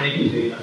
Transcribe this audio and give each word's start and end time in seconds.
Thank 0.00 0.16
you, 0.16 0.30
Dana. 0.50 0.56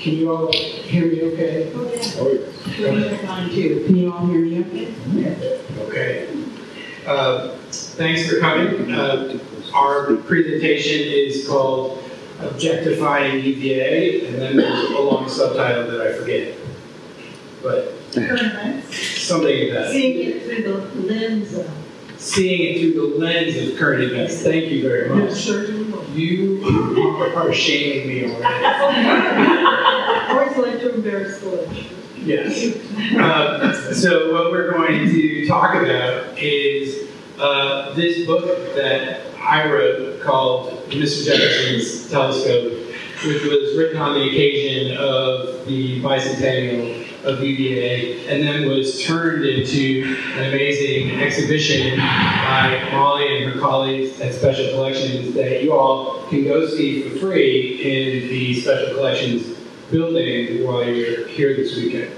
Can 0.00 0.14
you 0.14 0.34
all 0.34 0.50
hear 0.52 1.06
me 1.06 1.22
okay? 1.32 1.70
Oh, 1.76 1.92
yeah. 1.94 2.02
Oh, 2.16 2.40
We're 2.80 3.30
on 3.30 3.48
too. 3.50 3.84
Can 3.86 3.96
you 3.96 4.12
all 4.12 4.26
hear 4.26 4.40
me 4.40 4.58
okay? 4.64 5.60
Okay. 5.78 6.28
Uh, 7.06 7.54
Thanks 7.70 8.28
for 8.28 8.40
coming. 8.40 8.90
Uh, 8.92 9.38
Our 9.72 10.16
presentation 10.16 11.06
is 11.06 11.46
called 11.46 12.02
Objectifying 12.40 13.44
UVA, 13.44 14.26
and 14.26 14.42
then 14.42 14.56
there's 14.56 14.90
a 14.90 14.98
long 14.98 15.28
subtitle 15.28 15.88
that 15.92 16.00
I 16.00 16.12
forget. 16.18 16.56
But 17.62 17.94
something 18.90 19.68
of 19.68 19.74
that. 19.74 19.92
Seeing 19.92 20.30
it 20.30 20.42
through 20.42 20.62
the 20.64 21.14
lens 21.14 21.54
of. 21.54 21.81
Seeing 22.22 22.76
it 22.76 22.80
through 22.80 23.10
the 23.10 23.18
lens 23.18 23.56
of 23.56 23.76
current 23.76 24.04
events. 24.04 24.42
Thank 24.42 24.70
you 24.70 24.82
very 24.82 25.08
much. 25.08 25.44
Do. 25.44 25.88
You 26.14 26.64
are 27.34 27.52
shaming 27.52 28.06
me 28.06 28.32
already. 28.32 28.66
Always 30.30 30.56
like 30.56 30.80
to 30.80 30.94
embarrass 30.94 31.40
the 31.40 31.48
lecturer. 31.48 31.98
Yes. 32.18 32.76
Uh, 33.18 33.92
so 33.92 34.32
what 34.32 34.52
we're 34.52 34.70
going 34.70 35.10
to 35.10 35.46
talk 35.48 35.74
about 35.74 36.38
is 36.38 37.10
uh, 37.40 37.92
this 37.94 38.24
book 38.24 38.44
that 38.76 39.26
I 39.40 39.68
wrote 39.68 40.20
called 40.20 40.88
Mr. 40.90 41.24
Jefferson's 41.24 42.08
Telescope, 42.08 42.72
which 43.24 43.42
was 43.42 43.76
written 43.76 44.00
on 44.00 44.14
the 44.14 44.28
occasion 44.28 44.96
of 44.96 45.66
the 45.66 46.00
bicentennial 46.00 47.01
of 47.24 47.42
UVA, 47.42 48.26
and 48.28 48.42
then 48.42 48.68
was 48.68 49.02
turned 49.02 49.44
into 49.44 50.16
an 50.36 50.48
amazing 50.48 51.20
exhibition 51.20 51.96
by 51.98 52.88
Molly 52.92 53.44
and 53.44 53.52
her 53.52 53.60
colleagues 53.60 54.20
at 54.20 54.34
Special 54.34 54.70
Collections 54.72 55.34
that 55.34 55.62
you 55.62 55.72
all 55.72 56.26
can 56.28 56.44
go 56.44 56.66
see 56.66 57.08
for 57.08 57.18
free 57.18 57.80
in 57.80 58.28
the 58.28 58.60
Special 58.60 58.94
Collections 58.94 59.58
building 59.90 60.64
while 60.66 60.84
you're 60.84 61.26
here 61.28 61.54
this 61.54 61.76
weekend. 61.76 62.12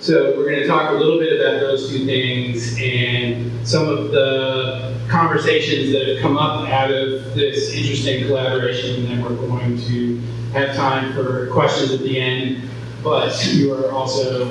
So 0.00 0.36
we're 0.36 0.48
going 0.48 0.60
to 0.62 0.66
talk 0.68 0.92
a 0.92 0.94
little 0.94 1.18
bit 1.18 1.40
about 1.40 1.58
those 1.60 1.90
two 1.90 2.06
things 2.06 2.78
and 2.80 3.66
some 3.66 3.88
of 3.88 4.12
the 4.12 4.96
conversations 5.08 5.90
that 5.92 6.06
have 6.06 6.20
come 6.20 6.38
up 6.38 6.68
out 6.68 6.92
of 6.92 7.34
this 7.34 7.72
interesting 7.72 8.26
collaboration. 8.26 9.00
And 9.00 9.08
then 9.08 9.22
we're 9.22 9.34
going 9.34 9.76
to 9.88 10.20
have 10.52 10.76
time 10.76 11.12
for 11.14 11.48
questions 11.48 11.90
at 11.90 12.00
the 12.00 12.20
end. 12.20 12.70
But 13.02 13.54
you 13.54 13.74
are 13.74 13.92
also 13.92 14.46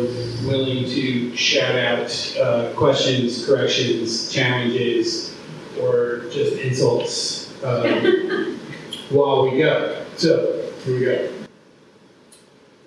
willing 0.48 0.86
to 0.86 1.36
shout 1.36 1.76
out 1.76 2.38
uh, 2.40 2.74
questions, 2.76 3.46
corrections, 3.46 4.32
challenges, 4.32 5.36
or 5.82 6.22
just 6.32 6.58
insults 6.58 7.64
um, 7.64 8.58
while 9.10 9.44
we 9.44 9.58
go. 9.58 10.06
So 10.16 10.72
here 10.86 10.94
we 10.94 11.06
go. 11.06 11.34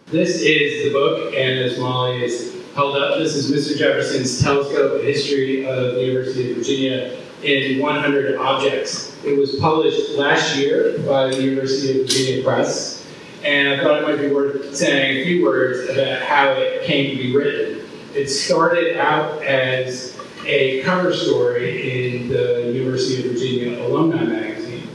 This 0.06 0.40
is 0.40 0.84
the 0.84 0.92
book, 0.92 1.34
and 1.34 1.58
as 1.60 1.78
Molly 1.78 2.20
has 2.20 2.52
held 2.74 2.96
up, 2.96 3.18
this 3.18 3.36
is 3.36 3.50
Mr. 3.50 3.78
Jefferson's 3.78 4.40
Telescope, 4.42 5.02
History 5.02 5.66
of 5.66 5.94
the 5.94 6.02
University 6.04 6.50
of 6.50 6.56
Virginia 6.56 7.16
in 7.42 7.78
100 7.78 8.36
Objects. 8.36 9.16
It 9.24 9.38
was 9.38 9.56
published 9.56 10.12
last 10.12 10.56
year 10.56 10.98
by 11.06 11.28
the 11.28 11.40
University 11.40 12.00
of 12.00 12.06
Virginia 12.06 12.42
Press, 12.42 12.99
and 13.44 13.68
I 13.68 13.82
thought 13.82 14.02
it 14.02 14.02
might 14.02 14.20
be 14.20 14.32
worth 14.32 14.74
saying 14.74 15.18
a 15.18 15.24
few 15.24 15.44
words 15.44 15.88
about 15.88 16.22
how 16.22 16.50
it 16.52 16.84
came 16.84 17.16
to 17.16 17.22
be 17.22 17.34
written. 17.34 17.88
It 18.14 18.28
started 18.28 18.98
out 18.98 19.42
as 19.42 20.18
a 20.44 20.82
cover 20.82 21.14
story 21.14 22.16
in 22.16 22.28
the 22.28 22.72
University 22.72 23.26
of 23.26 23.32
Virginia 23.32 23.80
Alumni 23.86 24.24
Magazine. 24.24 24.88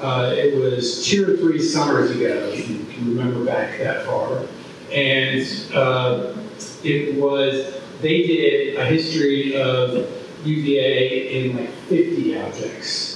Uh, 0.00 0.34
it 0.36 0.56
was 0.56 1.06
two 1.06 1.32
or 1.32 1.36
three 1.36 1.60
summers 1.60 2.10
ago, 2.10 2.50
if 2.52 2.68
you 2.68 2.84
can 2.86 3.16
remember 3.16 3.44
back 3.44 3.78
that 3.78 4.04
far. 4.04 4.44
And 4.92 5.40
uh, 5.74 6.34
it 6.82 7.14
was, 7.14 7.80
they 8.00 8.26
did 8.26 8.76
a 8.76 8.84
history 8.84 9.60
of 9.60 10.08
UVA 10.44 11.46
in 11.46 11.56
like 11.56 11.70
50 11.88 12.38
objects. 12.38 13.11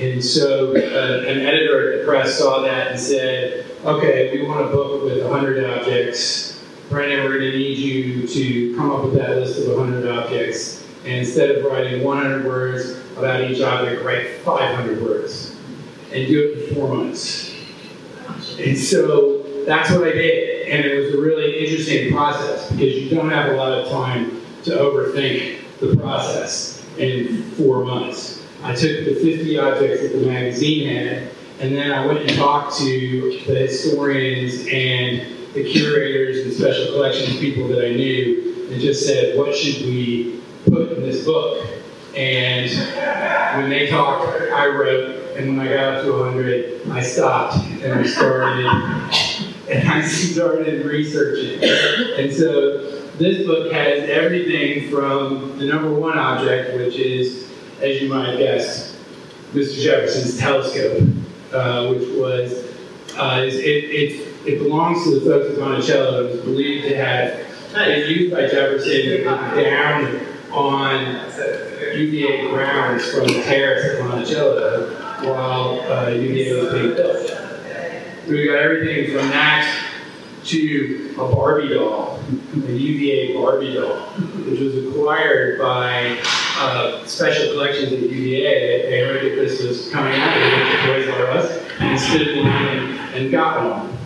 And 0.00 0.24
so 0.24 0.70
uh, 0.70 1.28
an 1.28 1.40
editor 1.40 1.92
at 1.92 1.98
the 1.98 2.04
press 2.06 2.38
saw 2.38 2.62
that 2.62 2.92
and 2.92 2.98
said, 2.98 3.66
okay, 3.84 4.32
we 4.32 4.48
want 4.48 4.66
a 4.66 4.68
book 4.72 5.04
with 5.04 5.22
100 5.22 5.78
objects. 5.78 6.64
Brendan, 6.88 7.22
we're 7.22 7.38
going 7.38 7.52
to 7.52 7.58
need 7.58 7.76
you 7.76 8.26
to 8.26 8.76
come 8.76 8.90
up 8.90 9.04
with 9.04 9.12
that 9.16 9.36
list 9.36 9.60
of 9.60 9.76
100 9.76 10.10
objects. 10.10 10.86
And 11.04 11.18
instead 11.18 11.50
of 11.50 11.64
writing 11.64 12.02
100 12.02 12.46
words 12.46 12.98
about 13.18 13.42
each 13.42 13.60
object, 13.60 14.02
write 14.02 14.38
500 14.38 15.02
words 15.02 15.54
and 16.12 16.26
do 16.26 16.48
it 16.48 16.68
in 16.70 16.74
four 16.74 16.88
months. 16.96 17.54
And 18.58 18.78
so 18.78 19.42
that's 19.66 19.90
what 19.90 20.08
I 20.08 20.12
did. 20.12 20.66
And 20.68 20.82
it 20.82 20.98
was 20.98 21.14
a 21.14 21.20
really 21.20 21.58
interesting 21.58 22.10
process 22.10 22.70
because 22.70 22.94
you 22.94 23.10
don't 23.10 23.28
have 23.28 23.52
a 23.52 23.56
lot 23.56 23.72
of 23.72 23.90
time 23.90 24.40
to 24.64 24.70
overthink 24.70 25.58
the 25.78 25.94
process 25.96 26.82
in 26.96 27.42
four 27.52 27.84
months. 27.84 28.39
I 28.62 28.74
took 28.74 29.04
the 29.04 29.14
50 29.14 29.58
objects 29.58 30.02
that 30.02 30.12
the 30.12 30.26
magazine 30.26 30.88
had, 30.88 31.30
and 31.60 31.76
then 31.76 31.92
I 31.92 32.06
went 32.06 32.20
and 32.20 32.30
talked 32.30 32.76
to 32.78 33.42
the 33.46 33.54
historians 33.54 34.66
and 34.70 35.26
the 35.54 35.64
curators 35.70 36.44
and 36.46 36.52
special 36.52 36.92
collections 36.92 37.38
people 37.38 37.68
that 37.68 37.84
I 37.84 37.90
knew 37.90 38.68
and 38.70 38.80
just 38.80 39.06
said, 39.06 39.36
what 39.36 39.54
should 39.56 39.84
we 39.86 40.40
put 40.66 40.92
in 40.92 41.02
this 41.02 41.24
book? 41.24 41.66
And 42.16 42.70
when 43.56 43.70
they 43.70 43.88
talked, 43.88 44.26
I 44.52 44.66
wrote, 44.66 45.36
and 45.36 45.56
when 45.56 45.66
I 45.66 45.72
got 45.72 45.94
up 45.94 46.04
to 46.04 46.12
100, 46.12 46.88
I 46.90 47.02
stopped 47.02 47.56
and 47.82 47.92
I 47.92 48.02
started 48.04 48.66
and 49.70 49.88
I 49.88 50.02
started 50.02 50.84
researching. 50.84 51.62
And 51.62 52.32
so 52.32 53.00
this 53.16 53.46
book 53.46 53.72
has 53.72 54.08
everything 54.08 54.90
from 54.90 55.58
the 55.58 55.66
number 55.66 55.92
one 55.92 56.18
object, 56.18 56.76
which 56.76 56.96
is, 56.96 57.49
as 57.82 58.02
you 58.02 58.08
might 58.08 58.36
guessed, 58.36 58.96
Mr. 59.52 59.82
Jefferson's 59.82 60.38
telescope, 60.38 61.02
uh, 61.52 61.88
which 61.88 62.08
was 62.16 62.64
uh, 63.16 63.42
it, 63.44 63.54
it, 63.54 64.28
it 64.46 64.58
belongs 64.58 65.04
to 65.04 65.18
the 65.18 65.20
folks 65.20 65.54
at 65.54 65.58
Monticello. 65.58 66.26
It 66.26 66.32
was 66.32 66.40
believed 66.42 66.88
to 66.88 66.96
have 66.96 67.74
been 67.74 68.10
used 68.10 68.34
by 68.34 68.42
Jefferson 68.42 69.24
down 69.24 70.26
on 70.52 71.16
UVA 71.94 72.48
grounds 72.50 73.10
from 73.10 73.26
the 73.26 73.42
terrace 73.42 73.98
at 73.98 74.04
Monticello 74.04 74.90
while 75.24 75.80
uh, 75.90 76.10
UVA 76.10 76.62
was 76.62 76.72
being 76.72 76.94
built. 76.94 77.36
We 78.28 78.46
got 78.46 78.58
everything 78.58 79.16
from 79.16 79.28
that 79.30 79.89
to 80.44 81.14
a 81.14 81.34
Barbie 81.34 81.74
doll, 81.74 82.20
a 82.54 82.72
UVA 82.72 83.34
Barbie 83.34 83.74
doll, 83.74 83.96
which 84.46 84.60
was 84.60 84.86
acquired 84.86 85.58
by 85.58 86.18
uh, 86.58 87.04
special 87.06 87.52
collections 87.52 87.92
at 87.92 88.00
UVA. 88.00 88.90
They 88.90 89.00
heard 89.00 89.24
that 89.24 89.36
this 89.36 89.62
was 89.62 89.90
coming 89.90 90.14
out, 90.14 90.34
they 90.34 90.52
went 90.52 90.70
to 90.70 90.86
Toys 90.86 91.08
R 91.08 91.30
Us 91.30 91.70
and 91.80 92.00
stood 92.00 92.28
in 92.28 92.44
line 92.44 92.98
and 93.14 93.30
got 93.30 93.70
one. 93.70 93.96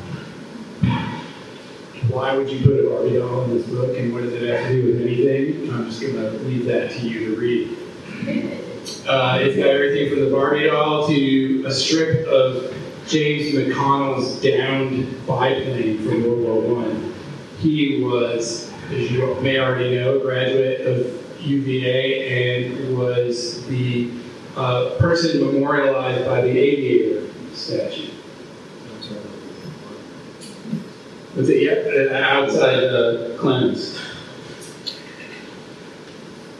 Why 2.09 2.37
would 2.37 2.51
you 2.51 2.65
put 2.65 2.85
a 2.85 2.89
Barbie 2.89 3.19
doll 3.19 3.45
in 3.45 3.57
this 3.57 3.67
book, 3.67 3.97
and 3.97 4.13
what 4.13 4.23
does 4.23 4.33
it 4.35 4.43
have 4.49 4.69
to 4.69 4.83
do 4.83 4.93
with 4.93 5.03
anything? 5.03 5.73
I'm 5.73 5.87
just 5.87 6.01
going 6.01 6.15
to 6.15 6.31
leave 6.45 6.67
that 6.67 6.91
to 6.93 7.09
you 7.09 7.35
to 7.35 7.41
read. 7.41 7.79
Uh, 9.09 9.39
it's 9.41 9.57
got 9.57 9.67
everything 9.67 10.11
from 10.11 10.25
the 10.25 10.31
Barbie 10.31 10.67
doll 10.67 11.07
to 11.09 11.65
a 11.67 11.73
strip 11.73 12.27
of 12.27 12.73
James 13.07 13.55
McConnell's 13.55 14.41
downed 14.41 15.27
biplane 15.27 15.99
from 16.03 16.23
World 16.23 16.67
War 16.67 16.77
One. 16.77 17.15
He 17.59 18.03
was, 18.03 18.73
as 18.91 19.11
you 19.11 19.35
may 19.41 19.59
already 19.59 19.97
know, 19.97 20.19
a 20.19 20.21
graduate 20.21 20.87
of 20.87 21.41
UVA 21.41 22.65
and 22.67 22.97
was 22.97 23.67
the 23.67 24.11
uh, 24.57 24.97
person 24.99 25.45
memorialized 25.45 26.25
by 26.25 26.41
the 26.41 26.59
aviator 26.59 27.31
statue. 27.53 28.11
Was 31.37 31.49
it 31.49 31.63
yeah, 31.63 32.17
outside 32.17 32.85
uh, 32.85 33.37
Clemons? 33.37 34.01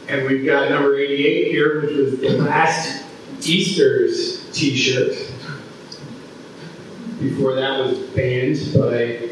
And 0.07 0.27
we've 0.27 0.45
got 0.45 0.69
number 0.69 0.97
88 0.97 1.51
here, 1.51 1.81
which 1.81 1.95
was 1.95 2.19
the 2.19 2.37
last 2.37 3.03
Easter's 3.41 4.51
T-shirt. 4.51 5.15
Before 7.19 7.55
that 7.55 7.79
was 7.79 7.97
banned 8.09 8.57
by 8.73 9.29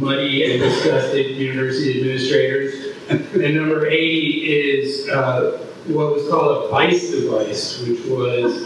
muddy 0.00 0.50
and 0.50 0.60
disgusted 0.60 1.36
university 1.36 2.00
administrators. 2.00 2.96
And 3.08 3.54
number 3.54 3.86
80 3.86 3.98
is 3.98 5.08
uh, 5.08 5.64
what 5.86 6.14
was 6.14 6.28
called 6.28 6.66
a 6.66 6.70
Bice 6.70 7.10
device, 7.10 7.80
which 7.80 8.04
was 8.06 8.62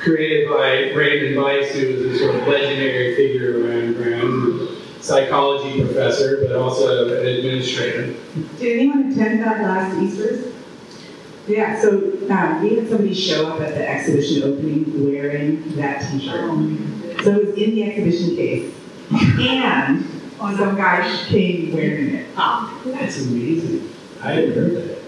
created 0.00 0.48
by 0.48 0.92
Raymond 0.94 1.36
Bice, 1.36 1.72
who 1.74 1.92
was 1.92 2.02
a 2.06 2.18
sort 2.18 2.34
of 2.36 2.48
legendary 2.48 3.14
figure 3.16 3.64
around 3.64 3.94
ground, 3.94 4.68
psychology 5.00 5.84
professor, 5.84 6.38
but 6.42 6.56
also 6.56 7.20
an 7.20 7.26
administrator. 7.26 8.14
Did 8.58 8.78
anyone 8.78 9.12
attend 9.12 9.40
that 9.42 9.62
last 9.62 10.02
Easter's? 10.02 10.54
Yeah, 11.46 11.80
so 11.80 11.90
um, 12.30 12.62
we 12.62 12.76
had 12.76 12.88
somebody 12.88 13.14
show 13.14 13.52
up 13.52 13.60
at 13.60 13.74
the 13.74 13.88
exhibition 13.88 14.42
opening 14.42 15.12
wearing 15.12 15.76
that 15.76 16.10
T-shirt. 16.10 16.95
So 17.22 17.30
it 17.40 17.46
was 17.46 17.54
in 17.58 17.74
the 17.74 17.82
exhibition 17.84 18.36
case. 18.36 18.74
And 19.10 20.04
oh, 20.40 20.56
some 20.56 20.76
guy 20.76 21.24
came 21.26 21.72
wearing 21.72 22.14
it. 22.14 22.26
Ah. 22.36 22.80
That's 22.84 23.18
amazing. 23.26 23.90
I 24.22 24.32
hadn't 24.32 24.54
heard 24.54 24.72
that. 24.74 24.98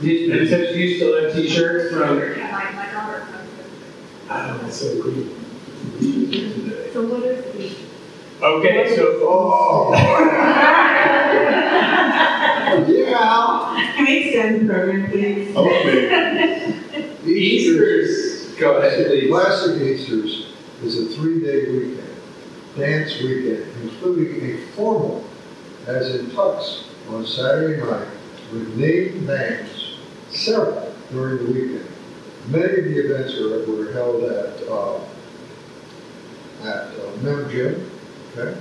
Did, 0.00 0.30
and 0.30 0.48
so 0.48 0.56
do 0.58 0.78
you 0.78 0.96
still 0.96 1.22
have 1.22 1.32
t-shirts 1.34 1.92
from, 1.94 2.18
Yeah, 2.18 2.50
My, 2.50 2.70
my 2.72 2.90
daughter 2.90 3.20
comes 3.20 3.48
oh, 3.58 4.30
ah, 4.30 4.58
that's 4.62 4.76
so 4.80 5.02
cool. 5.02 5.12
in. 5.12 5.30
So 6.92 7.06
what 7.06 7.22
is 7.24 7.44
the? 7.54 8.44
Okay, 8.46 8.96
so, 8.96 9.02
oh. 9.22 9.92
oh. 9.94 9.98
Yeah. 12.88 13.92
Can 13.96 14.04
we 14.06 14.12
extend 14.24 14.60
the 14.68 14.72
program, 14.72 15.10
please? 15.10 15.54
Okay. 15.56 16.76
The 17.20 17.32
Easter's, 17.32 18.54
go 18.54 18.78
ahead, 18.78 19.06
please. 19.08 19.28
Classic 19.28 19.82
Easters 19.82 20.39
is 20.82 20.98
a 20.98 21.16
three-day 21.16 21.70
weekend, 21.70 22.16
dance 22.76 23.20
weekend, 23.20 23.66
including 23.82 24.50
a 24.50 24.56
formal, 24.68 25.24
as 25.86 26.14
in 26.14 26.26
tux, 26.26 26.84
on 27.10 27.26
Saturday 27.26 27.82
night 27.82 28.06
with 28.52 28.76
named 28.76 29.26
bands, 29.26 29.96
several 30.30 30.92
during 31.10 31.38
the 31.38 31.52
weekend. 31.52 31.88
Many 32.48 32.78
of 32.78 32.84
the 32.84 33.04
events 33.04 33.38
were, 33.38 33.64
were 33.66 33.92
held 33.92 34.24
at, 34.24 34.62
uh, 34.68 35.00
at 36.62 36.88
uh, 36.98 37.16
Mem 37.22 37.50
Gym, 37.50 37.90
okay, 38.36 38.58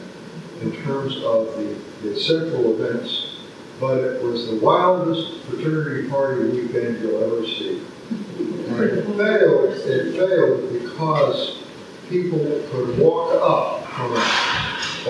in 0.62 0.72
terms 0.84 1.16
of 1.24 1.56
the, 1.58 1.76
the 2.04 2.20
central 2.20 2.74
events, 2.74 3.38
but 3.80 3.98
it 3.98 4.22
was 4.22 4.48
the 4.50 4.58
wildest 4.58 5.42
fraternity 5.44 6.10
party 6.10 6.44
weekend 6.50 7.02
you'll 7.02 7.24
ever 7.24 7.46
see. 7.46 7.82
And 8.10 8.84
it 8.84 9.06
failed, 9.06 9.74
it 9.74 10.16
failed 10.18 10.74
because 10.74 11.64
people 12.10 12.40
could 12.72 12.98
walk 12.98 13.34
up 13.36 13.86
from 13.86 14.14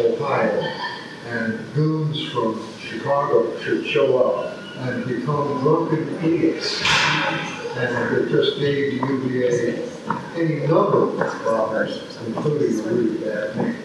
Ohio 0.03 0.61
and 1.27 1.73
goons 1.73 2.29
from 2.29 2.61
Chicago 2.77 3.57
should 3.61 3.87
show 3.87 4.17
up 4.17 4.57
and 4.79 5.05
become 5.05 5.61
drunken 5.61 6.13
idiots. 6.17 6.83
And 7.77 8.17
it 8.17 8.29
just 8.29 8.59
gave 8.59 8.93
UVA 8.93 9.87
any 10.35 10.67
number 10.67 11.23
of 11.23 11.31
problems, 11.41 12.17
including 12.27 12.79
a 12.79 12.83
really 12.83 13.17
bad 13.19 13.55
name. 13.55 13.83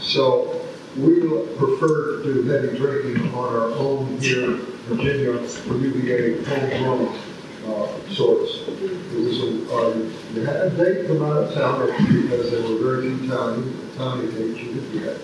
So 0.00 0.64
we 0.96 1.20
prefer 1.58 2.22
to 2.22 2.24
do 2.24 2.42
heavy 2.44 2.78
drinking 2.78 3.34
on 3.34 3.54
our 3.54 3.72
own 3.72 4.18
here 4.20 4.52
in 4.52 4.56
Virginia, 4.86 5.32
UVA 5.66 6.44
homegrown 6.44 7.18
uh, 7.66 7.86
sorts. 8.10 8.58
It 8.68 9.20
was, 9.24 9.42
a- 9.42 9.74
uh, 9.74 9.94
you 10.34 10.40
had 10.44 10.56
a 10.66 10.70
date 10.70 11.06
from 11.06 11.22
out 11.22 11.44
of 11.44 11.54
town 11.54 11.86
because 11.86 12.50
there 12.50 12.62
were 12.62 12.78
very 12.78 13.16
few 13.16 13.28
towny, 13.28 13.72
towny 13.96 14.30
dates 14.32 14.60
you 14.60 14.72
could 14.80 14.92
get. 14.92 15.20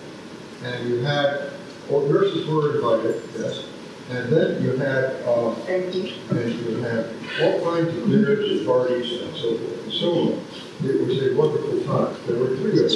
And 0.64 0.88
you 0.88 1.00
had, 1.00 1.52
well, 1.88 2.06
nurses 2.06 2.46
were 2.46 2.76
invited, 2.76 3.22
yes. 3.38 3.64
And 4.10 4.28
then 4.32 4.62
you 4.62 4.76
had, 4.76 5.22
um, 5.26 5.56
and 5.68 5.94
you 5.94 6.76
had 6.82 7.06
all 7.42 7.64
kinds 7.64 7.88
of 7.96 8.08
dinners 8.10 8.50
and 8.58 8.66
parties 8.66 9.20
and 9.22 9.36
so 9.36 9.56
forth 9.56 9.82
and 9.84 9.92
so 9.92 10.10
on. 10.12 10.44
It 10.82 11.06
was 11.06 11.22
a 11.22 11.34
wonderful 11.36 11.80
time. 11.84 12.16
There 12.26 12.38
were 12.38 12.56
three 12.56 12.72
events. 12.72 12.94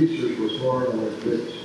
Easter's 0.00 0.38
was 0.38 0.60
one 0.60 0.86
of 0.86 0.94
my 0.94 1.08
favorites. 1.20 1.57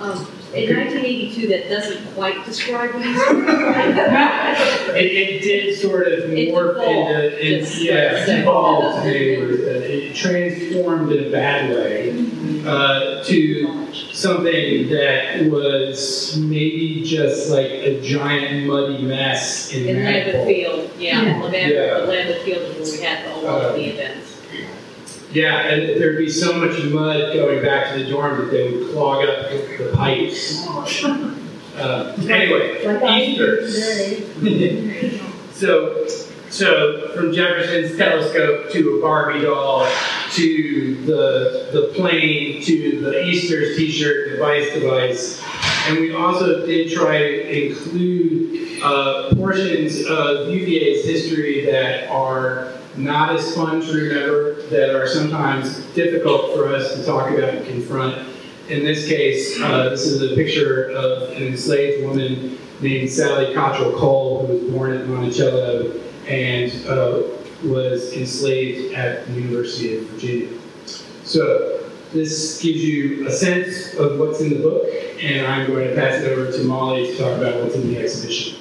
Um, 0.00 0.26
in 0.54 0.74
1982, 0.76 1.48
that 1.48 1.68
doesn't 1.68 2.14
quite 2.14 2.44
describe 2.44 2.94
what 2.94 3.02
he's 3.04 3.14
describing. 3.16 3.96
It, 4.96 5.12
it 5.12 5.42
did 5.42 5.76
sort 5.78 6.08
of 6.08 6.24
morph 6.30 6.74
devolved, 6.76 7.10
into, 7.10 7.54
in- 7.54 7.60
just 7.64 7.82
yeah, 7.82 8.12
like 8.26 8.28
evolved, 8.38 9.06
it, 9.06 9.12
it 9.60 10.14
transformed 10.14 11.12
in 11.12 11.24
a 11.26 11.30
bad 11.30 11.70
way, 11.70 12.10
uh, 12.66 13.22
to 13.24 13.92
something 14.14 14.88
that 14.88 15.50
was 15.50 16.38
maybe 16.38 17.02
just 17.04 17.50
like 17.50 17.66
a 17.70 18.00
giant 18.00 18.66
muddy 18.66 19.02
mess 19.02 19.70
in 19.74 19.86
In 19.88 20.02
Mad 20.02 20.32
Bowl. 20.32 20.44
Lambeth 20.44 20.46
Field, 20.46 20.90
yeah, 20.98 21.22
Yeah. 21.22 21.38
Lambeth, 21.42 22.08
Lambeth 22.08 22.42
Field 22.42 22.62
is 22.62 22.92
where 22.92 22.98
we 23.00 23.04
had 23.04 23.26
all 23.32 23.46
Uh, 23.46 23.68
of 23.68 23.74
the 23.74 23.84
events. 23.84 24.25
Yeah, 25.32 25.66
and 25.68 26.00
there'd 26.00 26.18
be 26.18 26.30
so 26.30 26.52
much 26.54 26.82
mud 26.84 27.32
going 27.34 27.62
back 27.62 27.92
to 27.92 28.02
the 28.02 28.10
dorm 28.10 28.38
that 28.38 28.50
they 28.50 28.70
would 28.72 28.92
clog 28.92 29.28
up 29.28 29.50
the 29.50 29.92
pipes. 29.94 30.66
Uh, 31.76 32.16
anyway, 32.30 32.82
Easter. 33.20 33.62
So, 35.56 36.06
so 36.50 37.08
from 37.14 37.32
Jefferson's 37.32 37.96
telescope 37.96 38.70
to 38.72 38.98
a 38.98 39.00
Barbie 39.00 39.40
doll 39.40 39.90
to 40.32 40.94
the 41.06 41.70
the 41.72 41.92
plane 41.94 42.62
to 42.62 43.00
the 43.00 43.24
Easter's 43.24 43.74
T-shirt 43.78 44.38
Bice 44.38 44.70
device, 44.74 45.42
and 45.88 45.98
we 45.98 46.14
also 46.14 46.66
did 46.66 46.92
try 46.92 47.18
to 47.18 47.68
include 47.68 48.82
uh, 48.82 49.34
portions 49.34 50.04
of 50.04 50.50
UVA's 50.50 51.06
history 51.06 51.64
that 51.64 52.10
are 52.10 52.70
not 52.96 53.36
as 53.36 53.54
fun 53.54 53.80
to 53.80 53.92
remember, 53.92 54.62
that 54.68 54.94
are 54.94 55.06
sometimes 55.06 55.84
difficult 55.94 56.54
for 56.54 56.68
us 56.68 56.94
to 56.94 57.04
talk 57.04 57.30
about 57.30 57.54
and 57.54 57.66
confront. 57.66 58.28
In 58.68 58.84
this 58.84 59.06
case, 59.06 59.60
uh, 59.60 59.90
this 59.90 60.06
is 60.06 60.32
a 60.32 60.34
picture 60.34 60.90
of 60.90 61.30
an 61.30 61.42
enslaved 61.42 62.04
woman 62.04 62.58
named 62.80 63.10
Sally 63.10 63.54
Cottrell 63.54 63.92
Cole, 63.92 64.46
who 64.46 64.54
was 64.54 64.70
born 64.70 64.96
at 64.96 65.06
Monticello 65.06 65.92
and 66.26 66.72
uh, 66.88 67.22
was 67.64 68.12
enslaved 68.12 68.94
at 68.94 69.26
the 69.26 69.32
University 69.32 69.98
of 69.98 70.06
Virginia. 70.08 70.58
So 71.22 71.90
this 72.12 72.60
gives 72.60 72.82
you 72.82 73.26
a 73.26 73.30
sense 73.30 73.94
of 73.94 74.18
what's 74.18 74.40
in 74.40 74.50
the 74.50 74.58
book, 74.58 74.86
and 75.20 75.46
I'm 75.46 75.66
going 75.66 75.88
to 75.88 75.94
pass 75.94 76.22
it 76.22 76.32
over 76.32 76.50
to 76.50 76.64
Molly 76.64 77.06
to 77.06 77.18
talk 77.18 77.38
about 77.38 77.62
what's 77.62 77.74
in 77.74 77.88
the 77.92 77.98
exhibition. 77.98 78.58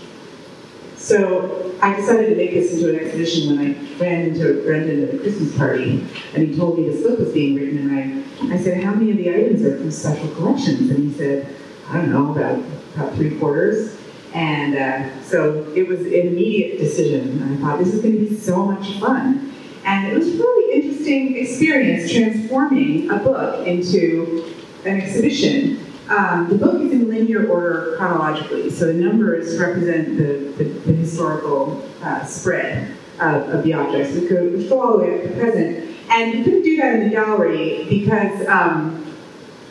So 1.05 1.77
I 1.83 1.95
decided 1.95 2.29
to 2.31 2.35
make 2.35 2.55
this 2.55 2.73
into 2.73 2.89
an 2.89 2.95
exhibition 2.95 3.55
when 3.55 3.59
I 3.59 3.99
ran 3.99 4.21
into 4.21 4.63
Brendan 4.63 5.07
at 5.07 5.13
a 5.13 5.19
Christmas 5.19 5.55
party, 5.55 6.03
and 6.33 6.47
he 6.47 6.57
told 6.57 6.79
me 6.79 6.89
this 6.89 7.03
book 7.03 7.19
was 7.19 7.31
being 7.31 7.53
written, 7.53 7.77
and 7.77 8.51
I, 8.51 8.55
I 8.55 8.57
said, 8.57 8.83
how 8.83 8.95
many 8.95 9.11
of 9.11 9.17
the 9.17 9.29
items 9.29 9.61
are 9.61 9.77
from 9.77 9.91
special 9.91 10.29
collections? 10.29 10.89
And 10.89 11.11
he 11.11 11.15
said, 11.15 11.55
I 11.89 11.97
don't 11.97 12.09
know, 12.09 12.31
about, 12.31 12.59
about 12.95 13.13
three 13.13 13.37
quarters. 13.37 13.95
And 14.33 14.75
uh, 14.75 15.21
so 15.21 15.71
it 15.75 15.87
was 15.87 15.99
an 15.99 16.11
immediate 16.11 16.79
decision. 16.79 17.53
I 17.53 17.57
thought, 17.57 17.77
this 17.77 17.93
is 17.93 18.01
going 18.01 18.15
to 18.15 18.25
be 18.27 18.35
so 18.35 18.65
much 18.65 18.99
fun. 18.99 19.53
And 19.85 20.07
it 20.07 20.17
was 20.17 20.27
a 20.27 20.37
really 20.39 20.73
interesting 20.73 21.37
experience 21.37 22.11
transforming 22.11 23.11
a 23.11 23.17
book 23.17 23.67
into 23.67 24.51
an 24.85 25.01
exhibition. 25.01 25.84
Um, 26.09 26.47
the 26.49 26.55
book 26.55 26.81
is 26.81 26.91
in 26.91 27.09
linear 27.09 27.47
order 27.47 27.95
chronologically, 27.97 28.69
so 28.69 28.85
the 28.87 28.93
numbers 28.93 29.57
represent 29.57 30.17
the, 30.17 30.53
the, 30.57 30.63
the 30.63 30.93
historical 30.93 31.83
uh, 32.03 32.23
spread 32.25 32.95
of, 33.19 33.49
of 33.49 33.63
the 33.63 33.73
objects, 33.73 34.13
which 34.13 34.29
go, 34.29 34.47
which 34.49 34.69
go 34.69 34.81
all 34.81 34.97
the 34.97 35.03
way 35.03 35.15
up 35.15 35.21
to 35.23 35.27
the 35.29 35.39
present. 35.39 35.95
And 36.09 36.33
we 36.33 36.43
couldn't 36.43 36.61
do 36.61 36.77
that 36.77 36.95
in 36.95 37.03
the 37.05 37.09
gallery 37.09 37.87
because 37.89 38.47
um, 38.47 39.15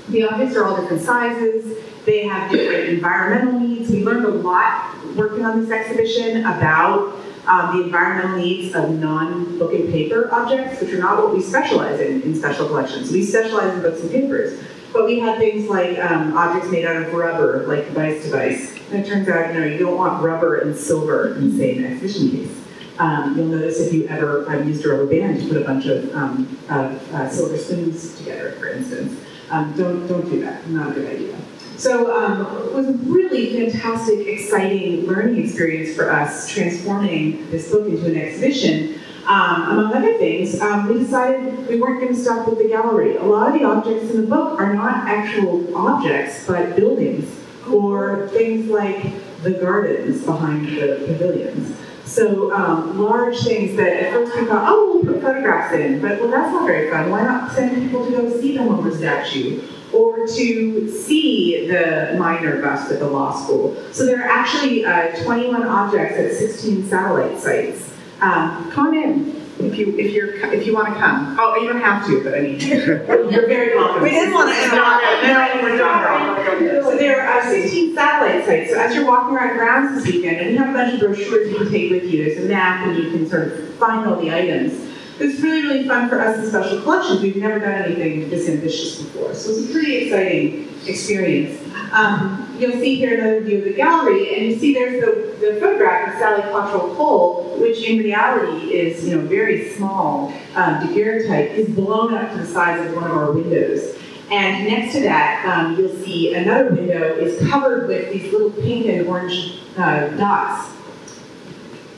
the 0.08 0.24
objects 0.24 0.56
are 0.56 0.64
all 0.64 0.76
different 0.76 1.02
sizes, 1.02 1.78
they 2.04 2.26
have 2.26 2.50
different 2.50 2.88
environmental 2.88 3.60
needs. 3.60 3.90
We 3.90 4.04
learned 4.04 4.24
a 4.24 4.30
lot 4.30 4.94
working 5.14 5.44
on 5.44 5.60
this 5.60 5.70
exhibition 5.70 6.40
about 6.40 7.16
um, 7.46 7.76
the 7.76 7.84
environmental 7.84 8.38
needs 8.38 8.74
of 8.74 8.90
non-book 8.90 9.72
and 9.72 9.90
paper 9.90 10.28
objects, 10.32 10.80
which 10.80 10.92
are 10.92 10.98
not 10.98 11.22
what 11.22 11.34
we 11.34 11.40
specialize 11.40 12.00
in 12.00 12.22
in 12.22 12.34
special 12.34 12.66
collections. 12.66 13.12
We 13.12 13.24
specialize 13.24 13.74
in 13.74 13.82
books 13.82 14.00
and 14.00 14.10
papers. 14.10 14.60
But 14.94 15.06
we 15.06 15.18
had 15.18 15.38
things 15.38 15.68
like 15.68 15.98
um, 15.98 16.36
objects 16.36 16.70
made 16.70 16.86
out 16.86 16.94
of 16.94 17.12
rubber, 17.12 17.66
like 17.66 17.92
Bice 17.92 18.22
device. 18.22 18.78
And 18.92 19.04
it 19.04 19.08
turns 19.08 19.28
out, 19.28 19.52
you 19.52 19.60
know, 19.60 19.66
you 19.66 19.76
don't 19.76 19.96
want 19.96 20.22
rubber 20.22 20.58
and 20.58 20.74
silver 20.74 21.34
in 21.34 21.50
the 21.50 21.58
same 21.58 21.84
exhibition 21.84 22.30
case. 22.30 22.64
Um, 23.00 23.36
you'll 23.36 23.48
notice 23.48 23.80
if 23.80 23.92
you 23.92 24.06
ever 24.06 24.48
have 24.48 24.64
used 24.68 24.84
a 24.86 24.90
rubber 24.90 25.06
band 25.06 25.40
to 25.40 25.48
put 25.48 25.56
a 25.60 25.64
bunch 25.64 25.86
of, 25.86 26.14
um, 26.14 26.58
of 26.70 27.12
uh, 27.12 27.28
silver 27.28 27.58
spoons 27.58 28.16
together, 28.18 28.52
for 28.52 28.68
instance. 28.68 29.20
Um, 29.50 29.74
don't, 29.76 30.06
don't 30.06 30.30
do 30.30 30.40
that, 30.42 30.66
not 30.68 30.92
a 30.92 30.94
good 30.94 31.10
idea. 31.10 31.36
So 31.76 32.16
um, 32.16 32.42
it 32.68 32.72
was 32.72 32.88
a 32.88 32.92
really 32.92 33.52
fantastic, 33.52 34.28
exciting 34.28 35.06
learning 35.06 35.44
experience 35.44 35.96
for 35.96 36.12
us, 36.12 36.48
transforming 36.48 37.50
this 37.50 37.72
book 37.72 37.88
into 37.88 38.06
an 38.06 38.16
exhibition. 38.16 39.00
Um, 39.26 39.70
among 39.70 39.94
other 39.94 40.18
things, 40.18 40.60
um, 40.60 40.86
we 40.88 40.98
decided 40.98 41.66
we 41.66 41.80
weren't 41.80 42.00
going 42.00 42.14
to 42.14 42.20
stop 42.20 42.46
with 42.46 42.58
the 42.58 42.68
gallery. 42.68 43.16
A 43.16 43.22
lot 43.22 43.48
of 43.48 43.58
the 43.58 43.64
objects 43.64 44.10
in 44.10 44.20
the 44.20 44.26
book 44.26 44.60
are 44.60 44.74
not 44.74 45.08
actual 45.08 45.74
objects, 45.74 46.46
but 46.46 46.76
buildings 46.76 47.40
or 47.70 48.28
things 48.28 48.68
like 48.68 49.02
the 49.42 49.52
gardens 49.52 50.24
behind 50.24 50.66
the 50.68 51.04
pavilions. 51.06 51.74
So 52.04 52.52
um, 52.52 52.98
large 53.00 53.38
things 53.40 53.76
that 53.76 53.92
at 53.94 54.12
first 54.12 54.36
we 54.36 54.46
thought, 54.46 54.66
oh, 54.68 55.00
we'll 55.02 55.14
put 55.14 55.22
photographs 55.22 55.74
in, 55.74 56.02
but 56.02 56.20
well, 56.20 56.30
that's 56.30 56.52
not 56.52 56.66
very 56.66 56.90
fun. 56.90 57.10
Why 57.10 57.22
not 57.24 57.52
send 57.52 57.82
people 57.82 58.04
to 58.04 58.10
go 58.10 58.40
see 58.40 58.56
the 58.56 58.62
Homer 58.62 58.94
statue 58.94 59.62
or 59.92 60.26
to 60.26 60.90
see 60.90 61.66
the 61.66 62.16
minor 62.18 62.60
bust 62.60 62.92
at 62.92 62.98
the 62.98 63.06
law 63.06 63.34
school? 63.34 63.74
So 63.90 64.04
there 64.04 64.22
are 64.22 64.28
actually 64.28 64.84
uh, 64.84 65.24
21 65.24 65.62
objects 65.62 66.18
at 66.18 66.32
16 66.34 66.88
satellite 66.88 67.38
sites. 67.38 67.93
Um, 68.24 68.70
come 68.70 68.86
on 68.86 68.94
in. 68.94 69.36
if 69.58 69.76
you, 69.76 69.98
if 69.98 70.12
you're, 70.12 70.34
if 70.50 70.66
you 70.66 70.72
want 70.72 70.88
to 70.88 70.94
come. 70.94 71.36
Oh, 71.38 71.56
you 71.56 71.68
don't 71.68 71.82
have 71.82 72.06
to, 72.06 72.24
but 72.24 72.34
I 72.34 72.40
mean, 72.40 72.58
you're 72.60 73.46
very 73.46 73.76
welcome. 73.76 74.02
We 74.02 74.10
didn't 74.10 74.32
want 74.32 74.48
to 74.48 74.64
interrupt. 74.64 75.02
No, 75.24 75.62
we're 75.62 75.76
not. 75.76 76.84
So 76.84 76.96
there 76.96 77.20
are 77.28 77.42
16 77.50 77.94
satellite 77.94 78.46
sites. 78.46 78.70
So 78.70 78.80
as 78.80 78.94
you're 78.94 79.04
walking 79.06 79.36
around 79.36 79.58
grounds 79.58 80.02
this 80.02 80.10
weekend, 80.10 80.38
and 80.38 80.50
we 80.50 80.56
have 80.56 80.70
a 80.70 80.72
bunch 80.72 80.94
of 80.94 81.00
brochures 81.00 81.50
you 81.50 81.56
can 81.58 81.70
take 81.70 81.90
with 81.90 82.04
you. 82.04 82.24
There's 82.24 82.42
a 82.44 82.48
map, 82.48 82.86
and 82.86 82.96
you 82.96 83.10
can 83.10 83.28
sort 83.28 83.52
of 83.52 83.74
find 83.74 84.08
all 84.08 84.18
the 84.18 84.32
items. 84.34 84.93
It's 85.18 85.40
really, 85.40 85.62
really 85.62 85.86
fun 85.86 86.08
for 86.08 86.20
us 86.20 86.38
in 86.38 86.48
special 86.48 86.82
collections. 86.82 87.20
We've 87.20 87.36
never 87.36 87.60
done 87.60 87.70
anything 87.70 88.30
this 88.30 88.48
ambitious 88.48 89.00
before, 89.00 89.32
so 89.34 89.50
it's 89.50 89.70
a 89.70 89.72
pretty 89.72 89.96
exciting 89.96 90.68
experience. 90.86 91.60
Um, 91.92 92.56
you'll 92.58 92.72
see 92.72 92.96
here 92.96 93.20
another 93.20 93.40
view 93.42 93.58
of 93.58 93.64
the 93.64 93.74
gallery, 93.74 94.34
and 94.34 94.46
you 94.46 94.58
see 94.58 94.74
there's 94.74 95.00
the, 95.00 95.46
the 95.46 95.60
photograph 95.60 96.14
of 96.14 96.18
Sally 96.18 96.42
Cottrell 96.50 96.96
Cole, 96.96 97.56
which 97.60 97.84
in 97.84 97.98
reality 97.98 98.74
is, 98.74 99.06
you 99.06 99.14
know, 99.14 99.22
very 99.22 99.70
small, 99.70 100.32
um, 100.56 100.80
daguerreotype, 100.80 101.50
is 101.50 101.68
blown 101.68 102.14
up 102.14 102.32
to 102.32 102.38
the 102.38 102.46
size 102.46 102.84
of 102.84 102.96
one 102.96 103.04
of 103.04 103.16
our 103.16 103.30
windows. 103.30 103.96
And 104.32 104.66
next 104.66 104.94
to 104.94 105.00
that, 105.02 105.44
um, 105.46 105.76
you'll 105.78 105.94
see 105.94 106.34
another 106.34 106.70
window 106.74 107.14
is 107.14 107.48
covered 107.48 107.86
with 107.86 108.12
these 108.12 108.32
little 108.32 108.50
pink 108.50 108.86
and 108.86 109.06
orange 109.06 109.60
uh, 109.76 110.08
dots. 110.16 110.74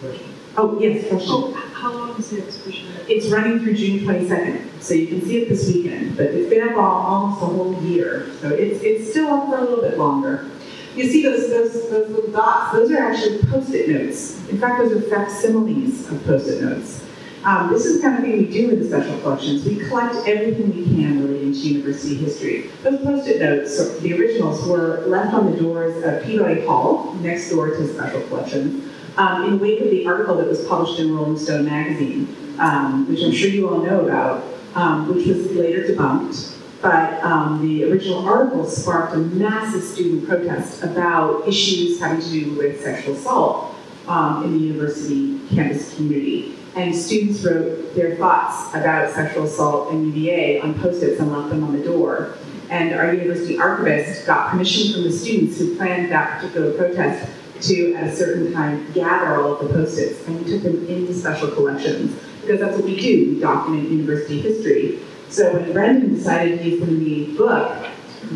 Question. 0.00 0.26
Oh, 0.58 0.78
yes, 0.78 1.08
question. 1.08 1.30
Oh, 1.30 1.65
how 1.86 1.92
long 1.92 2.18
is 2.18 2.30
the 2.30 2.42
exhibition? 2.42 2.88
It's 3.08 3.28
running 3.28 3.60
through 3.60 3.74
June 3.74 4.00
22nd, 4.00 4.82
so 4.82 4.94
you 4.94 5.06
can 5.06 5.24
see 5.24 5.42
it 5.42 5.48
this 5.48 5.68
weekend, 5.68 6.16
but 6.16 6.26
it's 6.26 6.50
been 6.50 6.68
up 6.68 6.76
almost 6.76 7.42
a 7.42 7.46
whole 7.46 7.80
year, 7.84 8.28
so 8.40 8.48
it's, 8.48 8.82
it's 8.82 9.10
still 9.10 9.28
up 9.28 9.48
for 9.48 9.58
a 9.58 9.60
little 9.60 9.82
bit 9.82 9.96
longer. 9.96 10.50
You 10.96 11.08
see 11.08 11.22
those, 11.22 11.48
those, 11.48 11.88
those 11.90 12.10
little 12.10 12.32
dots, 12.32 12.72
those 12.72 12.90
are 12.90 12.98
actually 12.98 13.38
post-it 13.44 13.88
notes. 13.88 14.48
In 14.48 14.58
fact, 14.58 14.78
those 14.78 14.92
are 14.92 15.00
facsimiles 15.02 16.10
of 16.10 16.24
post-it 16.24 16.60
notes. 16.60 17.04
Um, 17.44 17.72
this 17.72 17.86
is 17.86 18.00
the 18.00 18.02
kind 18.02 18.16
of 18.16 18.24
thing 18.24 18.38
we 18.38 18.50
do 18.50 18.70
in 18.70 18.80
the 18.80 18.88
special 18.88 19.20
collections. 19.20 19.64
We 19.64 19.76
collect 19.76 20.26
everything 20.26 20.74
we 20.74 20.84
can 20.84 21.22
relating 21.22 21.52
to 21.52 21.58
university 21.58 22.16
history. 22.16 22.70
Those 22.82 23.00
post-it 23.02 23.40
notes, 23.40 24.00
the 24.00 24.12
originals, 24.18 24.66
were 24.66 25.06
left 25.06 25.32
on 25.34 25.52
the 25.52 25.56
doors 25.56 26.02
of 26.02 26.24
Peabody 26.24 26.66
Hall, 26.66 27.12
next 27.20 27.50
door 27.50 27.70
to 27.70 27.76
the 27.76 27.92
special 27.92 28.22
collections, 28.22 28.90
um, 29.16 29.44
in 29.44 29.58
wake 29.58 29.80
of 29.80 29.90
the 29.90 30.06
article 30.06 30.36
that 30.36 30.46
was 30.46 30.64
published 30.66 31.00
in 31.00 31.14
Rolling 31.14 31.38
Stone 31.38 31.64
magazine, 31.64 32.34
um, 32.58 33.08
which 33.08 33.22
I'm 33.22 33.32
sure 33.32 33.48
you 33.48 33.68
all 33.68 33.80
know 33.82 34.04
about, 34.04 34.44
um, 34.74 35.08
which 35.08 35.26
was 35.26 35.50
later 35.52 35.82
debunked. 35.82 36.54
But 36.82 37.22
um, 37.24 37.66
the 37.66 37.84
original 37.90 38.26
article 38.28 38.64
sparked 38.64 39.14
a 39.14 39.18
massive 39.18 39.82
student 39.82 40.28
protest 40.28 40.82
about 40.82 41.48
issues 41.48 41.98
having 41.98 42.20
to 42.20 42.30
do 42.30 42.54
with 42.54 42.82
sexual 42.82 43.14
assault 43.14 43.74
um, 44.06 44.44
in 44.44 44.52
the 44.52 44.58
university 44.58 45.40
campus 45.54 45.94
community. 45.94 46.54
And 46.76 46.94
students 46.94 47.42
wrote 47.42 47.94
their 47.94 48.16
thoughts 48.16 48.74
about 48.74 49.10
sexual 49.10 49.44
assault 49.44 49.92
in 49.92 50.12
UVA 50.12 50.60
on 50.60 50.74
post-its 50.74 51.18
and 51.18 51.32
left 51.32 51.48
them 51.48 51.64
on 51.64 51.72
the 51.72 51.82
door. 51.82 52.34
And 52.68 52.92
our 52.92 53.14
university 53.14 53.58
archivist 53.58 54.26
got 54.26 54.50
permission 54.50 54.92
from 54.92 55.04
the 55.04 55.12
students 55.12 55.58
who 55.58 55.76
planned 55.76 56.12
that 56.12 56.38
particular 56.38 56.72
protest 56.74 57.32
to, 57.62 57.94
at 57.94 58.08
a 58.08 58.14
certain 58.14 58.52
time, 58.52 58.90
gather 58.92 59.40
all 59.40 59.54
of 59.54 59.66
the 59.66 59.74
post-its, 59.74 60.26
and 60.26 60.44
we 60.44 60.50
took 60.50 60.62
them 60.62 60.86
into 60.86 61.12
special 61.14 61.50
collections, 61.50 62.18
because 62.40 62.60
that's 62.60 62.76
what 62.76 62.84
we 62.84 62.98
do, 62.98 63.34
we 63.34 63.40
document 63.40 63.90
university 63.90 64.40
history. 64.40 65.00
So 65.28 65.52
when 65.52 65.72
Brendan 65.72 66.14
decided 66.14 66.58
to 66.58 66.64
use 66.64 66.80
them 66.80 66.90
in 66.90 67.04
the 67.04 67.36
book, 67.36 67.86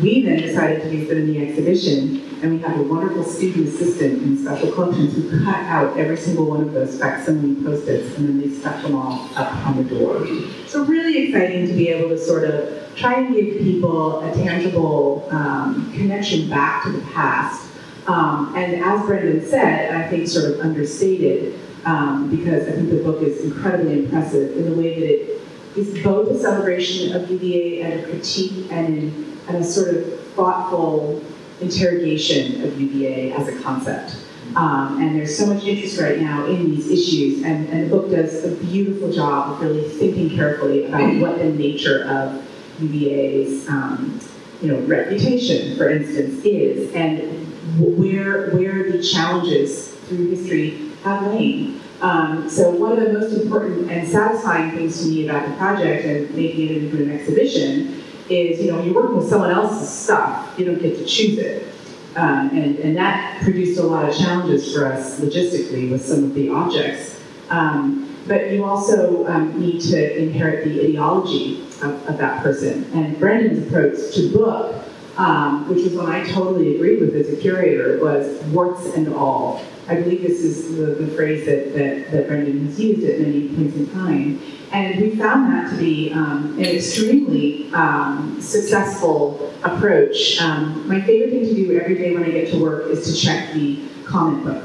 we 0.01 0.23
then 0.23 0.41
decided 0.41 0.83
to 0.83 0.95
use 0.95 1.09
them 1.09 1.17
in 1.19 1.27
the 1.27 1.47
exhibition, 1.47 2.29
and 2.41 2.53
we 2.53 2.59
have 2.59 2.79
a 2.79 2.83
wonderful 2.83 3.23
student 3.23 3.67
assistant 3.67 4.23
in 4.23 4.37
special 4.37 4.71
collections 4.71 5.13
who 5.13 5.43
cut 5.43 5.63
out 5.65 5.97
every 5.97 6.17
single 6.17 6.45
one 6.45 6.61
of 6.61 6.71
those 6.71 6.99
facsimile 6.99 7.63
post-its, 7.63 8.17
and 8.17 8.27
then 8.27 8.41
they 8.41 8.55
stuck 8.55 8.81
them 8.81 8.95
all 8.95 9.29
up 9.35 9.53
on 9.67 9.77
the 9.77 9.83
door. 9.83 10.25
So 10.67 10.83
really 10.85 11.27
exciting 11.27 11.67
to 11.67 11.73
be 11.73 11.89
able 11.89 12.09
to 12.09 12.17
sort 12.17 12.49
of 12.49 12.95
try 12.95 13.15
and 13.15 13.33
give 13.33 13.59
people 13.59 14.21
a 14.21 14.33
tangible 14.33 15.27
um, 15.31 15.91
connection 15.93 16.49
back 16.49 16.83
to 16.83 16.91
the 16.91 17.01
past 17.11 17.70
um, 18.07 18.53
and 18.55 18.83
as 18.83 19.05
Brendan 19.05 19.45
said, 19.45 19.93
I 19.93 20.07
think 20.09 20.27
sort 20.27 20.51
of 20.51 20.59
understated, 20.61 21.59
um, 21.85 22.29
because 22.29 22.67
I 22.67 22.71
think 22.71 22.89
the 22.89 23.03
book 23.03 23.21
is 23.21 23.43
incredibly 23.43 24.03
impressive 24.03 24.57
in 24.57 24.69
the 24.69 24.75
way 24.75 24.99
that 24.99 25.09
it 25.09 25.41
is 25.77 26.03
both 26.03 26.29
a 26.29 26.39
celebration 26.39 27.15
of 27.15 27.29
UVA 27.29 27.81
and 27.81 27.99
a 27.99 28.03
critique 28.03 28.71
and, 28.71 29.13
and 29.47 29.57
a 29.57 29.63
sort 29.63 29.95
of 29.95 30.19
thoughtful 30.31 31.23
interrogation 31.61 32.63
of 32.63 32.79
UVA 32.79 33.33
as 33.33 33.47
a 33.47 33.59
concept. 33.61 34.15
Um, 34.55 35.01
and 35.01 35.15
there's 35.15 35.37
so 35.37 35.45
much 35.45 35.63
interest 35.63 35.97
right 35.99 36.19
now 36.19 36.45
in 36.45 36.71
these 36.71 36.89
issues, 36.89 37.43
and, 37.43 37.69
and 37.69 37.85
the 37.85 37.95
book 37.95 38.09
does 38.09 38.43
a 38.43 38.51
beautiful 38.65 39.11
job 39.11 39.51
of 39.51 39.61
really 39.61 39.87
thinking 39.87 40.35
carefully 40.35 40.85
about 40.85 41.21
what 41.21 41.37
the 41.37 41.45
nature 41.45 42.03
of 42.05 42.43
UVA's 42.79 43.69
um, 43.69 44.19
you 44.61 44.67
know, 44.67 44.79
reputation, 44.81 45.77
for 45.77 45.89
instance, 45.89 46.43
is, 46.43 46.93
and 46.93 47.40
where, 47.77 48.49
where 48.51 48.91
the 48.91 49.01
challenges 49.03 49.89
through 50.07 50.29
history 50.29 50.91
have 51.03 51.27
lain. 51.27 51.79
Um, 52.01 52.49
so 52.49 52.71
one 52.71 52.97
of 52.97 53.05
the 53.05 53.13
most 53.13 53.33
important 53.33 53.91
and 53.91 54.07
satisfying 54.07 54.71
things 54.71 55.01
to 55.01 55.07
me 55.07 55.29
about 55.29 55.47
the 55.47 55.55
project 55.55 56.05
and 56.05 56.35
making 56.35 56.69
it 56.69 56.77
into 56.83 57.03
an 57.03 57.11
exhibition 57.11 58.03
is, 58.27 58.59
you 58.59 58.71
know, 58.71 58.77
when 58.77 58.85
you're 58.85 58.95
working 58.95 59.17
with 59.17 59.29
someone 59.29 59.51
else's 59.51 59.89
stuff, 59.89 60.57
you 60.57 60.65
don't 60.65 60.81
get 60.81 60.97
to 60.97 61.05
choose 61.05 61.37
it. 61.37 61.67
Um, 62.15 62.49
and, 62.49 62.77
and 62.79 62.97
that 62.97 63.41
produced 63.41 63.79
a 63.79 63.83
lot 63.83 64.09
of 64.09 64.17
challenges 64.17 64.73
for 64.73 64.85
us 64.85 65.19
logistically 65.19 65.91
with 65.91 66.05
some 66.05 66.23
of 66.23 66.33
the 66.33 66.49
objects. 66.49 67.21
Um, 67.49 68.15
but 68.27 68.51
you 68.51 68.65
also 68.65 69.27
um, 69.27 69.59
need 69.59 69.81
to 69.81 70.17
inherit 70.17 70.65
the 70.65 70.87
ideology 70.87 71.61
of, 71.81 72.07
of 72.07 72.17
that 72.17 72.41
person. 72.41 72.83
And 72.93 73.17
Brendan's 73.19 73.67
approach 73.67 74.13
to 74.15 74.31
book 74.31 74.83
um, 75.17 75.67
which 75.69 75.83
was 75.83 75.93
one 75.93 76.11
I 76.11 76.23
totally 76.23 76.75
agreed 76.75 77.01
with 77.01 77.15
as 77.15 77.29
a 77.29 77.35
curator, 77.37 77.99
was 77.99 78.41
warts 78.45 78.93
and 78.95 79.13
all. 79.13 79.63
I 79.87 79.95
believe 79.95 80.21
this 80.21 80.39
is 80.39 80.77
the, 80.77 81.03
the 81.03 81.07
phrase 81.15 81.45
that, 81.45 81.73
that, 81.73 82.11
that 82.11 82.27
Brendan 82.27 82.65
has 82.65 82.79
used 82.79 83.03
at 83.03 83.19
many 83.19 83.49
points 83.49 83.75
in 83.75 83.89
time. 83.89 84.41
And 84.71 85.01
we 85.01 85.15
found 85.17 85.51
that 85.51 85.69
to 85.71 85.77
be 85.77 86.13
um, 86.13 86.57
an 86.57 86.65
extremely 86.65 87.71
um, 87.73 88.39
successful 88.39 89.53
approach. 89.63 90.39
Um, 90.39 90.87
my 90.87 91.01
favorite 91.01 91.31
thing 91.31 91.43
to 91.43 91.53
do 91.53 91.79
every 91.79 91.95
day 91.95 92.13
when 92.13 92.23
I 92.23 92.31
get 92.31 92.51
to 92.51 92.61
work 92.61 92.85
is 92.85 93.05
to 93.05 93.19
check 93.19 93.53
the 93.53 93.83
comment 94.05 94.45
book 94.45 94.63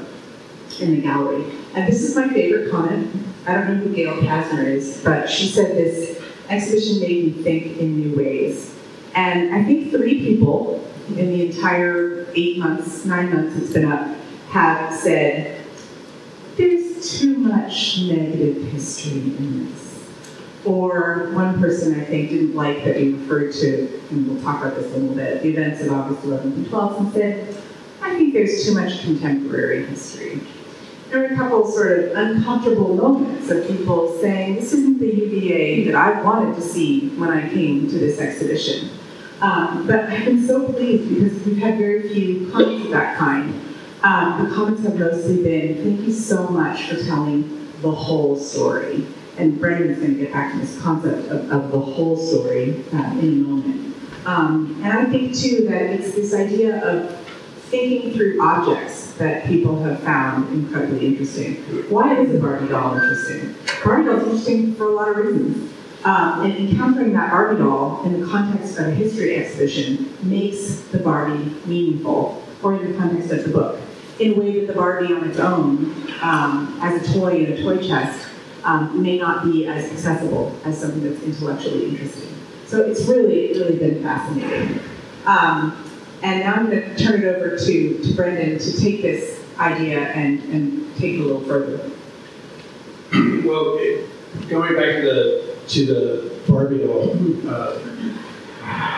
in 0.81 0.95
the 0.95 1.03
gallery. 1.03 1.45
And 1.75 1.89
this 1.89 2.03
is 2.03 2.15
my 2.15 2.29
favorite 2.29 2.71
comment. 2.71 3.25
I 3.47 3.55
don't 3.55 3.69
know 3.69 3.75
who 3.75 3.95
Gail 3.95 4.17
Kasner 4.19 4.65
is, 4.65 5.03
but 5.03 5.29
she 5.29 5.49
said 5.49 5.77
this 5.77 6.23
exhibition 6.49 7.01
made 7.01 7.37
me 7.37 7.43
think 7.43 7.79
in 7.79 7.97
new 8.01 8.17
ways. 8.17 8.76
And 9.17 9.55
I 9.55 9.65
think 9.65 9.91
three 9.91 10.21
people 10.21 10.87
in 11.09 11.33
the 11.33 11.47
entire 11.47 12.27
eight 12.35 12.59
months, 12.59 13.07
nine 13.07 13.33
months 13.33 13.57
it's 13.57 13.73
been 13.73 13.91
up, 13.91 14.15
have 14.51 14.95
said, 14.95 15.65
there's 16.59 17.19
too 17.19 17.39
much 17.39 18.03
negative 18.03 18.63
history 18.65 19.21
in 19.21 19.73
this. 19.73 20.11
Or 20.67 21.31
one 21.33 21.59
person 21.59 21.99
I 21.99 22.05
think 22.05 22.29
didn't 22.29 22.55
like 22.55 22.85
that 22.85 22.97
we 22.97 23.15
referred 23.15 23.55
to, 23.55 24.01
and 24.11 24.29
we'll 24.29 24.43
talk 24.43 24.63
about 24.63 24.77
this 24.77 24.93
a 24.93 24.99
little 24.99 25.17
bit, 25.17 25.43
the 25.43 25.49
events 25.49 25.81
of 25.83 25.93
August 25.93 26.23
11th 26.23 26.43
and 26.43 26.67
12th, 26.67 27.01
and 27.01 27.13
said, 27.15 27.57
I 28.03 28.15
think 28.17 28.35
there's 28.35 28.67
too 28.67 28.75
much 28.75 29.01
contemporary 29.03 29.87
history. 29.87 30.43
There 31.09 31.21
were 31.21 31.27
a 31.27 31.37
couple 31.37 31.67
sort 31.71 31.99
of 32.01 32.17
uncomfortable 32.17 32.95
moments 32.95 33.49
of 33.49 33.67
people 33.67 34.19
saying, 34.21 34.57
this 34.57 34.75
isn't 34.75 34.99
the 34.99 35.07
UVA 35.07 35.85
that 35.85 35.95
I 35.95 36.21
wanted 36.21 36.55
to 36.57 36.61
see 36.61 37.09
when 37.17 37.31
I 37.31 37.49
came 37.49 37.89
to 37.89 37.99
this 37.99 38.19
exhibition. 38.21 38.91
Um, 39.41 39.87
but 39.87 40.05
I've 40.07 40.25
been 40.25 40.47
so 40.47 40.73
pleased 40.73 41.09
because 41.15 41.45
we've 41.45 41.59
had 41.59 41.79
very 41.79 42.09
few 42.09 42.51
comments 42.51 42.87
of 42.87 42.91
that 42.93 43.19
kind. 43.19 43.55
Um, 44.03 44.49
the 44.49 44.55
comments 44.55 44.83
have 44.83 44.99
mostly 44.99 45.43
been, 45.43 45.83
thank 45.83 46.07
you 46.07 46.13
so 46.13 46.49
much 46.49 46.89
for 46.89 47.03
telling 47.05 47.71
the 47.83 47.91
whole 47.91 48.37
story. 48.37 49.07
And 49.37 49.61
Brendan's 49.61 49.99
going 49.99 50.15
to 50.15 50.21
get 50.21 50.33
back 50.33 50.53
to 50.53 50.59
this 50.59 50.81
concept 50.81 51.29
of, 51.31 51.51
of 51.53 51.71
the 51.71 51.79
whole 51.79 52.17
story 52.17 52.83
uh, 52.95 53.19
in 53.19 53.19
a 53.19 53.47
moment. 53.47 53.97
Um, 54.25 54.81
and 54.83 54.93
I 54.93 55.05
think 55.05 55.37
too 55.37 55.69
that 55.69 55.83
it's 55.83 56.15
this 56.15 56.33
idea 56.33 56.83
of 56.83 57.15
thinking 57.69 58.15
through 58.15 58.41
objects 58.41 59.13
that 59.15 59.47
people 59.47 59.83
have 59.83 60.01
found 60.01 60.53
incredibly 60.53 61.07
interesting. 61.07 61.57
Why 61.91 62.19
is 62.19 62.35
a 62.35 62.39
Barbie 62.39 62.69
doll 62.69 62.95
interesting? 62.95 63.55
Barbie 63.85 64.07
doll 64.07 64.17
is 64.19 64.25
interesting 64.25 64.75
for 64.75 64.85
a 64.85 64.95
lot 64.95 65.09
of 65.11 65.17
reasons. 65.17 65.73
Um, 66.07 66.45
and 66.45 66.57
encountering 66.57 67.13
that 67.15 67.33
Barbie 67.33 67.59
doll 67.59 68.05
in 68.05 68.21
the 68.21 68.27
context 68.29 68.79
of 68.79 68.87
a 68.87 68.91
history 68.93 69.35
exhibition 69.35 70.17
makes 70.23 70.83
the 70.93 71.01
Barbie 71.01 71.53
meaningful, 71.67 72.45
or 72.63 72.77
in 72.77 72.93
the 72.93 72.97
context 72.97 73.33
of 73.33 73.43
the 73.43 73.51
book, 73.51 73.81
in 74.21 74.35
a 74.35 74.39
way 74.39 74.61
that 74.61 74.69
the 74.69 74.73
Barbie 74.73 75.13
on 75.13 75.29
its 75.29 75.41
own, 75.41 75.93
um, 76.23 76.79
as 76.81 77.03
a 77.03 77.13
toy 77.13 77.45
in 77.45 77.53
a 77.55 77.61
toy 77.61 77.85
chest, 77.85 78.29
um, 78.63 79.03
may 79.03 79.19
not 79.19 79.45
be 79.45 79.67
as 79.67 79.91
accessible 79.91 80.57
as 80.65 80.81
something 80.81 81.03
that's 81.03 81.25
intellectually 81.25 81.89
interesting. 81.89 82.33
So 82.67 82.83
it's 82.83 83.05
really, 83.07 83.49
really 83.55 83.77
been 83.77 84.01
fascinating. 84.01 84.79
Um, 85.25 85.91
and 86.23 86.39
now 86.39 86.55
I'm 86.55 86.71
going 86.71 86.83
to 86.83 87.05
turn 87.05 87.25
it 87.25 87.27
over 87.27 87.59
to, 87.59 87.99
to 87.99 88.15
Brendan 88.15 88.61
to 88.61 88.81
take 88.81 89.03
this 89.03 89.45
idea 89.59 89.99
and, 89.99 90.41
and 90.53 90.97
take 90.99 91.15
it 91.15 91.21
a 91.21 91.25
little 91.25 91.43
further. 91.43 91.91
Well, 93.45 93.81
going 94.49 94.75
back 94.77 94.97
to 94.97 95.03
the 95.03 95.46
to 95.69 95.87
the 95.87 96.33
Barbie 96.49 96.79
doll, 96.79 97.11
uh, 97.49 97.79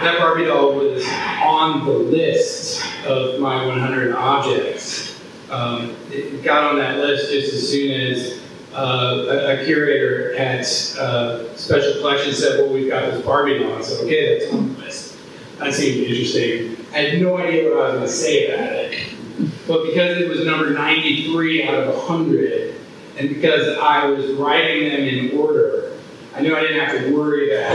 that 0.02 0.18
Barbie 0.18 0.44
doll 0.44 0.74
was 0.74 1.04
on 1.42 1.84
the 1.84 1.92
list 1.92 2.84
of 3.06 3.40
my 3.40 3.66
100 3.66 4.14
objects. 4.14 5.20
Um, 5.50 5.96
it 6.10 6.42
got 6.42 6.64
on 6.64 6.78
that 6.78 6.98
list 6.98 7.30
just 7.30 7.54
as 7.54 7.68
soon 7.68 8.00
as 8.00 8.40
uh, 8.74 9.24
a, 9.28 9.62
a 9.62 9.64
curator 9.64 10.34
at 10.34 10.60
uh, 10.98 11.56
Special 11.56 12.00
Collections 12.00 12.38
said, 12.38 12.60
"Well, 12.60 12.72
we've 12.72 12.88
got 12.88 13.10
this 13.10 13.24
Barbie 13.24 13.58
doll." 13.58 13.76
I 13.76 13.80
said, 13.80 14.04
"Okay, 14.04 14.38
that's 14.38 14.52
on 14.52 14.74
the 14.74 14.80
list." 14.80 15.16
That 15.58 15.72
seemed 15.72 16.06
interesting. 16.06 16.76
I 16.92 16.98
had 16.98 17.20
no 17.20 17.38
idea 17.38 17.70
what 17.70 17.80
I 17.80 17.88
was 17.88 17.94
going 17.94 18.06
to 18.06 18.08
say 18.08 18.48
about 18.48 18.72
it, 18.72 19.14
but 19.66 19.86
because 19.86 20.18
it 20.18 20.28
was 20.28 20.44
number 20.44 20.70
93 20.70 21.64
out 21.66 21.74
of 21.74 21.94
100, 21.96 22.74
and 23.18 23.28
because 23.28 23.76
I 23.78 24.06
was 24.06 24.32
writing 24.32 24.90
them 24.90 25.00
in 25.00 25.36
order, 25.36 25.87
I 26.38 26.40
knew 26.40 26.56
I 26.56 26.60
didn't 26.60 26.86
have 26.86 27.04
to 27.04 27.16
worry 27.16 27.50
about 27.52 27.72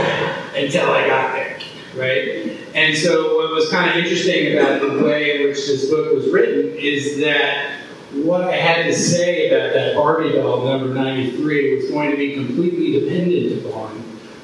it 0.56 0.64
until 0.64 0.90
I 0.90 1.06
got 1.06 1.34
there, 1.34 1.58
right? 1.96 2.58
And 2.74 2.96
so 2.96 3.36
what 3.36 3.52
was 3.52 3.68
kind 3.70 3.90
of 3.90 3.96
interesting 3.96 4.54
about 4.56 4.80
the 4.80 5.04
way 5.04 5.36
in 5.36 5.46
which 5.46 5.66
this 5.66 5.90
book 5.90 6.14
was 6.14 6.30
written 6.30 6.74
is 6.78 7.18
that 7.20 7.82
what 8.12 8.40
I 8.44 8.56
had 8.56 8.86
to 8.86 8.94
say 8.94 9.50
about 9.50 9.74
that 9.74 9.94
Barbie 9.94 10.32
doll 10.32 10.64
number 10.64 10.94
93 10.94 11.76
was 11.76 11.90
going 11.90 12.12
to 12.12 12.16
be 12.16 12.32
completely 12.32 13.00
dependent 13.00 13.66
upon 13.66 13.90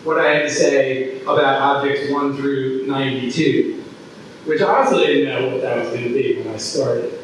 what 0.04 0.18
I 0.18 0.34
had 0.34 0.42
to 0.42 0.50
say 0.50 1.22
about 1.22 1.62
objects 1.62 2.12
1 2.12 2.36
through 2.36 2.86
92, 2.88 3.82
which 4.44 4.60
I 4.60 4.84
also 4.84 4.98
didn't 4.98 5.30
know 5.30 5.48
what 5.50 5.62
that 5.62 5.78
was 5.78 5.88
going 5.88 6.04
to 6.04 6.12
be 6.12 6.42
when 6.42 6.52
I 6.52 6.58
started. 6.58 7.18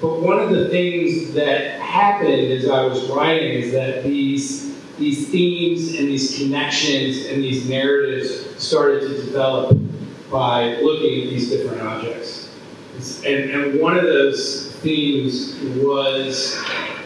But 0.00 0.22
one 0.22 0.38
of 0.38 0.48
the 0.48 0.70
things 0.70 1.34
that 1.34 1.78
happened 1.78 2.52
as 2.52 2.66
I 2.70 2.84
was 2.86 3.04
writing 3.10 3.52
is 3.52 3.72
that 3.72 4.02
these 4.02 4.65
these 4.98 5.28
themes 5.28 5.94
and 5.98 6.08
these 6.08 6.38
connections 6.38 7.26
and 7.26 7.42
these 7.42 7.68
narratives 7.68 8.62
started 8.62 9.00
to 9.00 9.08
develop 9.24 9.76
by 10.30 10.76
looking 10.76 11.22
at 11.22 11.30
these 11.30 11.50
different 11.50 11.82
objects. 11.82 12.54
And, 13.26 13.50
and 13.50 13.80
one 13.80 13.96
of 13.98 14.04
those 14.04 14.74
themes 14.76 15.60
was 15.82 16.56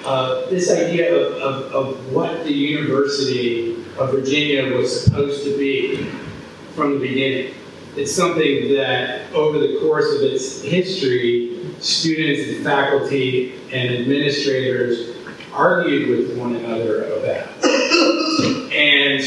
uh, 0.04 0.48
this 0.48 0.70
idea 0.70 1.14
of, 1.14 1.32
of, 1.34 1.72
of 1.72 2.12
what 2.12 2.44
the 2.44 2.52
University 2.52 3.74
of 3.98 4.12
Virginia 4.12 4.76
was 4.76 5.04
supposed 5.04 5.44
to 5.44 5.58
be 5.58 6.08
from 6.74 6.94
the 6.94 7.00
beginning. 7.00 7.54
It's 7.96 8.14
something 8.14 8.72
that 8.74 9.32
over 9.32 9.58
the 9.58 9.78
course 9.80 10.14
of 10.14 10.22
its 10.22 10.62
history, 10.62 11.66
students 11.80 12.56
and 12.56 12.64
faculty 12.64 13.56
and 13.72 13.92
administrators 13.94 15.16
argued 15.52 16.08
with 16.08 16.38
one 16.38 16.54
another 16.54 17.12
about. 17.14 17.49
And 18.72 19.24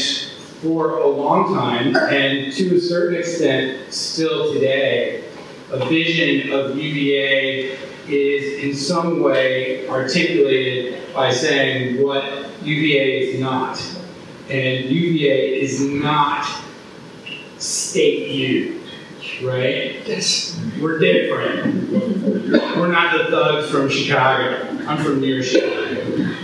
for 0.62 0.98
a 0.98 1.06
long 1.06 1.54
time, 1.54 1.94
and 1.96 2.52
to 2.54 2.76
a 2.76 2.80
certain 2.80 3.18
extent 3.18 3.92
still 3.92 4.52
today, 4.52 5.24
a 5.70 5.84
vision 5.86 6.52
of 6.52 6.76
UVA 6.78 7.76
is 8.08 8.64
in 8.64 8.74
some 8.74 9.22
way 9.22 9.88
articulated 9.88 11.14
by 11.14 11.32
saying 11.32 12.02
what 12.02 12.24
UVA 12.62 13.20
is 13.20 13.40
not. 13.40 13.78
And 14.50 14.90
UVA 14.90 15.60
is 15.60 15.80
not 15.80 16.46
state 17.58 18.30
U, 18.30 18.80
right? 19.42 20.06
Yes. 20.06 20.60
We're 20.80 20.98
different. 20.98 21.90
We're 21.90 22.92
not 22.92 23.16
the 23.16 23.30
thugs 23.30 23.70
from 23.70 23.88
Chicago. 23.88 24.68
I'm 24.86 25.02
from 25.02 25.20
near 25.20 25.42
Chicago. 25.42 26.34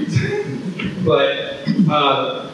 but 1.05 1.64
uh, 1.90 2.50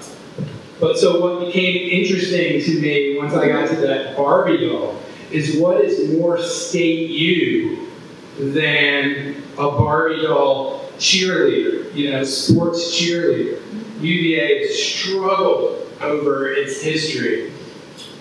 but 0.80 0.98
so 0.98 1.20
what 1.20 1.46
became 1.46 1.88
interesting 1.90 2.62
to 2.62 2.80
me 2.80 3.16
once 3.18 3.34
I 3.34 3.48
got 3.48 3.68
to 3.70 3.76
that 3.76 4.16
Barbie 4.16 4.68
doll 4.68 5.00
is 5.30 5.58
what 5.58 5.80
is 5.80 6.16
more 6.16 6.38
state 6.38 7.10
you 7.10 7.88
than 8.38 9.42
a 9.54 9.70
Barbie 9.70 10.22
doll 10.22 10.90
cheerleader, 10.98 11.94
you 11.94 12.10
know, 12.10 12.24
sports 12.24 12.98
cheerleader. 12.98 13.62
UVA 14.02 14.68
struggled 14.68 15.88
over 16.00 16.52
its 16.52 16.82
history 16.82 17.50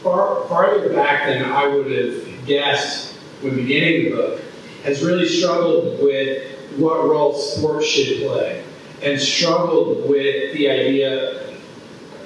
far 0.05 0.47
farther 0.47 0.93
back 0.93 1.27
than 1.27 1.43
I 1.43 1.67
would 1.67 1.91
have 1.91 2.45
guessed 2.45 3.15
when 3.41 3.55
beginning 3.55 4.05
the 4.05 4.09
book, 4.11 4.41
has 4.83 5.03
really 5.03 5.27
struggled 5.27 5.99
with 6.01 6.47
what 6.77 7.05
role 7.05 7.33
sports 7.33 7.87
should 7.87 8.27
play, 8.27 8.63
and 9.01 9.19
struggled 9.19 10.07
with 10.07 10.53
the 10.53 10.69
idea, 10.69 11.54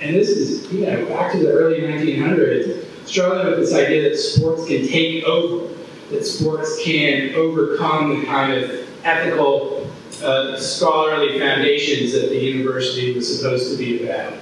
and 0.02 0.16
this 0.16 0.30
is, 0.30 0.72
you 0.72 0.86
know, 0.86 1.06
back 1.08 1.32
to 1.34 1.40
the 1.40 1.52
early 1.52 1.82
1900s, 1.82 2.86
struggling 3.06 3.48
with 3.48 3.60
this 3.60 3.74
idea 3.74 4.10
that 4.10 4.18
sports 4.18 4.66
can 4.66 4.88
take 4.88 5.24
over, 5.26 5.74
that 6.12 6.26
sports 6.26 6.82
can 6.84 7.34
overcome 7.36 8.20
the 8.20 8.26
kind 8.26 8.54
of 8.54 9.06
ethical, 9.06 9.90
uh, 10.24 10.58
scholarly 10.58 11.40
foundations 11.40 12.14
that 12.14 12.30
the 12.30 12.38
university 12.38 13.14
was 13.14 13.40
supposed 13.40 13.72
to 13.72 13.78
be 13.78 14.04
about. 14.04 14.34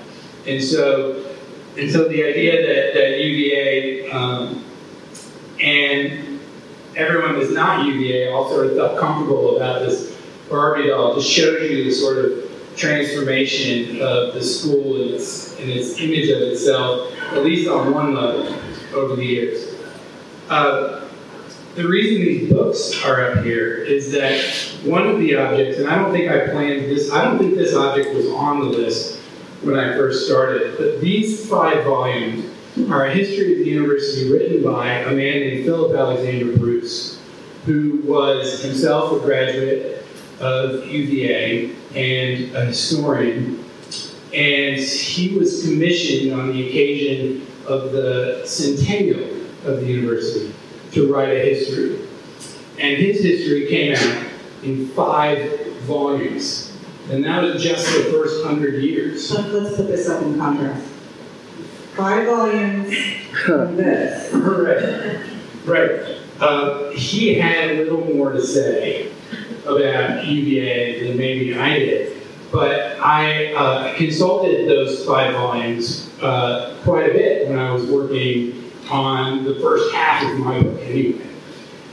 And 0.46 0.64
so 0.64 1.24
and 1.78 1.92
so 1.92 2.08
the 2.08 2.24
idea 2.24 2.66
that, 2.66 2.94
that 2.96 3.20
UVA 3.20 4.10
um, 4.10 4.66
and 5.62 6.40
everyone 6.96 7.40
that's 7.40 7.52
not 7.52 7.86
UVA 7.86 8.32
all 8.32 8.50
sort 8.50 8.68
of 8.68 8.76
felt 8.76 9.00
comfortable 9.00 9.58
about 9.58 9.82
this 9.82 10.18
Barbie 10.50 10.88
doll 10.88 11.16
just 11.16 11.30
shows 11.30 11.70
you 11.70 11.84
the 11.84 11.92
sort 11.92 12.26
of 12.26 12.47
transformation 12.78 14.02
of 14.02 14.34
the 14.34 14.42
school 14.42 15.02
and 15.02 15.12
its, 15.12 15.60
and 15.60 15.70
its 15.70 16.00
image 16.00 16.30
of 16.30 16.42
itself, 16.44 17.12
at 17.34 17.44
least 17.44 17.70
on 17.70 17.94
one 17.94 18.14
level, 18.14 18.56
over 18.94 19.16
the 19.16 19.26
years. 19.26 19.76
Uh, 20.50 21.08
the 21.76 21.88
reason 21.88 22.22
these 22.22 22.52
books 22.52 23.04
are 23.04 23.32
up 23.32 23.44
here 23.44 23.76
is 23.78 24.12
that 24.12 24.42
one 24.84 25.08
of 25.08 25.20
the 25.20 25.36
objects, 25.36 25.78
and 25.80 25.88
I 25.88 25.96
don't 25.96 26.12
think 26.12 26.32
I 26.32 26.48
planned 26.48 26.86
this, 26.86 27.12
I 27.12 27.24
don't 27.24 27.38
think 27.38 27.56
this 27.56 27.76
object 27.76 28.16
was 28.16 28.28
on 28.28 28.60
the 28.60 28.66
list 28.66 29.20
when 29.62 29.78
I 29.78 29.96
first 29.96 30.26
started. 30.26 30.78
But 30.78 31.02
these 31.02 31.48
five 31.48 31.84
volumes 31.84 32.46
are 32.90 33.06
a 33.06 33.14
history 33.14 33.54
of 33.54 33.60
the 33.60 33.72
university 33.72 34.32
written 34.32 34.64
by 34.64 34.88
a 34.88 35.08
man 35.08 35.40
named 35.40 35.66
Philip 35.66 35.96
Alexander 35.96 36.58
Bruce, 36.58 37.20
who 37.66 38.02
was 38.06 38.64
himself 38.64 39.12
a 39.22 39.26
graduate 39.26 40.06
of 40.40 40.86
UVA 40.86 41.76
and 41.96 42.56
a 42.56 42.66
historian. 42.66 43.64
And 44.34 44.78
he 44.80 45.38
was 45.38 45.64
commissioned 45.64 46.34
on 46.34 46.52
the 46.52 46.68
occasion 46.68 47.48
of 47.66 47.92
the 47.92 48.44
centennial 48.46 49.24
of 49.66 49.82
the 49.82 49.86
university 49.86 50.54
to 50.92 51.12
write 51.12 51.30
a 51.30 51.40
history. 51.40 52.08
And 52.80 52.98
his 52.98 53.24
history 53.24 53.68
came 53.68 53.96
out 53.96 54.28
in 54.64 54.88
five 54.90 55.78
volumes. 55.82 56.78
And 57.10 57.24
that 57.24 57.42
was 57.42 57.64
just 57.64 57.86
the 57.88 58.12
first 58.12 58.46
hundred 58.46 58.84
years. 58.84 59.28
So 59.28 59.42
let's 59.42 59.76
put 59.76 59.88
this 59.88 60.10
up 60.10 60.22
in 60.24 60.38
contrast. 60.38 60.86
Five 61.96 62.26
volumes 62.28 62.94
of 63.48 63.78
this. 63.78 64.34
Right. 65.68 66.00
Right. 66.00 66.18
Uh, 66.40 66.92
he 66.92 67.34
had 67.36 67.72
a 67.72 67.84
little 67.84 68.06
more 68.06 68.32
to 68.32 68.42
say 68.42 69.07
about 69.68 70.26
UVA 70.26 71.08
than 71.08 71.18
maybe 71.18 71.58
I 71.58 71.80
did. 71.80 72.18
But 72.52 73.00
I 73.00 73.54
uh, 73.54 73.94
consulted 73.96 74.68
those 74.70 75.06
five 75.06 75.34
volumes 75.34 76.12
uh, 76.22 76.76
quite 76.84 77.10
a 77.10 77.14
bit 77.14 77.48
when 77.50 77.60
I 77.60 77.72
was 77.72 77.86
working 77.86 78.72
on 78.90 79.44
the 79.44 79.56
first 79.56 79.94
half 79.94 80.24
of 80.24 80.40
my 80.40 80.62
book 80.62 80.82
anyway. 80.82 81.28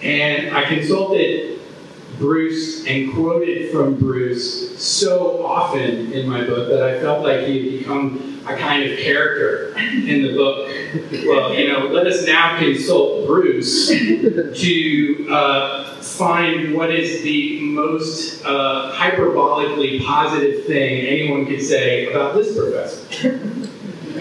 And 0.03 0.57
I 0.57 0.65
consulted 0.65 1.54
Bruce 2.19 2.87
and 2.87 3.13
quoted 3.13 3.71
from 3.71 3.97
Bruce 3.97 4.79
so 4.83 5.45
often 5.45 6.13
in 6.13 6.29
my 6.29 6.45
book 6.45 6.69
that 6.69 6.83
I 6.83 7.01
felt 7.01 7.23
like 7.23 7.47
he 7.47 7.63
had 7.63 7.79
become 7.79 8.43
a 8.47 8.57
kind 8.57 8.91
of 8.91 8.99
character 8.99 9.77
in 9.77 10.23
the 10.23 10.35
book. 10.35 10.69
Well, 11.27 11.55
you 11.55 11.69
know, 11.69 11.87
let 11.87 12.07
us 12.07 12.27
now 12.27 12.59
consult 12.59 13.27
Bruce 13.27 13.89
to 13.89 15.27
uh, 15.31 15.95
find 15.97 16.75
what 16.75 16.95
is 16.95 17.23
the 17.23 17.61
most 17.61 18.45
uh, 18.45 18.93
hyperbolically 18.95 20.05
positive 20.05 20.65
thing 20.67 21.07
anyone 21.07 21.47
could 21.47 21.63
say 21.63 22.11
about 22.11 22.35
this 22.35 22.57
professor. 22.57 23.41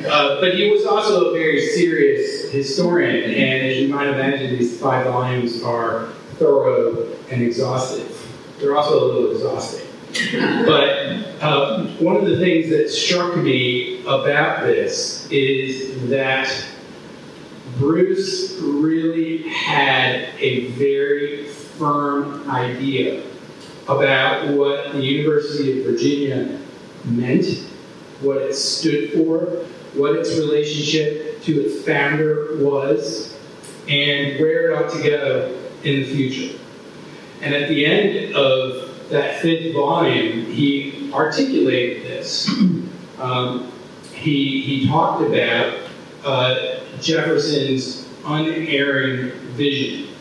Uh, 0.10 0.42
but 0.42 0.56
he 0.56 0.70
was 0.70 0.86
also 0.86 1.30
a 1.30 1.34
very 1.34 1.62
serious 1.62 2.52
historian, 2.52 3.24
and 3.24 3.68
as 3.68 3.78
you 3.78 3.88
might 3.88 4.08
imagine, 4.08 4.58
these 4.58 4.80
five 4.80 5.06
volumes 5.06 5.64
are 5.64 6.10
thorough 6.38 7.08
and 7.32 7.42
exhaustive. 7.42 8.20
They're 8.60 8.76
also 8.76 9.04
a 9.04 9.06
little 9.06 9.32
exhausting. 9.32 9.88
but 10.66 11.42
uh, 11.42 11.88
one 11.98 12.16
of 12.16 12.26
the 12.26 12.38
things 12.38 12.70
that 12.70 12.90
struck 12.90 13.36
me 13.36 14.02
about 14.02 14.62
this 14.64 15.28
is 15.32 16.10
that 16.10 16.66
Bruce 17.78 18.60
really 18.62 19.50
had 19.50 20.30
a 20.38 20.68
very 20.72 21.48
firm 21.48 22.50
idea 22.50 23.24
about 23.88 24.48
what 24.50 24.94
the 24.94 25.02
University 25.02 25.80
of 25.80 25.86
Virginia 25.86 26.60
meant, 27.06 27.46
what 28.22 28.38
it 28.38 28.54
stood 28.54 29.12
for, 29.14 29.40
what 29.94 30.16
its 30.16 30.38
relationship 30.38 31.42
to 31.44 31.66
its 31.66 31.86
founder 31.86 32.58
was, 32.58 33.38
and 33.90 34.40
where 34.40 34.72
it 34.72 34.76
ought 34.76 34.92
to 34.92 35.04
go 35.04 35.63
in 35.84 36.02
the 36.02 36.06
future. 36.06 36.60
And 37.42 37.54
at 37.54 37.68
the 37.68 37.86
end 37.86 38.36
of 38.36 39.10
that 39.10 39.42
fifth 39.42 39.74
volume, 39.74 40.46
he 40.46 41.12
articulated 41.14 42.04
this. 42.04 42.50
Um, 43.20 43.72
he, 44.12 44.60
he 44.62 44.88
talked 44.88 45.22
about 45.22 45.78
uh, 46.26 46.80
Jefferson's 47.00 48.10
unerring 48.26 49.32
vision. 49.54 50.14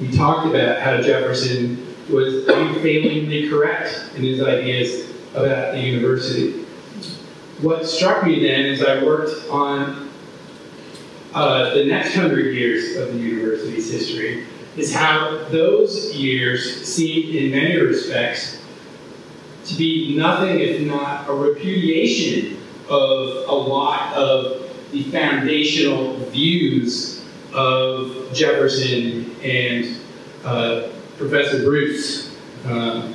He 0.00 0.16
talked 0.16 0.46
about 0.48 0.80
how 0.80 1.00
Jefferson 1.02 1.94
was 2.10 2.48
unfailingly 2.48 3.48
correct 3.48 4.10
in 4.16 4.22
his 4.22 4.42
ideas 4.42 5.10
about 5.34 5.74
the 5.74 5.80
university. 5.80 6.64
What 7.60 7.86
struck 7.86 8.24
me 8.24 8.42
then 8.42 8.64
as 8.64 8.82
I 8.82 9.04
worked 9.04 9.48
on 9.50 10.10
uh, 11.34 11.74
the 11.74 11.84
next 11.84 12.14
hundred 12.14 12.54
years 12.54 12.96
of 12.96 13.12
the 13.12 13.18
university's 13.18 13.92
history 13.92 14.46
is 14.76 14.94
how 14.94 15.44
those 15.50 16.14
years 16.14 16.86
seemed, 16.86 17.34
in 17.34 17.50
many 17.50 17.76
respects, 17.78 18.62
to 19.64 19.74
be 19.76 20.16
nothing 20.16 20.60
if 20.60 20.80
not 20.82 21.28
a 21.28 21.32
repudiation 21.32 22.58
of 22.88 23.48
a 23.48 23.54
lot 23.54 24.12
of 24.14 24.62
the 24.92 25.02
foundational 25.04 26.16
views 26.30 27.24
of 27.52 28.32
Jefferson 28.32 29.34
and 29.42 29.96
uh, 30.44 30.88
Professor 31.16 31.64
Bruce. 31.64 32.36
Uh, 32.64 33.12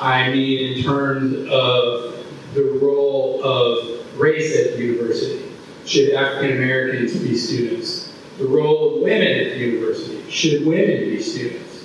I 0.00 0.30
mean, 0.30 0.76
in 0.76 0.82
terms 0.82 1.34
of 1.50 2.10
the 2.54 2.78
role 2.82 3.42
of 3.44 4.18
race 4.18 4.56
at 4.58 4.76
the 4.76 4.84
university. 4.84 5.50
Should 5.86 6.14
African 6.14 6.56
Americans 6.56 7.16
be 7.16 7.36
students? 7.36 8.09
The 8.40 8.46
role 8.46 8.96
of 8.96 9.02
women 9.02 9.28
at 9.28 9.52
the 9.52 9.58
university. 9.58 10.30
Should 10.30 10.64
women 10.64 10.86
be 10.86 11.20
students? 11.20 11.84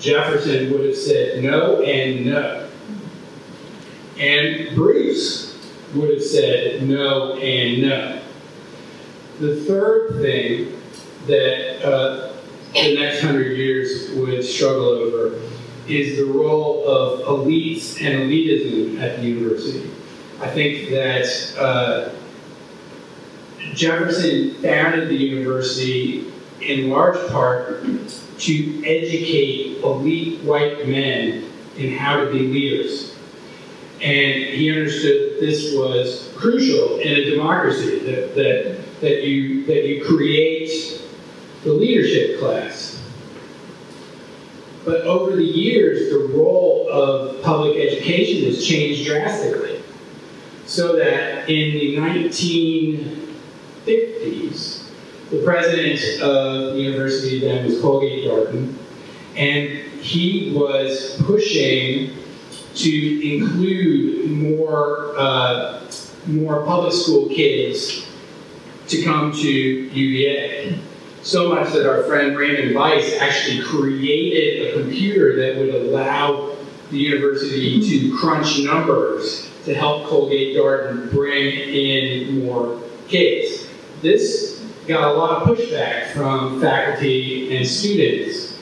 Jefferson 0.00 0.72
would 0.72 0.86
have 0.86 0.96
said 0.96 1.44
no 1.44 1.82
and 1.82 2.24
no. 2.24 2.70
And 4.18 4.74
Bruce 4.74 5.54
would 5.94 6.08
have 6.14 6.22
said 6.22 6.88
no 6.88 7.34
and 7.34 7.82
no. 7.82 8.22
The 9.38 9.56
third 9.66 10.22
thing 10.22 10.80
that 11.26 11.86
uh, 11.86 12.32
the 12.72 12.94
next 12.94 13.20
hundred 13.20 13.58
years 13.58 14.12
would 14.12 14.42
struggle 14.46 14.88
over 14.88 15.38
is 15.86 16.16
the 16.16 16.24
role 16.24 16.88
of 16.88 17.20
elites 17.26 18.00
and 18.00 18.30
elitism 18.30 18.98
at 18.98 19.20
the 19.20 19.26
university. 19.26 19.90
I 20.40 20.48
think 20.48 20.88
that 20.88 21.54
uh, 21.58 22.14
Jefferson 23.74 24.54
founded 24.56 25.08
the 25.08 25.16
university 25.16 26.30
in 26.60 26.90
large 26.90 27.18
part 27.30 27.84
to 28.38 28.84
educate 28.84 29.78
elite 29.82 30.40
white 30.42 30.86
men 30.86 31.44
in 31.76 31.96
how 31.96 32.22
to 32.22 32.30
be 32.30 32.40
leaders. 32.40 33.16
And 34.00 34.44
he 34.44 34.70
understood 34.70 35.34
that 35.34 35.40
this 35.40 35.74
was 35.74 36.32
crucial 36.36 36.98
in 36.98 37.12
a 37.12 37.30
democracy, 37.30 38.00
that, 38.00 38.34
that, 38.34 39.00
that, 39.00 39.22
you, 39.22 39.64
that 39.66 39.86
you 39.86 40.04
create 40.04 41.00
the 41.62 41.72
leadership 41.72 42.40
class. 42.40 43.00
But 44.84 45.02
over 45.02 45.36
the 45.36 45.44
years, 45.44 46.10
the 46.10 46.18
role 46.36 46.88
of 46.90 47.40
public 47.42 47.76
education 47.76 48.44
has 48.46 48.66
changed 48.66 49.06
drastically. 49.06 49.80
So 50.66 50.96
that 50.96 51.48
in 51.48 51.74
the 51.74 51.96
1950s, 53.86 54.90
the 55.30 55.42
president 55.44 56.22
of 56.22 56.74
the 56.74 56.80
university 56.80 57.40
then 57.40 57.64
was 57.64 57.80
Colgate 57.80 58.28
Darden, 58.28 58.74
and 59.36 59.68
he 60.00 60.52
was 60.54 61.20
pushing 61.24 62.14
to 62.74 63.34
include 63.34 64.30
more, 64.30 65.14
uh, 65.18 65.80
more 66.26 66.64
public 66.64 66.92
school 66.92 67.28
kids 67.28 68.06
to 68.88 69.02
come 69.02 69.32
to 69.32 69.48
UVA. 69.48 70.78
So 71.22 71.54
much 71.54 71.72
that 71.72 71.88
our 71.88 72.02
friend 72.04 72.36
Raymond 72.36 72.74
Bice 72.74 73.18
actually 73.20 73.62
created 73.62 74.68
a 74.68 74.82
computer 74.82 75.36
that 75.36 75.60
would 75.60 75.74
allow 75.74 76.56
the 76.90 76.98
university 76.98 77.80
to 77.80 78.16
crunch 78.18 78.58
numbers 78.60 79.48
to 79.64 79.74
help 79.74 80.06
Colgate 80.08 80.56
Darden 80.56 81.10
bring 81.10 81.54
in 81.54 82.44
more 82.44 82.80
kids. 83.08 83.51
This 84.02 84.60
got 84.88 85.12
a 85.12 85.12
lot 85.12 85.42
of 85.42 85.56
pushback 85.56 86.12
from 86.12 86.60
faculty 86.60 87.56
and 87.56 87.64
students, 87.64 88.58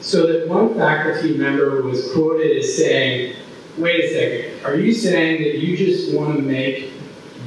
so 0.00 0.26
that 0.28 0.48
one 0.48 0.74
faculty 0.74 1.36
member 1.36 1.82
was 1.82 2.12
quoted 2.12 2.56
as 2.56 2.76
saying, 2.76 3.34
wait 3.76 4.04
a 4.04 4.08
second, 4.08 4.64
are 4.64 4.76
you 4.76 4.92
saying 4.92 5.42
that 5.42 5.58
you 5.58 5.76
just 5.76 6.14
want 6.14 6.36
to 6.36 6.42
make 6.42 6.92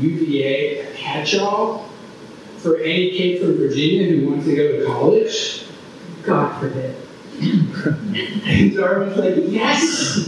UVA 0.02 0.80
a 0.82 0.94
catch-all 0.94 1.88
for 2.58 2.80
any 2.80 3.12
kid 3.12 3.40
from 3.40 3.56
Virginia 3.56 4.14
who 4.14 4.30
wants 4.30 4.46
to 4.46 4.54
go 4.54 4.80
to 4.80 4.86
college? 4.86 5.64
God 6.24 6.60
forbid. 6.60 6.96
And 8.48 8.72
Darden 8.72 9.10
was 9.10 9.18
like, 9.18 9.36
yes, 9.52 10.26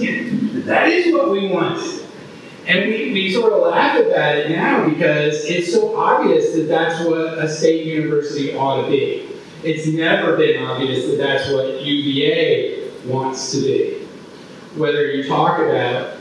that 0.65 0.87
is 0.89 1.11
what 1.13 1.31
we 1.31 1.47
want. 1.47 1.79
And 2.69 2.87
we, 2.87 3.11
we 3.11 3.33
sort 3.33 3.51
of 3.51 3.63
laugh 3.63 3.99
about 3.99 4.37
it 4.37 4.51
now 4.51 4.87
because 4.87 5.43
it's 5.45 5.73
so 5.73 5.97
obvious 5.97 6.53
that 6.53 6.67
that's 6.67 7.03
what 7.03 7.39
a 7.39 7.49
state 7.49 7.87
university 7.87 8.55
ought 8.55 8.83
to 8.83 8.87
be. 8.87 9.27
It's 9.63 9.87
never 9.87 10.37
been 10.37 10.61
obvious 10.63 11.07
that 11.07 11.17
that's 11.17 11.51
what 11.51 11.81
UVA 11.81 12.91
wants 13.07 13.51
to 13.53 13.61
be. 13.61 14.05
Whether 14.79 15.11
you 15.11 15.27
talk 15.27 15.57
about 15.57 16.17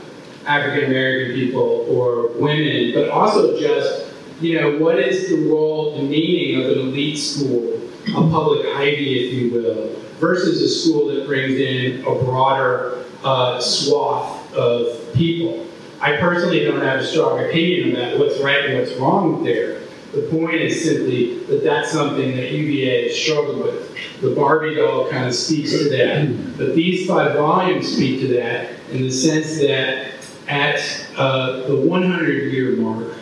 African 0.47 0.85
American 0.85 1.35
people 1.35 1.85
or 1.87 2.29
women, 2.29 2.95
but 2.95 3.09
also 3.09 3.59
just, 3.59 4.11
you 4.41 4.59
know, 4.59 4.79
what 4.79 4.97
is 4.97 5.29
the 5.29 5.47
role, 5.47 5.97
the 5.97 6.03
meaning 6.03 6.65
of 6.65 6.71
an 6.71 6.79
elite 6.79 7.19
school, 7.19 7.79
a 8.07 8.31
public 8.31 8.65
Ivy, 8.65 9.27
if 9.27 9.33
you 9.35 9.51
will, 9.53 9.95
versus 10.19 10.63
a 10.63 10.67
school 10.67 11.09
that 11.13 11.27
brings 11.27 11.59
in 11.59 12.01
a 12.01 12.23
broader 12.23 13.05
uh, 13.23 13.61
swath 13.61 14.51
of 14.55 15.13
people. 15.13 15.68
I 16.01 16.17
personally 16.17 16.63
don't 16.63 16.81
have 16.81 17.01
a 17.01 17.05
strong 17.05 17.39
opinion 17.43 17.95
about 17.95 18.19
what's 18.19 18.39
right 18.39 18.65
and 18.65 18.79
what's 18.79 18.93
wrong 18.93 19.43
there. 19.43 19.81
The 20.13 20.21
point 20.23 20.55
is 20.55 20.83
simply 20.83 21.39
that 21.43 21.63
that's 21.63 21.91
something 21.91 22.35
that 22.35 22.51
UVA 22.51 23.09
has 23.09 23.17
struggled 23.17 23.59
with. 23.59 24.21
The 24.21 24.33
Barbie 24.33 24.75
doll 24.75 25.09
kind 25.09 25.27
of 25.27 25.35
speaks 25.35 25.71
to 25.71 25.89
that. 25.89 26.57
But 26.57 26.73
these 26.73 27.07
five 27.07 27.35
volumes 27.35 27.93
speak 27.93 28.21
to 28.21 28.27
that 28.35 28.71
in 28.91 29.03
the 29.03 29.11
sense 29.11 29.59
that 29.59 30.13
at 30.47 30.79
uh, 31.15 31.67
the 31.67 31.75
100 31.75 32.51
year 32.51 32.75
mark 32.77 33.13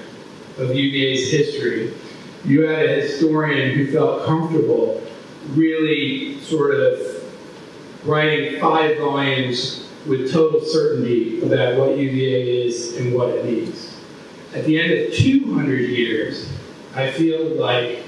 of 0.57 0.73
UVA's 0.73 1.29
history, 1.29 1.93
you 2.45 2.61
had 2.61 2.85
a 2.85 2.95
historian 3.01 3.75
who 3.75 3.91
felt 3.91 4.25
comfortable 4.25 5.03
really 5.49 6.39
sort 6.41 6.73
of 6.73 6.99
writing 8.05 8.59
five 8.61 8.97
volumes 8.97 9.86
with 10.07 10.31
total 10.31 10.61
certainty 10.61 11.41
about 11.41 11.77
what 11.77 11.97
UVA 11.97 12.65
is 12.65 12.97
and 12.97 13.13
what 13.13 13.29
it 13.29 13.45
needs. 13.45 13.95
At 14.55 14.65
the 14.65 14.79
end 14.79 14.91
of 14.91 15.13
200 15.13 15.89
years, 15.89 16.49
I 16.95 17.11
feel 17.11 17.45
like 17.55 18.03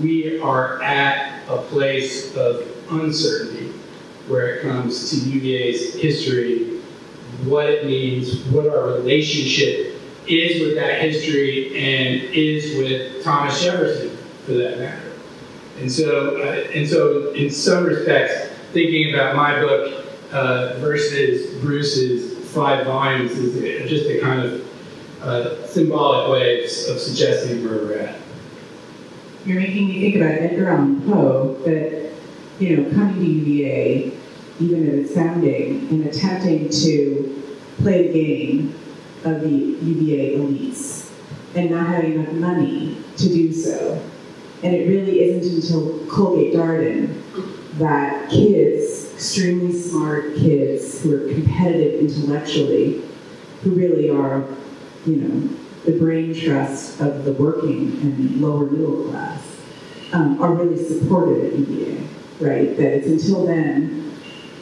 we 0.00 0.40
are 0.40 0.80
at 0.82 1.42
a 1.48 1.58
place 1.58 2.34
of 2.36 2.66
uncertainty 2.90 3.72
where 4.28 4.56
it 4.56 4.62
comes 4.62 5.10
to 5.10 5.16
UVA's 5.16 5.94
history, 5.94 6.80
what 7.44 7.68
it 7.68 7.86
means, 7.86 8.44
what 8.46 8.68
our 8.68 8.86
relationship 8.86 9.94
is 10.26 10.60
with 10.60 10.74
that 10.76 11.00
history, 11.00 11.76
and 11.76 12.22
is 12.34 12.76
with 12.76 13.22
Thomas 13.22 13.62
Jefferson, 13.62 14.16
for 14.44 14.52
that 14.52 14.78
matter. 14.78 15.12
And 15.78 15.92
so, 15.92 16.42
uh, 16.42 16.70
and 16.74 16.88
so, 16.88 17.32
in 17.32 17.50
some 17.50 17.84
respects, 17.84 18.48
thinking 18.72 19.14
about 19.14 19.36
my 19.36 19.60
book 19.60 20.05
uh, 20.36 20.74
versus 20.80 21.58
Bruce's 21.62 22.46
five 22.50 22.84
volumes 22.84 23.32
is 23.32 23.88
just 23.88 24.06
a 24.06 24.20
kind 24.20 24.42
of 24.42 25.22
uh, 25.22 25.66
symbolic 25.66 26.30
way 26.30 26.58
of, 26.58 26.64
of 26.64 27.00
suggesting 27.00 27.64
where 27.64 27.78
we're 27.78 27.98
at. 28.00 28.18
You're 29.46 29.60
making 29.60 29.88
me 29.88 30.00
think 30.00 30.16
about 30.16 30.32
Edgar 30.32 30.68
Allan 30.68 31.00
Poe, 31.02 31.54
that, 31.64 32.12
you 32.58 32.76
know, 32.76 32.90
coming 32.92 33.14
to 33.14 33.24
UVA, 33.24 34.12
even 34.60 34.88
at 34.88 34.94
its 34.94 35.14
founding, 35.14 35.88
and 35.88 36.06
attempting 36.06 36.68
to 36.68 37.56
play 37.78 38.08
the 38.08 38.12
game 38.12 38.74
of 39.24 39.40
the 39.40 39.48
UVA 39.48 40.36
elites, 40.36 41.12
and 41.54 41.70
not 41.70 41.86
having 41.86 42.12
enough 42.14 42.32
money 42.34 43.02
to 43.16 43.28
do 43.28 43.52
so. 43.52 44.02
And 44.62 44.74
it 44.74 44.86
really 44.86 45.22
isn't 45.22 45.64
until 45.64 46.06
Colgate 46.08 46.54
Darden 46.54 47.22
that 47.78 48.28
kids, 48.28 49.05
extremely 49.16 49.72
smart 49.72 50.36
kids 50.36 51.00
who 51.00 51.14
are 51.14 51.32
competitive 51.32 52.00
intellectually, 52.00 53.02
who 53.62 53.70
really 53.70 54.10
are, 54.10 54.44
you 55.06 55.16
know, 55.16 55.56
the 55.86 55.98
brain 55.98 56.34
trust 56.34 57.00
of 57.00 57.24
the 57.24 57.32
working 57.32 57.92
and 58.02 58.42
lower 58.42 58.66
middle 58.66 59.08
class 59.08 59.40
um, 60.12 60.40
are 60.42 60.52
really 60.52 60.76
supported 60.76 61.46
at 61.46 61.58
UVA, 61.58 62.06
right? 62.40 62.76
That 62.76 62.92
it's 62.92 63.06
until 63.06 63.46
then, 63.46 64.12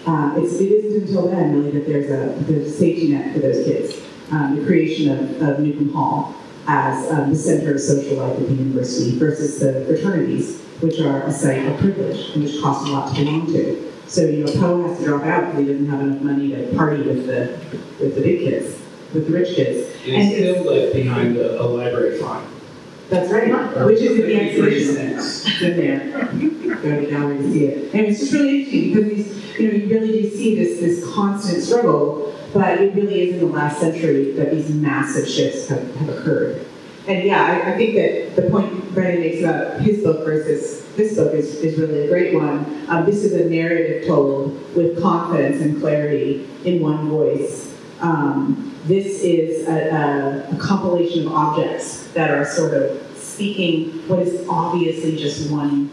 uh, 0.06 0.34
it's, 0.36 0.54
it 0.60 0.70
isn't 0.70 1.08
until 1.08 1.28
then 1.28 1.56
really 1.56 1.72
that 1.72 1.88
there's 1.88 2.10
a, 2.10 2.44
there's 2.44 2.68
a 2.68 2.70
safety 2.70 3.08
net 3.12 3.34
for 3.34 3.40
those 3.40 3.64
kids. 3.64 4.00
Um, 4.30 4.54
the 4.54 4.64
creation 4.64 5.10
of, 5.10 5.42
of 5.42 5.58
Newcomb 5.58 5.92
Hall 5.92 6.32
as 6.68 7.10
um, 7.10 7.30
the 7.30 7.36
center 7.36 7.74
of 7.74 7.80
social 7.80 8.18
life 8.18 8.38
at 8.38 8.46
the 8.46 8.54
university 8.54 9.18
versus 9.18 9.58
the 9.58 9.84
fraternities, 9.84 10.60
which 10.80 11.00
are 11.00 11.24
a 11.24 11.32
site 11.32 11.66
of 11.66 11.76
privilege 11.80 12.30
and 12.36 12.44
which 12.44 12.62
cost 12.62 12.86
a 12.86 12.92
lot 12.92 13.08
to 13.08 13.24
belong 13.24 13.46
to. 13.48 13.93
So, 14.14 14.26
you 14.26 14.44
know, 14.44 14.52
Poe 14.52 14.86
has 14.86 14.98
to 15.00 15.04
drop 15.06 15.24
out 15.24 15.46
because 15.46 15.66
he 15.66 15.72
doesn't 15.72 15.88
have 15.88 16.00
enough 16.00 16.22
money 16.22 16.50
to 16.50 16.72
party 16.76 17.02
with 17.02 17.26
the, 17.26 17.58
with 17.98 18.14
the 18.14 18.20
big 18.20 18.38
kids, 18.48 18.80
with 19.12 19.26
the 19.26 19.32
rich 19.32 19.56
kids. 19.56 19.92
And 20.06 20.30
it's 20.30 20.36
still 20.36 20.72
left 20.72 20.94
behind 20.94 21.36
a, 21.36 21.60
a 21.60 21.64
library 21.64 22.16
fund. 22.20 22.48
That's 23.10 23.28
right, 23.32 23.50
which 23.84 23.98
is 23.98 24.20
in 24.20 24.26
the 24.26 24.36
exhibition. 24.36 25.18
It's 25.18 25.62
in 25.62 25.76
there. 25.76 26.26
Go 26.76 26.94
to 26.94 27.00
the 27.00 27.10
gallery 27.10 27.38
to 27.38 27.50
see 27.50 27.64
it. 27.64 27.92
And 27.92 28.06
it's 28.06 28.20
just 28.20 28.32
really 28.32 28.60
interesting 28.60 28.94
because 28.94 29.10
these, 29.10 29.58
you 29.58 29.66
know, 29.66 29.74
you 29.78 29.88
really 29.88 30.22
do 30.22 30.30
see 30.30 30.54
this, 30.54 30.78
this 30.78 31.12
constant 31.12 31.64
struggle, 31.64 32.38
but 32.52 32.80
it 32.80 32.94
really 32.94 33.30
is 33.30 33.34
in 33.34 33.40
the 33.40 33.52
last 33.52 33.80
century 33.80 34.30
that 34.34 34.52
these 34.52 34.70
massive 34.70 35.28
shifts 35.28 35.66
have, 35.66 35.92
have 35.96 36.08
occurred. 36.08 36.64
And 37.06 37.24
yeah, 37.24 37.42
I, 37.42 37.72
I 37.72 37.76
think 37.76 37.94
that 37.96 38.36
the 38.36 38.50
point 38.50 38.94
Brendan 38.94 39.20
makes 39.20 39.40
about 39.40 39.80
his 39.80 40.02
book 40.02 40.24
versus 40.24 40.86
this 40.96 41.16
book 41.16 41.34
is, 41.34 41.56
is 41.56 41.78
really 41.78 42.06
a 42.06 42.08
great 42.08 42.34
one. 42.34 42.88
Um, 42.88 43.04
this 43.04 43.24
is 43.24 43.32
a 43.32 43.48
narrative 43.48 44.06
told 44.06 44.52
with 44.74 45.02
confidence 45.02 45.60
and 45.60 45.80
clarity 45.80 46.48
in 46.64 46.80
one 46.80 47.08
voice. 47.08 47.76
Um, 48.00 48.74
this 48.84 49.22
is 49.22 49.68
a, 49.68 49.90
a, 49.90 50.54
a 50.54 50.56
compilation 50.58 51.26
of 51.26 51.32
objects 51.32 52.08
that 52.12 52.30
are 52.30 52.44
sort 52.44 52.74
of 52.74 53.16
speaking 53.16 53.90
what 54.08 54.20
is 54.20 54.46
obviously 54.48 55.16
just 55.16 55.50
one 55.50 55.90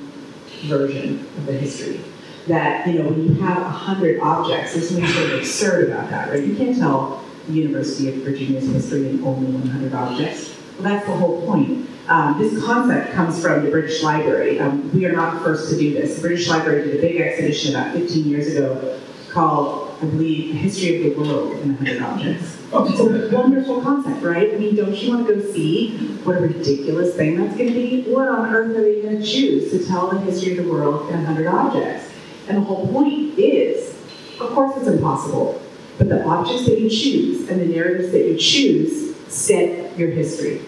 version 0.63 1.19
of 1.19 1.45
the 1.45 1.53
history. 1.53 2.01
That, 2.47 2.87
you 2.87 2.99
know, 2.99 3.09
when 3.09 3.23
you 3.23 3.33
have 3.41 3.57
a 3.57 3.69
hundred 3.69 4.19
objects, 4.19 4.73
there's 4.73 4.89
something 4.89 5.07
sort 5.07 5.31
of 5.31 5.39
absurd 5.39 5.89
about 5.89 6.09
that, 6.09 6.29
right? 6.29 6.43
You 6.43 6.55
can't 6.55 6.77
tell 6.77 7.23
the 7.47 7.53
University 7.53 8.09
of 8.09 8.15
Virginia's 8.23 8.67
history 8.67 9.09
in 9.09 9.23
only 9.23 9.51
100 9.51 9.93
objects. 9.93 10.60
Well, 10.81 10.95
that's 10.95 11.05
the 11.05 11.15
whole 11.15 11.45
point. 11.45 11.87
Um, 12.07 12.39
this 12.39 12.63
concept 12.63 13.13
comes 13.13 13.39
from 13.39 13.63
the 13.63 13.69
British 13.69 14.01
Library. 14.01 14.59
Um, 14.59 14.91
we 14.93 15.05
are 15.05 15.11
not 15.11 15.35
the 15.35 15.39
first 15.41 15.69
to 15.69 15.77
do 15.77 15.93
this. 15.93 16.15
The 16.15 16.21
British 16.21 16.49
Library 16.49 16.87
did 16.87 16.97
a 16.97 17.01
big 17.01 17.21
exhibition 17.21 17.75
about 17.75 17.93
15 17.93 18.25
years 18.25 18.55
ago 18.55 18.99
called, 19.29 19.95
I 20.01 20.05
believe, 20.05 20.55
History 20.55 21.07
of 21.07 21.15
the 21.15 21.21
World 21.21 21.51
in 21.59 21.75
100 21.75 22.01
Objects. 22.01 22.57
It's 22.73 22.99
a 22.99 23.35
wonderful 23.35 23.81
concept, 23.81 24.23
right? 24.23 24.51
I 24.51 24.57
mean, 24.57 24.75
don't 24.75 24.95
you 24.95 25.11
want 25.11 25.27
to 25.27 25.35
go 25.35 25.53
see 25.53 25.97
what 26.23 26.37
a 26.37 26.39
ridiculous 26.39 27.15
thing 27.15 27.37
that's 27.37 27.55
going 27.55 27.69
to 27.69 27.75
be? 27.75 28.11
What 28.11 28.27
on 28.27 28.51
earth 28.51 28.75
are 28.75 28.81
they 28.81 29.03
going 29.03 29.21
to 29.21 29.25
choose 29.25 29.69
to 29.69 29.85
tell 29.85 30.09
the 30.09 30.19
history 30.21 30.57
of 30.57 30.65
the 30.65 30.71
world 30.71 31.09
in 31.11 31.23
100 31.23 31.45
objects? 31.45 32.11
And 32.47 32.57
the 32.57 32.61
whole 32.61 32.87
point 32.87 33.37
is, 33.37 33.91
of 34.39 34.49
course 34.49 34.75
it's 34.77 34.87
impossible, 34.87 35.61
but 35.99 36.09
the 36.09 36.25
objects 36.25 36.65
that 36.65 36.79
you 36.79 36.89
choose 36.89 37.47
and 37.49 37.61
the 37.61 37.65
narratives 37.65 38.11
that 38.13 38.25
you 38.25 38.35
choose 38.35 39.15
set 39.27 39.95
your 39.95 40.09
history. 40.09 40.61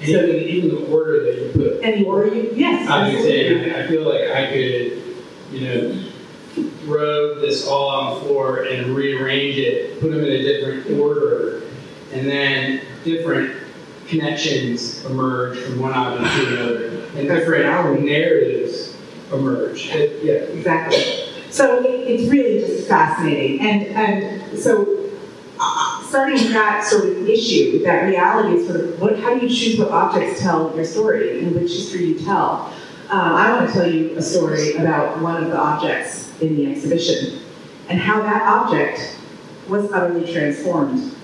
And 0.00 0.08
even, 0.08 0.36
even 0.36 0.68
the 0.70 0.86
order 0.86 1.24
that 1.24 1.34
you 1.42 1.50
put 1.52 1.84
And 1.84 2.00
the 2.00 2.08
order 2.08 2.34
you, 2.34 2.50
yes. 2.54 2.88
I 2.88 3.12
would 3.12 3.22
say, 3.22 3.74
I 3.84 3.86
feel 3.86 4.08
like 4.08 4.30
I 4.30 4.46
could, 4.46 5.02
you 5.52 5.60
know, 5.60 6.04
throw 6.84 7.38
this 7.40 7.66
all 7.66 7.88
on 7.88 8.14
the 8.14 8.20
floor 8.24 8.64
and 8.64 8.96
rearrange 8.96 9.56
it, 9.58 10.00
put 10.00 10.10
them 10.10 10.20
in 10.20 10.30
a 10.30 10.42
different 10.42 10.98
order, 10.98 11.62
and 12.12 12.26
then 12.26 12.80
different 13.04 13.56
connections 14.08 15.04
emerge 15.04 15.58
from 15.58 15.80
one 15.80 15.92
object 15.92 16.34
to 16.34 16.46
another, 16.48 16.86
and 17.16 17.28
That's 17.28 17.40
different 17.40 18.02
narratives 18.04 18.96
emerge. 19.32 19.90
It- 19.90 20.24
yeah. 20.24 20.32
Exactly. 20.56 21.26
So 21.50 21.82
it, 21.84 21.86
it's 22.08 22.30
really 22.30 22.60
just 22.60 22.88
fascinating. 22.88 23.60
And, 23.60 23.86
and 23.88 24.58
so 24.58 24.84
starting 26.10 26.52
that 26.52 26.82
sort 26.82 27.04
of 27.04 27.28
issue, 27.28 27.84
that 27.84 28.02
reality 28.02 28.56
is 28.56 28.66
sort 28.66 28.80
of 28.80 29.00
what, 29.00 29.16
how 29.20 29.32
do 29.32 29.46
you 29.46 29.48
choose 29.48 29.78
what 29.78 29.90
objects 29.92 30.40
tell 30.40 30.74
your 30.74 30.84
story 30.84 31.38
and 31.38 31.54
which 31.54 31.70
history 31.70 32.06
you 32.06 32.18
tell? 32.18 32.74
Um, 33.10 33.34
I 33.34 33.52
want 33.52 33.68
to 33.68 33.72
tell 33.72 33.88
you 33.88 34.16
a 34.16 34.22
story 34.22 34.74
about 34.74 35.22
one 35.22 35.40
of 35.40 35.50
the 35.50 35.56
objects 35.56 36.32
in 36.40 36.56
the 36.56 36.68
exhibition 36.68 37.38
and 37.88 38.00
how 38.00 38.22
that 38.22 38.42
object 38.42 39.18
was 39.68 39.92
utterly 39.92 40.30
transformed 40.32 41.14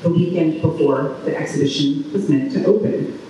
the 0.00 0.08
weekend 0.08 0.62
before 0.62 1.18
the 1.24 1.36
exhibition 1.36 2.10
was 2.10 2.30
meant 2.30 2.50
to 2.52 2.64
open. 2.64 3.20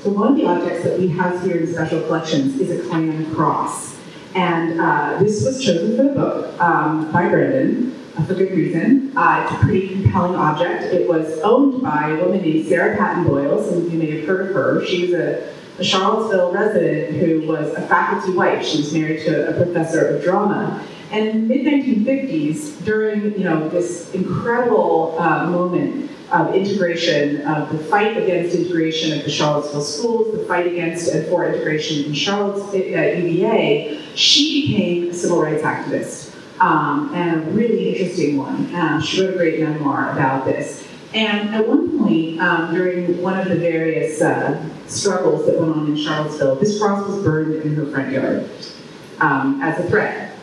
So 0.00 0.10
one 0.10 0.32
of 0.32 0.36
the 0.36 0.44
objects 0.44 0.84
that 0.84 0.98
we 0.98 1.08
have 1.08 1.42
here 1.42 1.56
in 1.56 1.72
special 1.72 2.02
collections 2.02 2.60
is 2.60 2.78
a 2.78 2.86
Klan 2.86 3.34
cross. 3.34 3.98
And 4.34 4.78
uh, 4.78 5.18
this 5.18 5.42
was 5.46 5.64
chosen 5.64 5.96
for 5.96 6.02
the 6.02 6.10
book 6.10 6.60
um, 6.60 7.10
by 7.10 7.26
Brendan 7.30 7.98
for 8.26 8.34
good 8.34 8.52
reason. 8.52 9.12
Uh, 9.16 9.42
it's 9.44 9.52
a 9.52 9.64
pretty 9.64 9.88
compelling 9.88 10.34
object. 10.34 10.84
It 10.84 11.08
was 11.08 11.38
owned 11.40 11.82
by 11.82 12.10
a 12.10 12.24
woman 12.24 12.42
named 12.42 12.66
Sarah 12.66 12.96
Patton 12.96 13.24
Boyle. 13.24 13.62
Some 13.62 13.86
of 13.86 13.92
you 13.92 13.98
may 13.98 14.18
have 14.18 14.26
heard 14.26 14.48
of 14.48 14.54
her. 14.54 14.84
She 14.84 15.02
was 15.02 15.12
a, 15.14 15.52
a 15.78 15.84
Charlottesville 15.84 16.52
resident 16.52 17.16
who 17.16 17.46
was 17.46 17.72
a 17.74 17.82
faculty 17.82 18.36
wife. 18.36 18.64
She 18.64 18.78
was 18.78 18.92
married 18.92 19.24
to 19.24 19.48
a 19.48 19.64
professor 19.64 20.06
of 20.06 20.22
drama. 20.22 20.84
And 21.10 21.28
in 21.28 21.48
the 21.48 21.62
mid 21.62 21.84
1950s, 21.84 22.84
during 22.84 23.38
you 23.38 23.44
know 23.44 23.68
this 23.68 24.12
incredible 24.14 25.16
uh, 25.18 25.46
moment 25.46 26.10
of 26.30 26.54
integration, 26.54 27.40
of 27.46 27.70
the 27.72 27.78
fight 27.78 28.16
against 28.18 28.54
integration 28.54 29.18
of 29.18 29.24
the 29.24 29.30
Charlottesville 29.30 29.80
schools, 29.80 30.38
the 30.38 30.44
fight 30.44 30.66
against 30.66 31.10
and 31.12 31.26
for 31.28 31.46
integration 31.46 32.04
in 32.04 32.12
Charlottesville 32.12 32.94
at 32.94 33.16
UVA, 33.18 34.02
she 34.14 34.66
became 34.66 35.08
a 35.08 35.14
civil 35.14 35.40
rights 35.40 35.62
activist, 35.62 36.27
um, 36.60 37.12
and 37.14 37.48
a 37.48 37.50
really 37.50 37.96
interesting 37.96 38.36
one. 38.36 38.74
Um, 38.74 39.00
she 39.00 39.20
wrote 39.20 39.34
a 39.34 39.36
great 39.36 39.60
memoir 39.60 40.12
about 40.12 40.44
this. 40.44 40.86
And 41.14 41.54
at 41.54 41.66
one 41.66 41.98
point, 41.98 42.40
um, 42.40 42.74
during 42.74 43.22
one 43.22 43.38
of 43.38 43.48
the 43.48 43.56
various 43.56 44.20
uh, 44.20 44.62
struggles 44.86 45.46
that 45.46 45.58
went 45.58 45.72
on 45.72 45.86
in 45.86 45.96
Charlottesville, 45.96 46.56
this 46.56 46.78
cross 46.78 47.06
was 47.06 47.22
burned 47.22 47.54
in 47.54 47.74
her 47.76 47.86
front 47.86 48.12
yard 48.12 48.48
um, 49.20 49.60
as 49.62 49.82
a 49.82 49.88
threat. 49.88 50.36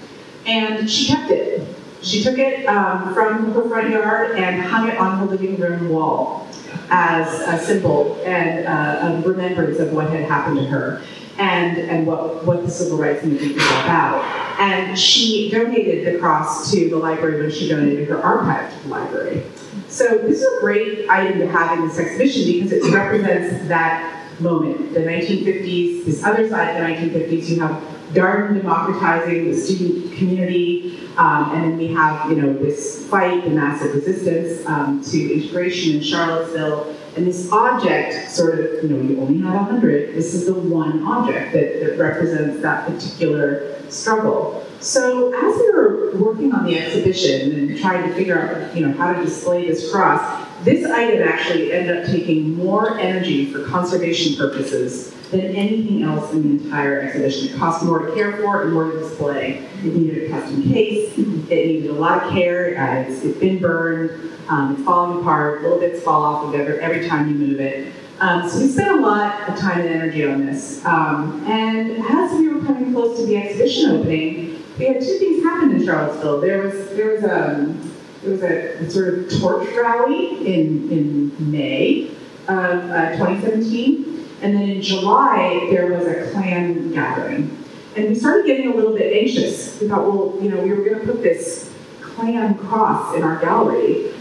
And 0.46 0.90
she 0.90 1.08
kept 1.08 1.30
it. 1.30 1.68
She 2.02 2.24
took 2.24 2.38
it 2.38 2.66
um, 2.66 3.14
from 3.14 3.52
her 3.54 3.68
front 3.68 3.90
yard 3.90 4.38
and 4.38 4.62
hung 4.62 4.88
it 4.90 4.98
on 4.98 5.20
her 5.20 5.26
living 5.26 5.58
room 5.58 5.90
wall 5.90 6.48
as 6.90 7.42
a 7.42 7.64
symbol 7.64 8.22
and 8.26 8.68
uh, 8.68 9.24
a 9.24 9.28
remembrance 9.28 9.80
of 9.80 9.92
what 9.92 10.10
had 10.10 10.24
happened 10.24 10.58
to 10.58 10.66
her 10.66 11.02
and, 11.38 11.78
and 11.78 12.08
what, 12.08 12.46
what 12.46 12.64
the 12.64 12.72
civil 12.72 12.98
rights 12.98 13.24
movement 13.24 13.54
all 13.60 13.84
about. 13.84 14.26
And 14.60 14.98
she 14.98 15.52
donated 15.52 16.14
the 16.14 16.20
cross 16.20 16.72
to 16.72 16.90
the 16.90 16.98
library 16.98 17.42
when 17.42 17.52
she 17.52 17.68
donated 17.68 18.08
her 18.08 18.22
archive 18.22 18.74
to 18.74 18.84
the 18.84 18.90
library. 18.90 19.44
So 19.90 20.18
this 20.18 20.42
is 20.42 20.58
a 20.58 20.60
great 20.62 21.10
item 21.10 21.40
to 21.40 21.48
have 21.48 21.78
in 21.78 21.88
this 21.88 21.98
exhibition 22.00 22.46
because 22.46 22.72
it 22.72 22.94
represents 22.94 23.68
that 23.68 24.16
moment, 24.40 24.94
the 24.94 25.02
1950s, 25.02 26.06
this 26.06 26.24
other 26.24 26.48
side 26.50 26.76
of 26.76 26.82
the 26.82 27.20
1950s, 27.20 27.50
you 27.50 27.60
have 27.62 27.82
Darden 28.14 28.56
democratizing 28.62 29.52
the 29.52 29.58
student 29.58 30.14
community, 30.14 31.00
um, 31.18 31.52
and 31.54 31.64
then 31.64 31.78
we 31.78 31.88
have, 31.94 32.30
you 32.30 32.42
know, 32.42 32.54
this 32.54 33.08
fight, 33.08 33.44
the 33.44 33.50
massive 33.50 33.94
resistance 33.94 34.66
um, 34.68 35.02
to 35.04 35.34
integration 35.34 35.98
in 35.98 36.02
Charlottesville, 36.02 36.95
and 37.16 37.26
this 37.26 37.52
object 37.52 38.30
sort 38.30 38.60
of, 38.60 38.84
you 38.84 38.90
know, 38.90 39.02
you 39.02 39.22
only 39.22 39.40
have 39.42 39.68
100, 39.68 40.16
this 40.16 40.34
is 40.34 40.46
the 40.46 40.54
one 40.54 41.04
object 41.04 41.54
that, 41.54 41.80
that 41.80 41.98
represents 41.98 42.62
that 42.62 42.86
particular 42.88 43.82
struggle. 43.90 44.66
So 44.82 45.34
as 45.34 45.58
we 45.58 45.72
were 45.72 46.12
working 46.18 46.54
on 46.54 46.66
the 46.66 46.78
exhibition 46.78 47.54
and 47.54 47.80
trying 47.80 48.08
to 48.08 48.14
figure 48.16 48.40
out, 48.40 48.76
you 48.76 48.86
know, 48.86 48.94
how 48.98 49.14
to 49.14 49.24
display 49.24 49.68
this 49.68 49.92
cross, 49.92 50.46
this 50.64 50.90
item 50.90 51.28
actually 51.28 51.72
ended 51.72 51.98
up 51.98 52.06
taking 52.12 52.56
more 52.56 52.98
energy 53.00 53.52
for 53.52 53.66
conservation 53.66 54.36
purposes 54.36 55.16
than 55.36 55.56
anything 55.56 56.04
else 56.04 56.32
in 56.34 56.58
the 56.58 56.64
entire 56.64 57.02
exhibition. 57.02 57.54
It 57.54 57.58
cost 57.58 57.84
more 57.84 58.00
to 58.00 58.14
care 58.14 58.38
for 58.38 58.64
and 58.64 58.74
more 58.74 58.92
to 58.92 59.00
display. 59.00 59.68
It 59.84 59.96
needed 59.96 60.24
a 60.24 60.30
custom 60.30 60.64
case. 60.64 61.18
It 61.18 61.50
needed 61.50 61.90
a 61.90 61.94
lot 61.94 62.24
of 62.24 62.32
care. 62.32 62.78
Uh, 62.80 63.10
it's, 63.10 63.22
been 63.40 63.60
burned. 63.60 64.32
Um, 64.50 64.76
it's 64.76 64.84
falling 64.84 65.20
apart. 65.20 65.62
Little 65.62 65.80
bits 65.80 66.04
fall 66.04 66.24
off 66.24 66.46
of 66.46 66.56
it 66.60 66.80
every 66.80 67.08
time 67.08 67.30
you 67.30 67.36
move 67.36 67.60
it. 67.60 67.94
Um, 68.20 68.48
so 68.50 68.60
we 68.62 68.68
spent 68.70 69.00
a 69.00 69.02
lot 69.02 69.50
of 69.50 69.60
time 69.60 69.82
and 69.82 69.90
energy 69.90 70.26
on 70.26 70.46
this. 70.46 70.84
Um, 70.86 71.44
and 71.48 72.02
as 72.04 72.40
we 72.40 72.48
were 72.48 72.62
coming 72.62 72.94
close 72.94 73.20
to 73.20 73.26
the 73.26 73.36
exhibition 73.36 73.92
opening, 73.92 74.64
we 74.80 74.86
had 74.86 75.02
two 75.02 75.18
things 75.20 75.44
happen 75.44 75.72
in 75.72 75.86
Charlottesville. 75.86 76.40
There 76.40 76.62
was 76.62 76.90
there 76.92 77.14
was 77.14 77.24
um, 77.26 77.94
there 78.22 78.32
was 78.32 78.42
a, 78.42 78.86
a 78.86 78.90
sort 78.90 79.14
of 79.14 79.40
torch 79.40 79.68
rally 79.76 80.48
in 80.48 80.90
in 80.92 81.52
May 81.52 82.10
of 82.48 82.90
uh, 82.90 83.12
2017. 83.18 84.25
And 84.42 84.56
then 84.56 84.70
in 84.70 84.82
July, 84.82 85.68
there 85.70 85.92
was 85.94 86.06
a 86.06 86.32
Klan 86.32 86.92
gathering. 86.92 87.64
And 87.96 88.10
we 88.10 88.16
started 88.16 88.46
getting 88.46 88.72
a 88.72 88.76
little 88.76 88.96
bit 88.96 89.14
anxious. 89.14 89.80
We 89.80 89.88
thought, 89.88 90.02
well, 90.02 90.38
you 90.42 90.50
know, 90.50 90.62
we 90.62 90.70
were 90.70 90.84
going 90.84 91.00
to 91.00 91.06
put 91.06 91.24
this 91.24 91.74
Klan 92.02 92.56
cross 92.56 93.16
in 93.16 93.24
our 93.24 93.40
gallery. 93.40 94.12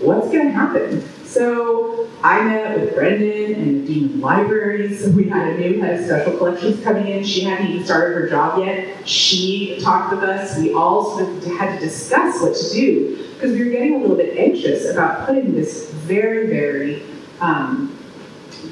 What's 0.00 0.28
going 0.28 0.46
to 0.46 0.52
happen? 0.52 1.02
So 1.24 2.08
I 2.22 2.44
met 2.44 2.78
with 2.78 2.94
Brendan 2.94 3.54
and 3.54 3.82
the 3.82 3.92
dean 3.92 4.04
of 4.04 4.16
libraries. 4.16 5.08
We 5.08 5.28
had 5.28 5.48
a 5.48 5.58
new 5.58 5.80
head 5.80 5.98
of 5.98 6.06
special 6.06 6.38
collections 6.38 6.82
coming 6.84 7.08
in. 7.08 7.24
She 7.24 7.40
hadn't 7.40 7.66
even 7.66 7.84
started 7.84 8.14
her 8.14 8.28
job 8.28 8.64
yet. 8.64 9.08
She 9.08 9.80
talked 9.80 10.14
with 10.14 10.22
us. 10.22 10.56
We 10.56 10.72
all 10.72 11.18
sort 11.18 11.28
of 11.28 11.44
had 11.58 11.78
to 11.78 11.84
discuss 11.84 12.40
what 12.40 12.54
to 12.54 12.72
do 12.72 13.16
because 13.34 13.52
we 13.52 13.64
were 13.64 13.70
getting 13.70 13.96
a 13.96 13.98
little 13.98 14.16
bit 14.16 14.38
anxious 14.38 14.88
about 14.88 15.26
putting 15.26 15.54
this 15.54 15.90
very, 15.90 16.46
very 16.46 17.02
um, 17.40 17.93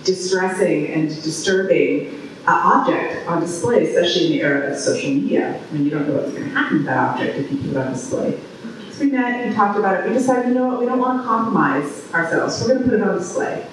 distressing 0.04 0.88
and 0.88 1.08
disturbing 1.22 2.30
uh, 2.46 2.50
object 2.74 3.26
on 3.28 3.40
display, 3.40 3.86
especially 3.86 4.26
in 4.26 4.32
the 4.32 4.42
era 4.42 4.72
of 4.72 4.78
social 4.78 5.10
media, 5.10 5.60
when 5.70 5.84
you 5.84 5.90
don't 5.90 6.08
know 6.08 6.14
what's 6.14 6.32
going 6.32 6.44
to 6.44 6.50
happen 6.50 6.78
to 6.78 6.84
that 6.84 6.96
object 6.96 7.38
if 7.38 7.52
you 7.52 7.58
put 7.58 7.70
it 7.70 7.76
on 7.76 7.92
display. 7.92 8.38
So 8.90 9.04
we 9.04 9.10
met, 9.12 9.48
we 9.48 9.54
talked 9.54 9.78
about 9.78 10.00
it, 10.00 10.08
we 10.08 10.14
decided, 10.14 10.48
you 10.48 10.54
know 10.54 10.66
what, 10.68 10.80
we 10.80 10.86
don't 10.86 10.98
want 10.98 11.22
to 11.22 11.26
compromise 11.26 12.12
ourselves, 12.12 12.60
we're 12.60 12.68
going 12.68 12.82
to 12.82 12.90
put 12.90 13.00
it 13.00 13.08
on 13.08 13.18
display. 13.18 13.66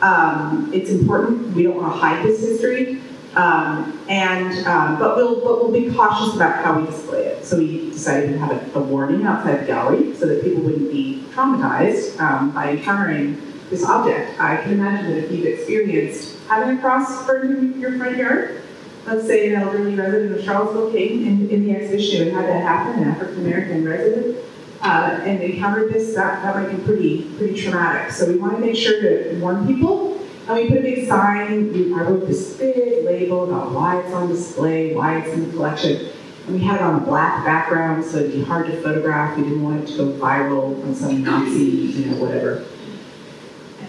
Um, 0.00 0.70
it's 0.74 0.90
important, 0.90 1.54
we 1.54 1.62
don't 1.62 1.76
want 1.76 1.92
to 1.92 1.98
hide 1.98 2.24
this 2.26 2.40
history, 2.40 3.00
um, 3.36 3.98
and, 4.08 4.66
um, 4.66 4.98
but 4.98 5.16
we'll, 5.16 5.36
but 5.36 5.62
we'll 5.62 5.72
be 5.72 5.94
cautious 5.94 6.34
about 6.34 6.64
how 6.64 6.78
we 6.78 6.86
display 6.86 7.26
it. 7.26 7.44
So 7.44 7.58
we 7.58 7.90
decided 7.90 8.32
to 8.32 8.38
have 8.38 8.74
a, 8.74 8.78
a 8.78 8.82
warning 8.82 9.24
outside 9.24 9.60
the 9.60 9.66
gallery 9.66 10.14
so 10.16 10.26
that 10.26 10.42
people 10.42 10.62
wouldn't 10.62 10.90
be 10.90 11.24
traumatized 11.32 12.18
um, 12.20 12.50
by 12.50 12.72
encountering 12.72 13.40
this 13.70 13.84
object. 13.84 14.40
I 14.40 14.56
can 14.62 14.72
imagine 14.72 15.10
that 15.10 15.24
if 15.24 15.30
you've 15.32 15.46
experienced 15.46 16.38
having 16.48 16.76
a 16.76 16.80
cross 16.80 17.26
burned 17.26 17.58
in 17.58 17.80
your 17.80 17.96
front 17.98 18.16
yard, 18.16 18.62
let's 19.06 19.26
say 19.26 19.52
an 19.52 19.62
elderly 19.62 19.94
resident 19.94 20.38
of 20.38 20.44
Charlottesville 20.44 20.92
came 20.92 21.26
in, 21.26 21.50
in 21.50 21.64
the 21.64 21.76
exhibition 21.76 22.28
and 22.28 22.36
had 22.36 22.46
that 22.46 22.62
happen, 22.62 23.02
an 23.02 23.08
African 23.10 23.46
American 23.46 23.84
resident, 23.84 24.36
uh, 24.82 25.20
and 25.24 25.42
encountered 25.42 25.92
this, 25.92 26.14
that, 26.14 26.42
that 26.42 26.54
might 26.54 26.76
be 26.76 26.82
pretty, 26.84 27.22
pretty 27.36 27.60
traumatic. 27.60 28.12
So 28.12 28.26
we 28.26 28.38
want 28.38 28.54
to 28.54 28.60
make 28.60 28.76
sure 28.76 29.00
to 29.00 29.38
warn 29.40 29.66
people. 29.66 30.14
And 30.48 30.56
we 30.56 30.68
put 30.68 30.78
a 30.78 30.82
big 30.82 31.08
sign, 31.08 31.74
I 31.92 32.02
wrote 32.02 32.28
this 32.28 32.56
big 32.56 33.04
label 33.04 33.44
about 33.44 33.72
why 33.72 33.98
it's 33.98 34.12
on 34.12 34.28
display, 34.28 34.94
why 34.94 35.18
it's 35.18 35.32
in 35.34 35.48
the 35.48 35.52
collection. 35.52 36.12
And 36.46 36.54
we 36.54 36.62
had 36.62 36.76
it 36.76 36.82
on 36.82 37.02
a 37.02 37.04
black 37.04 37.44
background, 37.44 38.04
so 38.04 38.18
it'd 38.18 38.30
be 38.30 38.44
hard 38.44 38.66
to 38.66 38.80
photograph. 38.80 39.36
We 39.36 39.42
didn't 39.42 39.64
want 39.64 39.82
it 39.82 39.86
to 39.88 39.96
go 39.96 40.12
viral 40.12 40.80
on 40.84 40.94
some 40.94 41.24
Nazi, 41.24 41.64
you 41.64 42.06
know, 42.06 42.16
whatever. 42.18 42.64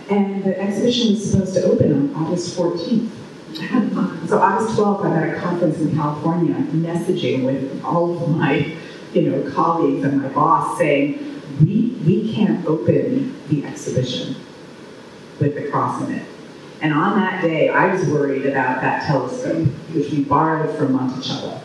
And 0.10 0.44
the 0.44 0.60
exhibition 0.60 1.14
was 1.14 1.32
supposed 1.32 1.54
to 1.56 1.64
open 1.64 1.92
on 1.92 2.26
August 2.26 2.58
14th. 2.58 3.10
so 4.28 4.40
August 4.40 4.78
12th, 4.78 5.06
I'm 5.06 5.14
at 5.14 5.38
a 5.38 5.40
conference 5.40 5.80
in 5.80 5.96
California, 5.96 6.54
messaging 6.54 7.46
with 7.46 7.84
all 7.84 8.24
of 8.24 8.30
my, 8.30 8.78
you 9.14 9.30
know, 9.30 9.52
colleagues 9.52 10.06
and 10.06 10.22
my 10.22 10.30
boss 10.30 10.78
saying, 10.78 11.42
we, 11.62 11.98
we 12.06 12.34
can't 12.34 12.66
open 12.66 13.36
the 13.50 13.66
exhibition 13.66 14.36
with 15.40 15.56
the 15.56 15.70
cross 15.70 16.02
in 16.04 16.16
it. 16.16 16.28
And 16.82 16.94
on 16.94 17.20
that 17.20 17.42
day, 17.42 17.70
I 17.70 17.94
was 17.94 18.06
worried 18.06 18.46
about 18.46 18.82
that 18.82 19.04
telescope, 19.08 19.68
which 19.94 20.12
we 20.12 20.24
borrowed 20.24 20.78
from 20.78 20.94
Monticello, 20.94 21.60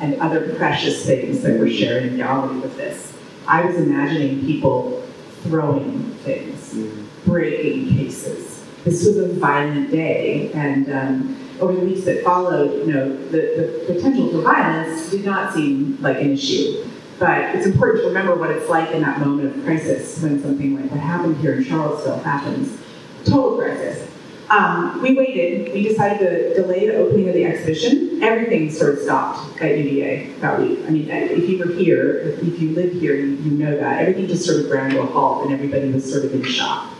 and 0.00 0.20
other 0.20 0.54
precious 0.54 1.06
things 1.06 1.42
that 1.42 1.58
were 1.58 1.70
shared 1.70 2.02
in 2.04 2.16
gallery 2.16 2.58
with 2.58 2.76
this. 2.76 3.16
I 3.46 3.64
was 3.64 3.76
imagining 3.76 4.40
people 4.40 5.02
throwing 5.42 6.14
things, 6.24 6.74
mm-hmm. 6.74 7.03
Breaking 7.24 7.96
cases. 7.96 8.64
This 8.84 9.06
was 9.06 9.16
a 9.16 9.28
violent 9.28 9.90
day, 9.90 10.52
and 10.52 10.92
um, 10.92 11.44
over 11.60 11.72
the 11.72 11.86
weeks 11.86 12.04
that 12.04 12.22
followed, 12.22 12.86
you 12.86 12.92
know, 12.92 13.16
the, 13.28 13.84
the 13.86 13.94
potential 13.94 14.30
for 14.30 14.42
violence 14.42 15.10
did 15.10 15.24
not 15.24 15.54
seem 15.54 15.96
like 16.02 16.18
an 16.20 16.32
issue. 16.32 16.86
But 17.18 17.54
it's 17.54 17.64
important 17.64 18.02
to 18.02 18.08
remember 18.08 18.34
what 18.34 18.50
it's 18.50 18.68
like 18.68 18.90
in 18.90 19.00
that 19.02 19.20
moment 19.20 19.56
of 19.56 19.64
crisis 19.64 20.20
when 20.20 20.42
something 20.42 20.78
like 20.78 20.90
what 20.90 21.00
happened 21.00 21.38
here 21.38 21.54
in 21.54 21.64
Charlottesville 21.64 22.20
happens. 22.20 22.78
Total 23.24 23.56
crisis. 23.56 24.10
Um, 24.50 25.00
we 25.00 25.14
waited. 25.14 25.72
We 25.72 25.88
decided 25.88 26.18
to 26.18 26.54
delay 26.54 26.86
the 26.86 26.96
opening 26.96 27.28
of 27.28 27.34
the 27.34 27.44
exhibition. 27.46 28.22
Everything 28.22 28.70
sort 28.70 28.94
of 28.94 29.00
stopped 29.00 29.62
at 29.62 29.78
UVA 29.78 30.34
that 30.40 30.60
week. 30.60 30.80
I 30.86 30.90
mean, 30.90 31.08
if 31.08 31.48
you 31.48 31.58
were 31.58 31.72
here, 31.72 32.18
if 32.42 32.60
you 32.60 32.74
live 32.74 32.92
here, 32.92 33.14
you, 33.14 33.36
you 33.36 33.52
know 33.52 33.76
that. 33.78 34.00
Everything 34.00 34.26
just 34.26 34.44
sort 34.44 34.60
of 34.60 34.68
ground 34.68 34.92
to 34.92 35.00
a 35.00 35.06
halt 35.06 35.44
and 35.44 35.54
everybody 35.54 35.90
was 35.90 36.10
sort 36.10 36.26
of 36.26 36.34
in 36.34 36.42
shock 36.42 36.93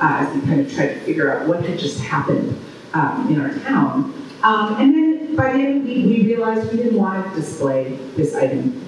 uh, 0.00 0.26
as 0.26 0.34
we 0.34 0.40
kind 0.46 0.60
of 0.60 0.72
tried 0.72 0.94
to 0.94 1.00
figure 1.00 1.32
out 1.32 1.46
what 1.46 1.64
had 1.64 1.78
just 1.78 2.00
happened 2.00 2.58
um, 2.94 3.28
in 3.30 3.40
our 3.40 3.52
town. 3.60 4.14
Um, 4.42 4.76
and 4.80 4.94
then 4.94 5.36
by 5.36 5.52
the 5.52 5.58
end 5.58 5.86
the 5.86 5.94
week, 5.94 6.06
we 6.06 6.26
realized 6.26 6.70
we 6.72 6.78
didn't 6.78 6.98
want 6.98 7.28
to 7.28 7.40
display 7.40 7.96
this 8.16 8.34
item. 8.34 8.86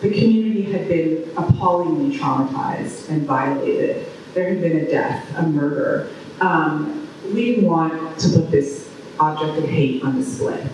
The 0.00 0.10
community 0.10 0.62
had 0.72 0.88
been 0.88 1.30
appallingly 1.36 2.16
traumatized 2.16 3.08
and 3.08 3.22
violated. 3.26 4.06
There 4.32 4.48
had 4.48 4.60
been 4.60 4.78
a 4.78 4.90
death, 4.90 5.26
a 5.36 5.42
murder. 5.42 6.10
Um, 6.40 7.08
we 7.34 7.54
didn't 7.54 7.68
want 7.68 8.18
to 8.20 8.28
put 8.28 8.50
this 8.50 8.88
object 9.18 9.58
of 9.58 9.68
hate 9.68 10.02
on 10.04 10.16
display. 10.16 10.66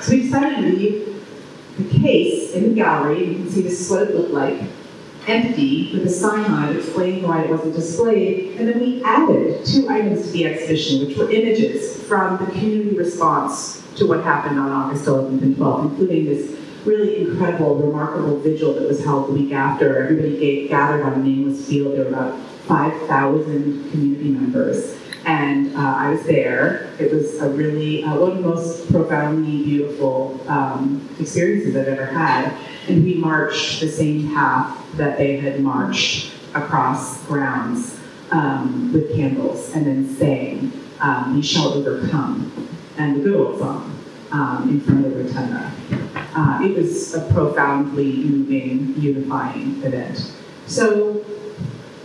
So 0.00 0.12
we 0.12 0.22
decided 0.22 0.56
to 0.56 0.76
leave 0.76 1.26
the 1.76 1.98
case 2.00 2.54
in 2.54 2.70
the 2.70 2.74
gallery. 2.74 3.24
You 3.24 3.34
can 3.34 3.50
see 3.50 3.62
this 3.62 3.80
is 3.80 3.90
what 3.90 4.02
it 4.02 4.14
looked 4.14 4.30
like, 4.30 4.62
empty, 5.28 5.90
with 5.92 6.06
a 6.06 6.10
sign 6.10 6.44
on 6.44 6.68
it 6.68 6.76
explaining 6.76 7.26
why 7.26 7.42
it 7.42 7.50
wasn't 7.50 7.74
displayed. 7.74 8.56
And 8.56 8.68
then 8.68 8.80
we 8.80 9.02
added 9.04 9.64
two 9.64 9.88
items 9.88 10.26
to 10.26 10.32
the 10.32 10.46
exhibition, 10.46 11.06
which 11.06 11.16
were 11.16 11.30
images 11.30 12.02
from 12.04 12.38
the 12.38 12.50
community 12.52 12.96
response 12.96 13.82
to 13.96 14.06
what 14.06 14.22
happened 14.22 14.58
on 14.58 14.70
August 14.70 15.06
11th 15.06 15.42
and 15.42 15.56
12th, 15.56 15.90
including 15.90 16.26
this 16.26 16.56
really 16.84 17.18
incredible, 17.18 17.76
remarkable 17.76 18.38
vigil 18.38 18.74
that 18.74 18.86
was 18.86 19.02
held 19.04 19.28
the 19.28 19.32
week 19.32 19.52
after. 19.52 20.04
Everybody 20.04 20.68
gathered 20.68 21.02
on 21.02 21.14
a 21.14 21.18
nameless 21.18 21.68
field. 21.68 21.94
There 21.94 22.04
were 22.04 22.10
about 22.10 22.38
5,000 22.68 23.90
community 23.90 24.30
members. 24.30 24.96
And 25.26 25.74
uh, 25.74 25.80
I 25.80 26.10
was 26.10 26.22
there. 26.22 26.88
It 27.00 27.12
was 27.12 27.40
a 27.40 27.50
really, 27.50 28.04
uh, 28.04 28.16
one 28.16 28.30
of 28.30 28.36
the 28.36 28.48
most 28.48 28.90
profoundly 28.92 29.64
beautiful 29.64 30.40
um, 30.48 31.06
experiences 31.18 31.74
I've 31.76 31.88
ever 31.88 32.06
had. 32.06 32.56
And 32.88 33.04
we 33.04 33.14
marched 33.14 33.80
the 33.80 33.88
same 33.88 34.32
path 34.32 34.78
that 34.96 35.18
they 35.18 35.36
had 35.36 35.60
marched 35.60 36.32
across 36.54 37.24
grounds 37.26 37.98
um, 38.30 38.92
with 38.92 39.14
candles 39.16 39.74
and 39.74 39.86
then 39.86 40.16
sang, 40.16 40.72
um, 41.00 41.34
We 41.34 41.42
Shall 41.42 41.74
Overcome, 41.74 42.68
and 42.96 43.16
the 43.16 43.20
good 43.20 43.36
old 43.36 43.58
song 43.58 43.98
um, 44.30 44.68
in 44.70 44.80
front 44.80 45.06
of 45.06 45.12
the 45.12 45.24
rotunda. 45.24 45.72
Uh, 46.36 46.60
it 46.62 46.76
was 46.76 47.14
a 47.14 47.32
profoundly 47.32 48.24
moving, 48.24 48.94
unifying 48.96 49.82
event. 49.82 50.32
So 50.66 51.24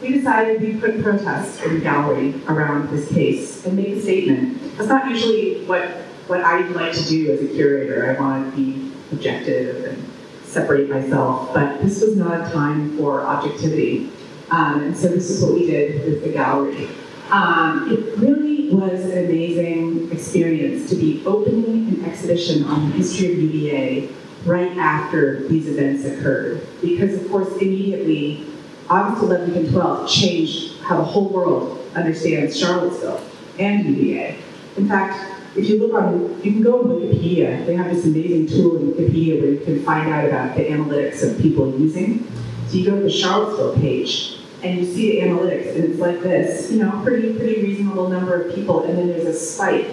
we 0.01 0.13
decided 0.13 0.61
we 0.61 0.79
put 0.79 1.01
protest 1.03 1.61
in 1.63 1.75
the 1.75 1.79
gallery 1.79 2.33
around 2.47 2.89
this 2.89 3.07
case 3.09 3.65
and 3.65 3.75
make 3.75 3.89
a 3.89 4.01
statement. 4.01 4.77
That's 4.77 4.89
not 4.89 5.09
usually 5.09 5.63
what, 5.65 5.87
what 6.27 6.41
I 6.41 6.61
like 6.69 6.93
to 6.93 7.03
do 7.07 7.31
as 7.31 7.41
a 7.41 7.47
curator. 7.47 8.15
I 8.15 8.19
want 8.19 8.51
to 8.51 8.55
be 8.55 8.91
objective 9.11 9.85
and 9.85 10.11
separate 10.43 10.89
myself, 10.89 11.53
but 11.53 11.81
this 11.81 12.01
was 12.01 12.17
not 12.17 12.47
a 12.47 12.51
time 12.51 12.97
for 12.97 13.21
objectivity. 13.21 14.09
Um, 14.49 14.81
and 14.81 14.97
so 14.97 15.07
this 15.07 15.29
is 15.29 15.41
what 15.41 15.53
we 15.53 15.67
did 15.67 16.03
with 16.03 16.23
the 16.23 16.29
gallery. 16.29 16.89
Um, 17.29 17.89
it 17.89 18.17
really 18.17 18.69
was 18.73 19.05
an 19.05 19.25
amazing 19.25 20.11
experience 20.11 20.89
to 20.89 20.95
be 20.95 21.23
opening 21.25 21.87
an 21.87 22.05
exhibition 22.05 22.63
on 22.65 22.89
the 22.89 22.97
history 22.97 23.31
of 23.31 23.39
UVA 23.39 24.09
right 24.45 24.75
after 24.77 25.47
these 25.47 25.67
events 25.67 26.03
occurred. 26.03 26.67
Because 26.81 27.13
of 27.13 27.29
course, 27.29 27.55
immediately 27.57 28.50
August 28.91 29.23
11th 29.23 29.55
and 29.55 29.67
12th 29.69 30.09
changed 30.09 30.77
how 30.81 30.97
the 30.97 31.03
whole 31.03 31.29
world 31.29 31.79
understands 31.95 32.59
Charlottesville 32.59 33.23
and 33.57 33.85
UVA. 33.85 34.37
In 34.75 34.85
fact, 34.85 35.33
if 35.55 35.69
you 35.69 35.79
look 35.79 35.93
on, 35.93 36.41
you 36.43 36.51
can 36.51 36.61
go 36.61 36.81
on 36.81 36.87
Wikipedia. 36.87 37.65
They 37.65 37.73
have 37.75 37.89
this 37.89 38.03
amazing 38.03 38.47
tool 38.47 38.75
in 38.75 38.91
Wikipedia 38.91 39.39
where 39.39 39.51
you 39.51 39.61
can 39.63 39.81
find 39.85 40.09
out 40.09 40.25
about 40.25 40.57
the 40.57 40.63
analytics 40.63 41.23
of 41.23 41.41
people 41.41 41.71
using. 41.79 42.29
So 42.67 42.75
you 42.75 42.85
go 42.85 42.97
to 42.97 43.03
the 43.03 43.09
Charlottesville 43.09 43.75
page 43.75 44.39
and 44.61 44.77
you 44.77 44.85
see 44.85 45.11
the 45.13 45.25
analytics, 45.25 45.73
and 45.73 45.85
it's 45.85 45.99
like 45.99 46.19
this, 46.21 46.69
you 46.69 46.83
know, 46.83 47.01
pretty 47.01 47.33
pretty 47.33 47.61
reasonable 47.61 48.09
number 48.09 48.41
of 48.41 48.53
people, 48.53 48.83
and 48.83 48.97
then 48.97 49.07
there's 49.07 49.25
a 49.25 49.33
spike 49.33 49.87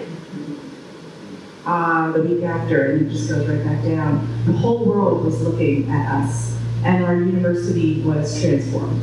uh, 1.65 2.11
the 2.11 2.21
week 2.21 2.43
after, 2.43 2.91
and 2.91 3.07
it 3.07 3.09
just 3.09 3.29
goes 3.29 3.47
right 3.47 3.63
back 3.63 3.81
down. 3.85 4.27
The 4.45 4.51
whole 4.51 4.83
world 4.83 5.23
was 5.23 5.41
looking 5.41 5.89
at 5.89 6.21
us 6.21 6.58
and 6.83 7.03
our 7.03 7.15
university 7.15 8.01
was 8.01 8.39
transformed. 8.41 9.01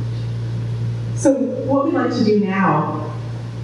So 1.15 1.33
what 1.33 1.85
we'd 1.85 1.93
like 1.93 2.11
to 2.11 2.23
do 2.23 2.39
now 2.39 3.13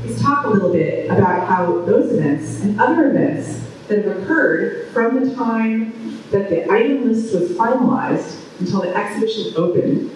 is 0.05 0.19
talk 0.21 0.45
a 0.45 0.49
little 0.49 0.71
bit 0.71 1.09
about 1.09 1.47
how 1.47 1.81
those 1.81 2.11
events 2.11 2.61
and 2.61 2.79
other 2.79 3.09
events 3.09 3.67
that 3.87 4.03
have 4.03 4.17
occurred 4.17 4.89
from 4.89 5.23
the 5.23 5.35
time 5.35 5.93
that 6.31 6.49
the 6.49 6.69
item 6.71 7.11
list 7.11 7.33
was 7.33 7.51
finalized 7.51 8.39
until 8.59 8.81
the 8.81 8.95
exhibition 8.95 9.53
opened, 9.55 10.09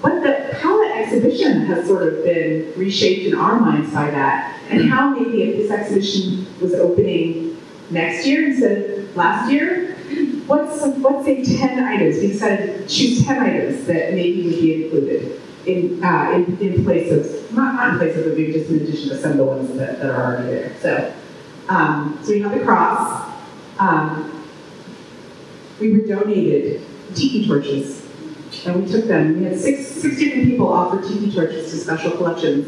what 0.00 0.22
the, 0.22 0.54
how 0.54 0.82
the 0.84 0.94
exhibition 0.94 1.66
has 1.66 1.86
sort 1.86 2.02
of 2.02 2.24
been 2.24 2.72
reshaped 2.76 3.26
in 3.26 3.38
our 3.38 3.58
minds 3.58 3.92
by 3.92 4.10
that, 4.10 4.58
and 4.70 4.88
how 4.88 5.10
maybe 5.10 5.42
if 5.42 5.56
this 5.56 5.70
exhibition 5.70 6.46
was 6.60 6.74
opening 6.74 7.56
next 7.90 8.26
year 8.26 8.50
instead 8.50 8.78
of 8.78 9.16
last 9.16 9.50
year, 9.50 9.87
what's, 10.48 10.82
let's 10.82 11.24
say 11.24 11.44
10 11.44 11.84
items, 11.84 12.16
we 12.16 12.38
to 12.38 12.86
choose 12.88 13.24
10 13.24 13.38
items 13.38 13.86
that 13.86 14.14
maybe 14.14 14.42
would 14.46 14.60
be 14.60 14.84
included 14.84 15.40
in, 15.66 16.02
uh, 16.02 16.30
in, 16.32 16.58
in 16.58 16.84
place 16.84 17.12
of, 17.12 17.54
not, 17.54 17.74
not 17.74 17.92
in 17.92 17.98
place 17.98 18.16
of, 18.16 18.24
but 18.24 18.36
maybe 18.36 18.52
just 18.52 18.70
in 18.70 18.76
addition 18.76 19.10
to 19.10 19.18
some 19.18 19.32
of 19.32 19.36
the 19.36 19.44
ones 19.44 19.76
that, 19.76 20.00
that 20.00 20.10
are 20.10 20.24
already 20.24 20.48
there. 20.48 20.76
So, 20.80 21.14
um, 21.68 22.18
so 22.22 22.32
we 22.32 22.40
have 22.40 22.52
the 22.52 22.64
cross. 22.64 23.30
Um, 23.78 24.46
we 25.78 25.92
were 25.92 26.06
donated 26.06 26.82
tiki 27.14 27.46
torches, 27.46 28.08
and 28.66 28.82
we 28.82 28.90
took 28.90 29.04
them. 29.04 29.38
We 29.38 29.44
had 29.44 29.58
six, 29.58 29.86
six 29.86 30.16
different 30.16 30.48
people 30.48 30.72
offer 30.72 31.06
tiki 31.06 31.30
torches 31.30 31.70
to 31.70 31.76
special 31.76 32.12
collections, 32.12 32.66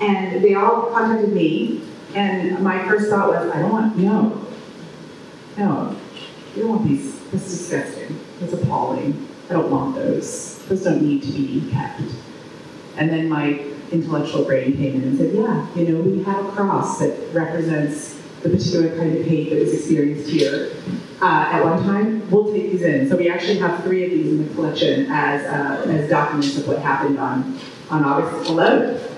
and 0.00 0.42
they 0.42 0.54
all 0.54 0.90
contacted 0.92 1.32
me. 1.34 1.82
And 2.14 2.60
my 2.60 2.88
first 2.88 3.10
thought 3.10 3.28
was, 3.28 3.50
I 3.52 3.60
don't 3.60 3.70
want, 3.70 3.96
no, 3.96 4.46
no, 5.56 5.96
you 6.54 6.62
don't 6.62 6.70
want 6.70 6.88
these. 6.88 7.18
That's 7.30 7.44
disgusting. 7.44 8.18
That's 8.40 8.52
appalling. 8.52 9.28
I 9.48 9.54
don't 9.54 9.70
want 9.70 9.94
those. 9.94 10.58
Those 10.66 10.84
don't 10.84 11.02
need 11.02 11.22
to 11.22 11.32
be 11.32 11.70
kept. 11.70 12.02
And 12.96 13.10
then 13.10 13.28
my 13.28 13.60
intellectual 13.92 14.44
brain 14.44 14.76
came 14.76 14.96
in 14.96 15.02
and 15.02 15.18
said, 15.18 15.34
yeah, 15.34 15.66
you 15.74 15.88
know, 15.88 16.00
we 16.00 16.22
have 16.24 16.44
a 16.44 16.52
cross 16.52 16.98
that 17.00 17.32
represents 17.32 18.20
the 18.42 18.50
particular 18.50 18.96
kind 18.96 19.16
of 19.16 19.26
hate 19.26 19.50
that 19.50 19.60
was 19.60 19.74
experienced 19.74 20.30
here 20.30 20.72
uh, 21.20 21.50
at 21.52 21.64
one 21.64 21.82
time. 21.82 22.30
We'll 22.30 22.52
take 22.52 22.72
these 22.72 22.82
in. 22.82 23.08
So 23.08 23.16
we 23.16 23.28
actually 23.28 23.58
have 23.58 23.82
three 23.84 24.04
of 24.04 24.10
these 24.10 24.28
in 24.28 24.48
the 24.48 24.54
collection 24.54 25.06
as, 25.10 25.44
uh, 25.44 25.90
as 25.90 26.08
documents 26.08 26.56
of 26.56 26.66
what 26.66 26.78
happened 26.78 27.18
on, 27.18 27.58
on 27.90 28.04
August 28.04 28.50
11th. 28.50 29.08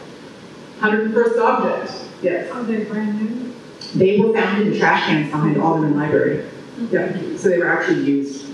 101st 0.81 1.41
object, 1.41 2.09
yes. 2.23 2.51
Are 2.51 2.65
they 2.65 2.85
brand 2.85 3.21
new? 3.21 3.55
They 3.95 4.19
were 4.19 4.33
found 4.33 4.63
in 4.63 4.73
the 4.73 4.79
trash 4.79 5.07
cans 5.07 5.31
behind 5.31 5.59
Alderman 5.59 5.97
Library. 5.97 6.49
Yeah, 6.91 7.37
so 7.37 7.49
they 7.49 7.59
were 7.59 7.69
actually 7.69 8.05
used. 8.05 8.47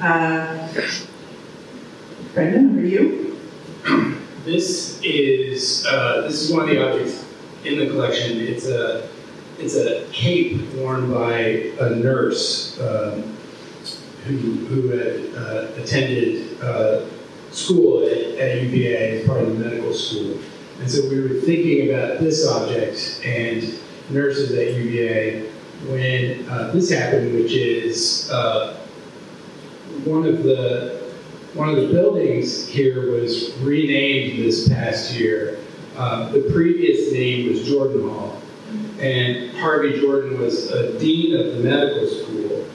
Uh, 0.00 0.68
Brendan, 2.34 2.78
are 2.78 2.84
you? 2.84 3.38
This 4.44 5.00
is 5.02 5.86
uh, 5.86 6.22
this 6.22 6.42
is 6.42 6.52
one 6.52 6.62
of 6.62 6.68
the 6.68 6.86
objects 6.86 7.24
in 7.64 7.78
the 7.78 7.86
collection. 7.86 8.38
It's 8.38 8.66
a 8.66 9.08
it's 9.58 9.76
a 9.76 10.06
cape 10.12 10.60
worn 10.74 11.12
by 11.12 11.38
a 11.80 11.90
nurse 11.90 12.80
um, 12.80 13.36
who 14.24 14.36
who 14.36 14.88
had 14.88 15.34
uh, 15.34 15.82
attended 15.82 16.60
uh, 16.62 17.04
school 17.50 18.04
at, 18.06 18.18
at 18.38 18.62
UVA 18.62 19.20
as 19.20 19.26
part 19.26 19.42
of 19.42 19.58
the 19.58 19.64
medical 19.64 19.92
school. 19.92 20.38
And 20.80 20.90
so 20.90 21.08
we 21.08 21.20
were 21.20 21.40
thinking 21.40 21.90
about 21.90 22.20
this 22.20 22.46
object 22.46 23.20
and 23.24 23.78
nurses 24.10 24.52
at 24.52 24.74
UVA 24.74 25.50
when 25.86 26.48
uh, 26.48 26.70
this 26.72 26.90
happened, 26.90 27.34
which 27.34 27.52
is 27.52 28.30
uh, 28.30 28.76
one 30.04 30.26
of 30.26 30.42
the 30.42 31.12
one 31.54 31.70
of 31.70 31.76
the 31.76 31.88
buildings 31.88 32.68
here 32.68 33.12
was 33.12 33.56
renamed 33.58 34.38
this 34.38 34.68
past 34.68 35.14
year. 35.14 35.58
Um, 35.96 36.32
the 36.32 36.48
previous 36.52 37.12
name 37.12 37.48
was 37.48 37.66
Jordan 37.66 38.08
Hall, 38.08 38.40
and 39.00 39.56
Harvey 39.56 39.98
Jordan 40.00 40.38
was 40.38 40.70
a 40.70 40.98
dean 40.98 41.36
of 41.36 41.56
the 41.56 41.60
medical 41.60 42.06
school, 42.06 42.66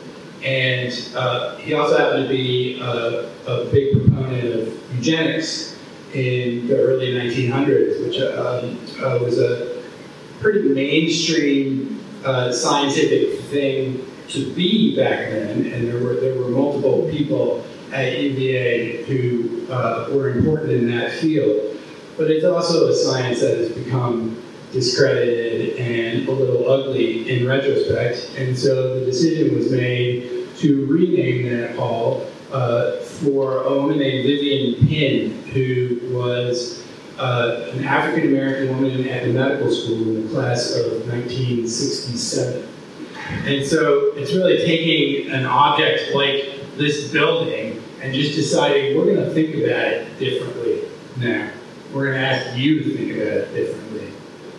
and 0.43 1.09
uh, 1.15 1.57
he 1.57 1.73
also 1.73 1.97
happened 1.97 2.27
to 2.27 2.33
be 2.33 2.79
a, 2.81 3.29
a 3.47 3.65
big 3.65 3.93
proponent 3.93 4.53
of 4.55 4.95
eugenics 4.95 5.79
in 6.13 6.67
the 6.67 6.77
early 6.77 7.13
1900s, 7.13 8.05
which 8.05 8.19
um, 8.21 8.79
uh, 9.03 9.23
was 9.23 9.39
a 9.39 9.81
pretty 10.39 10.69
mainstream 10.69 11.92
uh, 12.25 12.51
scientific 12.51 13.39
thing 13.41 14.05
to 14.29 14.53
be 14.53 14.95
back 14.95 15.29
then, 15.29 15.65
and 15.67 15.87
there 15.87 16.01
were 16.01 16.15
there 16.15 16.35
were 16.35 16.49
multiple 16.49 17.07
people 17.11 17.63
at 17.91 18.19
UVA 18.19 19.03
who 19.03 19.67
uh, 19.71 20.09
were 20.11 20.29
important 20.29 20.71
in 20.71 20.89
that 20.91 21.11
field. 21.11 21.77
But 22.17 22.29
it's 22.29 22.45
also 22.45 22.87
a 22.87 22.93
science 22.93 23.41
that 23.41 23.57
has 23.57 23.71
become 23.71 24.41
discredited 24.71 25.77
and 25.77 26.27
a 26.27 26.31
little 26.31 26.69
ugly 26.71 27.29
in 27.29 27.47
retrospect, 27.47 28.35
and 28.37 28.57
so 28.57 28.99
the 28.99 29.05
decision 29.05 29.55
was 29.55 29.71
made 29.71 30.47
to 30.57 30.85
rename 30.85 31.49
that 31.49 31.75
hall 31.75 32.27
uh, 32.51 32.97
for 32.97 33.63
a 33.63 33.73
woman 33.73 33.97
named 33.97 34.25
Vivian 34.25 34.87
Pinn, 34.87 35.43
who 35.51 35.99
was 36.15 36.82
uh, 37.17 37.69
an 37.71 37.83
African 37.83 38.29
American 38.29 38.69
woman 38.69 39.07
at 39.07 39.23
the 39.23 39.33
medical 39.33 39.71
school 39.71 40.01
in 40.01 40.27
the 40.27 40.33
class 40.33 40.75
of 40.75 41.07
1967. 41.07 42.67
And 43.45 43.65
so 43.65 44.13
it's 44.15 44.33
really 44.33 44.57
taking 44.57 45.31
an 45.31 45.45
object 45.45 46.13
like 46.13 46.75
this 46.77 47.11
building 47.11 47.81
and 48.01 48.13
just 48.13 48.35
deciding 48.35 48.97
we're 48.97 49.05
going 49.05 49.17
to 49.17 49.33
think 49.33 49.55
about 49.55 49.87
it 49.87 50.19
differently 50.19 50.81
now. 51.17 51.49
We're 51.93 52.11
going 52.11 52.21
to 52.21 52.27
ask 52.27 52.57
you 52.57 52.83
to 52.83 52.97
think 52.97 53.11
about 53.11 53.27
it 53.27 53.53
differently. 53.53 54.11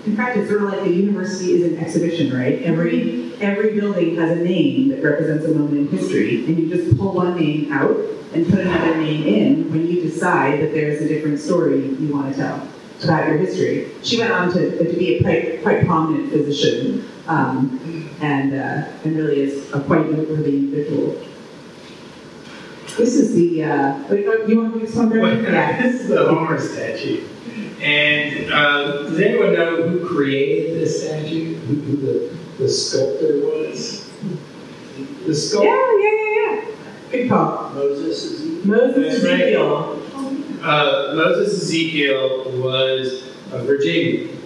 In 0.07 0.16
fact, 0.16 0.36
it's 0.36 0.48
sort 0.48 0.62
of 0.62 0.70
like 0.70 0.82
the 0.82 0.92
university 0.92 1.52
is 1.52 1.72
an 1.72 1.78
exhibition, 1.78 2.32
right? 2.32 2.62
Every 2.62 3.23
every 3.41 3.78
building 3.78 4.16
has 4.16 4.39
a 4.39 4.43
name 4.43 4.89
that 4.89 5.03
represents 5.03 5.45
a 5.45 5.55
moment 5.55 5.93
in 5.93 5.99
history, 5.99 6.45
and 6.47 6.59
you 6.59 6.68
just 6.68 6.97
pull 6.99 7.12
one 7.12 7.37
name 7.37 7.72
out 7.72 7.97
and 8.32 8.49
put 8.49 8.61
another 8.61 8.97
name 8.97 9.22
in 9.26 9.70
when 9.70 9.87
you 9.87 10.01
decide 10.01 10.61
that 10.61 10.72
there's 10.72 11.01
a 11.03 11.09
different 11.09 11.39
story 11.39 11.87
you 11.87 12.12
want 12.12 12.32
to 12.35 12.41
tell 12.41 12.68
about 13.03 13.28
your 13.28 13.39
history. 13.39 13.91
She 14.03 14.18
went 14.18 14.32
on 14.32 14.53
to, 14.53 14.78
to 14.78 14.99
be 14.99 15.16
a 15.16 15.22
quite, 15.22 15.62
quite 15.62 15.87
prominent 15.87 16.30
physician, 16.30 17.09
um, 17.26 17.80
and 18.20 18.55
and 18.55 19.16
really 19.16 19.41
is 19.41 19.72
a 19.72 19.80
quite 19.80 20.11
noteworthy 20.11 20.57
individual. 20.57 21.20
This 22.97 23.16
is 23.16 23.35
the, 23.35 23.64
uh, 23.64 24.05
oh, 24.09 24.14
you 24.14 24.61
want 24.62 24.87
to 24.87 24.97
one, 24.97 25.09
Brendan? 25.09 25.45
Yeah. 25.53 25.82
This 25.82 26.03
is 26.03 26.09
the 26.09 26.28
Homer 26.28 26.61
statue. 26.61 27.26
And 27.80 28.53
uh, 28.53 29.03
does 29.03 29.18
anyone 29.18 29.53
know 29.53 29.89
who 29.89 30.07
created 30.07 30.80
this 30.80 31.03
statue? 31.03 31.57
Who, 31.57 31.74
who 31.74 31.97
the, 31.97 32.37
the 32.59 32.68
sculptor 32.68 33.40
was? 33.40 34.11
The 35.26 35.34
sculptor. 35.34 35.68
yeah, 35.68 36.11
yeah, 36.11 36.55
yeah. 36.55 36.70
Good 37.11 37.28
call. 37.28 37.70
Moses 37.70 38.24
is 38.24 38.64
Moses 38.64 39.16
Ezekiel. 39.24 40.02
uh, 40.62 41.14
Moses 41.14 41.62
Ezekiel 41.62 42.52
was 42.61 43.34
a 43.52 43.62
Virginian 43.64 44.40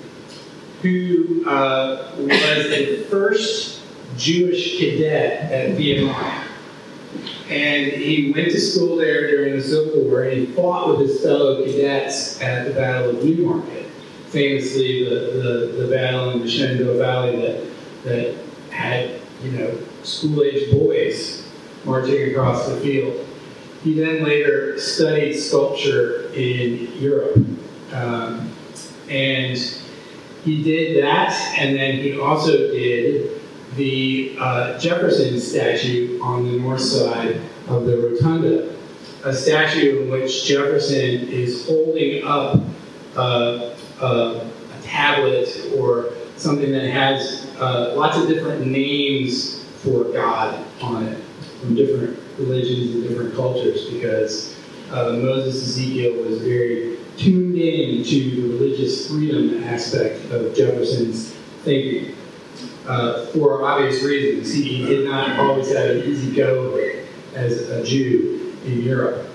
who 0.82 1.44
uh, 1.46 2.12
was 2.18 2.68
the 2.70 3.04
first 3.10 3.82
Jewish 4.16 4.78
cadet 4.78 5.50
at 5.50 5.76
VMI. 5.76 6.44
And 7.50 7.92
he 7.92 8.32
went 8.32 8.50
to 8.50 8.60
school 8.60 8.96
there 8.96 9.28
during 9.30 9.56
the 9.56 9.62
Civil 9.62 10.02
War 10.04 10.24
and 10.24 10.38
he 10.38 10.46
fought 10.46 10.88
with 10.88 11.08
his 11.08 11.22
fellow 11.22 11.64
cadets 11.64 12.40
at 12.42 12.66
the 12.68 12.74
Battle 12.74 13.16
of 13.16 13.24
Newmarket. 13.24 13.86
Famously, 14.28 15.08
the, 15.08 15.14
the, 15.14 15.82
the 15.82 15.88
battle 15.90 16.30
in 16.30 16.40
the 16.40 16.50
Shenandoah 16.50 16.98
Valley 16.98 17.36
that, 17.36 17.64
that 18.04 18.34
had, 18.70 19.20
you 19.42 19.52
know, 19.52 19.78
school-age 20.02 20.70
boys 20.72 21.48
marching 21.84 22.30
across 22.30 22.68
the 22.68 22.76
field. 22.80 23.26
He 23.82 23.94
then 23.94 24.24
later 24.24 24.78
studied 24.78 25.34
sculpture 25.34 26.30
in 26.32 26.92
Europe. 27.00 27.36
Um, 27.92 28.52
and 29.08 29.56
he 30.44 30.62
did 30.62 31.02
that, 31.02 31.32
and 31.58 31.76
then 31.76 31.96
he 31.96 32.18
also 32.18 32.52
did 32.52 33.40
the 33.76 34.36
uh, 34.40 34.78
Jefferson 34.78 35.40
statue 35.40 36.20
on 36.22 36.44
the 36.44 36.58
north 36.58 36.80
side 36.80 37.40
of 37.68 37.86
the 37.86 37.96
rotunda, 37.96 38.74
a 39.24 39.32
statue 39.32 40.02
in 40.02 40.10
which 40.10 40.46
Jefferson 40.46 41.28
is 41.28 41.66
holding 41.66 42.24
up 42.24 42.60
uh, 43.16 43.74
uh, 44.00 44.44
a 44.78 44.82
tablet 44.82 45.48
or 45.76 46.12
something 46.38 46.70
that 46.72 46.88
has 46.90 47.46
uh, 47.58 47.94
lots 47.96 48.16
of 48.16 48.28
different 48.28 48.66
names 48.66 49.64
for 49.82 50.04
God 50.04 50.64
on 50.80 51.04
it 51.04 51.24
from 51.60 51.74
different 51.74 52.18
religions 52.38 52.94
and 52.94 53.08
different 53.08 53.34
cultures 53.34 53.90
because 53.90 54.56
uh, 54.90 55.12
Moses 55.12 55.68
Ezekiel 55.68 56.22
was 56.24 56.40
very 56.40 56.98
tuned 57.16 57.56
in 57.56 58.04
to 58.04 58.30
the 58.30 58.48
religious 58.48 59.10
freedom 59.10 59.64
aspect 59.64 60.30
of 60.30 60.54
Jefferson's 60.54 61.32
thinking. 61.64 62.14
Uh, 62.86 63.26
for 63.26 63.66
obvious 63.66 64.02
reasons, 64.02 64.52
he 64.52 64.86
did 64.86 65.06
not 65.06 65.38
always 65.38 65.68
have 65.74 65.90
an 65.90 66.04
easy 66.04 66.34
go 66.34 66.74
as 67.34 67.68
a 67.68 67.84
Jew 67.84 68.56
in 68.64 68.82
Europe. 68.82 69.28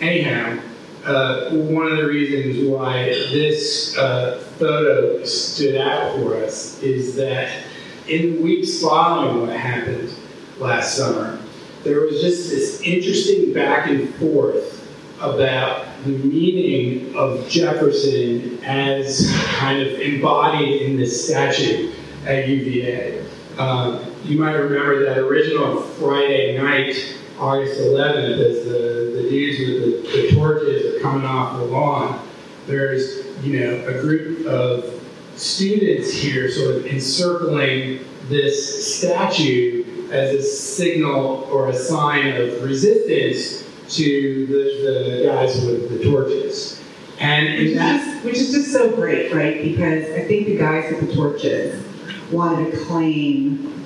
Anyhow, 0.00 0.60
uh, 1.06 1.50
one 1.50 1.86
of 1.86 1.98
the 1.98 2.06
reasons 2.06 2.68
why 2.68 3.04
this 3.04 3.96
uh, 3.96 4.38
photo 4.58 5.24
stood 5.24 5.76
out 5.76 6.16
for 6.16 6.36
us 6.36 6.82
is 6.82 7.14
that 7.14 7.62
in 8.08 8.34
the 8.34 8.42
weeks 8.42 8.82
following 8.82 9.46
what 9.46 9.56
happened 9.56 10.12
last 10.58 10.96
summer, 10.96 11.38
there 11.84 12.00
was 12.00 12.20
just 12.20 12.50
this 12.50 12.80
interesting 12.80 13.52
back 13.52 13.88
and 13.88 14.12
forth 14.16 14.72
about 15.20 15.86
the 16.04 16.10
meaning 16.10 17.14
of 17.16 17.48
Jefferson 17.48 18.62
as 18.64 19.32
kind 19.58 19.80
of 19.80 20.00
embodied 20.00 20.82
in 20.82 20.96
this 20.96 21.24
statue 21.24 21.92
at 22.26 22.48
UVA. 22.48 23.24
Um, 23.58 24.04
you 24.24 24.38
might 24.38 24.54
remember 24.54 25.04
that 25.04 25.18
original 25.18 25.80
Friday 25.80 26.58
night 26.58 27.16
August 27.38 27.80
11th, 27.80 28.38
as 28.38 28.64
the, 28.64 29.22
the 29.22 29.28
dudes 29.28 29.58
with 29.58 30.12
the, 30.12 30.22
the 30.22 30.34
torches 30.34 30.94
are 30.94 31.00
coming 31.00 31.26
off 31.26 31.58
the 31.58 31.64
lawn, 31.64 32.26
there's, 32.66 33.24
you 33.44 33.60
know, 33.60 33.86
a 33.86 34.00
group 34.00 34.46
of 34.46 35.02
students 35.36 36.12
here 36.12 36.50
sort 36.50 36.76
of 36.76 36.86
encircling 36.86 38.00
this 38.28 38.96
statue 38.96 39.84
as 40.10 40.34
a 40.34 40.42
signal 40.42 41.48
or 41.50 41.68
a 41.68 41.74
sign 41.74 42.28
of 42.40 42.62
resistance 42.62 43.64
to 43.88 44.46
the, 44.46 45.20
the 45.20 45.26
guys 45.26 45.64
with 45.64 45.90
the 45.90 46.04
torches. 46.04 46.82
And 47.18 47.58
Which 47.58 47.74
just, 47.74 48.24
which 48.24 48.36
is 48.36 48.52
just 48.52 48.72
so 48.72 48.94
great, 48.94 49.32
right? 49.32 49.62
Because 49.62 50.04
I 50.10 50.24
think 50.24 50.46
the 50.46 50.56
guys 50.56 50.92
with 50.92 51.08
the 51.08 51.14
torches 51.14 51.82
wanted 52.30 52.72
to 52.72 52.84
claim 52.84 53.84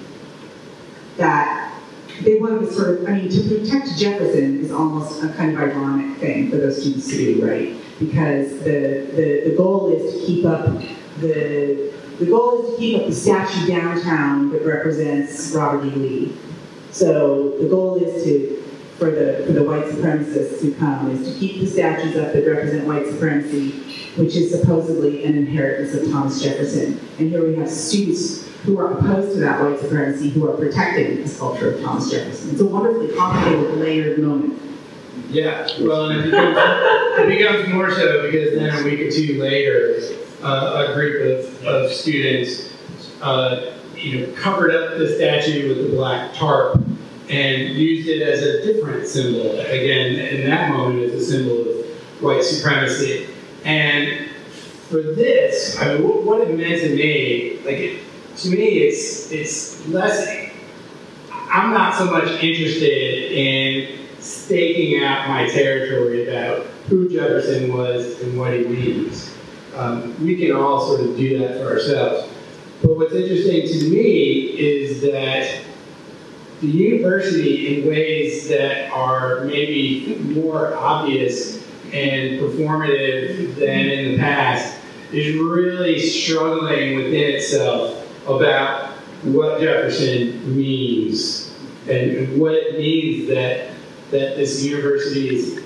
that 1.16 1.59
they 2.22 2.38
wanted 2.38 2.60
to 2.60 2.72
sort 2.72 3.00
of, 3.00 3.08
I 3.08 3.12
mean, 3.12 3.28
to 3.30 3.40
protect 3.48 3.96
Jefferson 3.98 4.60
is 4.60 4.70
almost 4.70 5.22
a 5.22 5.28
kind 5.30 5.52
of 5.52 5.58
ironic 5.58 6.18
thing 6.18 6.50
for 6.50 6.56
those 6.56 6.80
students 6.80 7.08
to 7.08 7.16
do, 7.16 7.46
right? 7.46 7.76
Because 7.98 8.58
the, 8.60 9.10
the, 9.14 9.50
the 9.50 9.54
goal 9.56 9.92
is 9.92 10.12
to 10.14 10.26
keep 10.26 10.44
up 10.44 10.66
the, 11.18 11.92
the 12.18 12.26
goal 12.26 12.64
is 12.64 12.74
to 12.74 12.78
keep 12.78 13.00
up 13.00 13.06
the 13.06 13.14
statue 13.14 13.66
downtown 13.66 14.50
that 14.50 14.64
represents 14.64 15.52
Robert 15.52 15.84
E. 15.86 15.90
Lee. 15.90 16.36
So 16.90 17.56
the 17.58 17.68
goal 17.68 18.02
is 18.02 18.24
to, 18.24 18.59
for 19.00 19.10
the, 19.10 19.42
for 19.46 19.52
the 19.52 19.64
white 19.64 19.86
supremacists 19.86 20.60
who 20.60 20.74
come, 20.74 21.10
is 21.10 21.32
to 21.32 21.40
keep 21.40 21.58
the 21.58 21.66
statues 21.66 22.16
up 22.16 22.34
that 22.34 22.46
represent 22.46 22.86
white 22.86 23.06
supremacy, 23.06 23.70
which 24.16 24.36
is 24.36 24.50
supposedly 24.50 25.24
an 25.24 25.38
inheritance 25.38 25.94
of 25.94 26.12
Thomas 26.12 26.42
Jefferson. 26.42 27.00
And 27.18 27.30
here 27.30 27.44
we 27.44 27.56
have 27.56 27.70
students 27.70 28.46
who 28.64 28.78
are 28.78 28.92
opposed 28.92 29.32
to 29.32 29.40
that 29.40 29.62
white 29.62 29.80
supremacy 29.80 30.28
who 30.28 30.50
are 30.50 30.54
protecting 30.54 31.22
the 31.22 31.28
sculpture 31.28 31.72
of 31.72 31.82
Thomas 31.82 32.10
Jefferson. 32.10 32.50
It's 32.50 32.60
a 32.60 32.66
wonderfully 32.66 33.16
complicated, 33.16 33.78
layered 33.78 34.18
moment. 34.18 34.60
Yeah, 35.30 35.66
well, 35.80 36.10
and 36.10 36.20
it 36.20 36.24
becomes, 36.24 36.58
it 37.18 37.38
becomes 37.38 37.68
more 37.72 37.90
so 37.90 38.30
because 38.30 38.54
then 38.54 38.82
a 38.82 38.84
week 38.84 39.00
or 39.00 39.10
two 39.10 39.40
later, 39.40 39.98
uh, 40.42 40.88
a 40.88 40.92
group 40.92 41.46
of, 41.46 41.64
of 41.64 41.90
students, 41.90 42.74
uh, 43.22 43.78
you 43.96 44.26
know, 44.26 44.32
covered 44.34 44.74
up 44.74 44.98
the 44.98 45.08
statue 45.14 45.68
with 45.68 45.90
the 45.90 45.96
black 45.96 46.34
tarp 46.34 46.82
and 47.30 47.76
used 47.76 48.08
it 48.08 48.22
as 48.22 48.42
a 48.42 48.64
different 48.64 49.06
symbol. 49.06 49.58
Again, 49.60 50.16
in 50.16 50.50
that 50.50 50.70
moment, 50.70 51.04
as 51.04 51.14
a 51.14 51.24
symbol 51.24 51.60
of 51.60 51.86
white 52.20 52.42
supremacy. 52.42 53.28
And 53.64 54.28
for 54.88 55.00
this, 55.00 55.78
I 55.80 55.94
mean, 55.94 56.26
what, 56.26 56.40
it 56.40 56.56
meant 56.56 56.80
to 56.80 56.96
me, 56.96 57.60
like, 57.64 57.76
it, 57.76 58.02
to 58.38 58.50
me, 58.50 58.78
it's 58.80 59.30
it's 59.30 59.86
less. 59.88 60.50
I'm 61.30 61.72
not 61.72 61.94
so 61.94 62.06
much 62.06 62.42
interested 62.42 63.32
in 63.32 64.08
staking 64.18 65.02
out 65.02 65.28
my 65.28 65.48
territory 65.48 66.28
about 66.28 66.66
who 66.88 67.08
Jefferson 67.08 67.72
was 67.72 68.20
and 68.22 68.38
what 68.38 68.52
he 68.52 68.64
means. 68.64 69.34
Um, 69.76 70.24
we 70.24 70.36
can 70.36 70.52
all 70.52 70.80
sort 70.80 71.00
of 71.08 71.16
do 71.16 71.38
that 71.38 71.58
for 71.58 71.72
ourselves. 71.72 72.28
But 72.82 72.96
what's 72.96 73.12
interesting 73.12 73.68
to 73.68 73.90
me 73.90 74.58
is 74.58 75.02
that 75.02 75.62
the 76.60 76.66
university, 76.66 77.80
in 77.80 77.88
ways 77.88 78.48
that 78.48 78.90
are 78.92 79.44
maybe 79.44 80.16
more 80.34 80.74
obvious 80.74 81.56
and 81.92 82.38
performative 82.38 83.56
than 83.56 83.88
in 83.88 84.12
the 84.12 84.18
past, 84.18 84.78
is 85.12 85.36
really 85.36 85.98
struggling 85.98 86.96
within 86.96 87.34
itself 87.34 88.06
about 88.28 88.90
what 89.22 89.60
Jefferson 89.60 90.56
means 90.56 91.54
and, 91.88 92.38
what 92.40 92.54
it 92.54 92.78
means 92.78 93.28
that 93.28 93.70
that 94.10 94.36
this 94.36 94.64
university 94.64 95.36
is, 95.36 95.62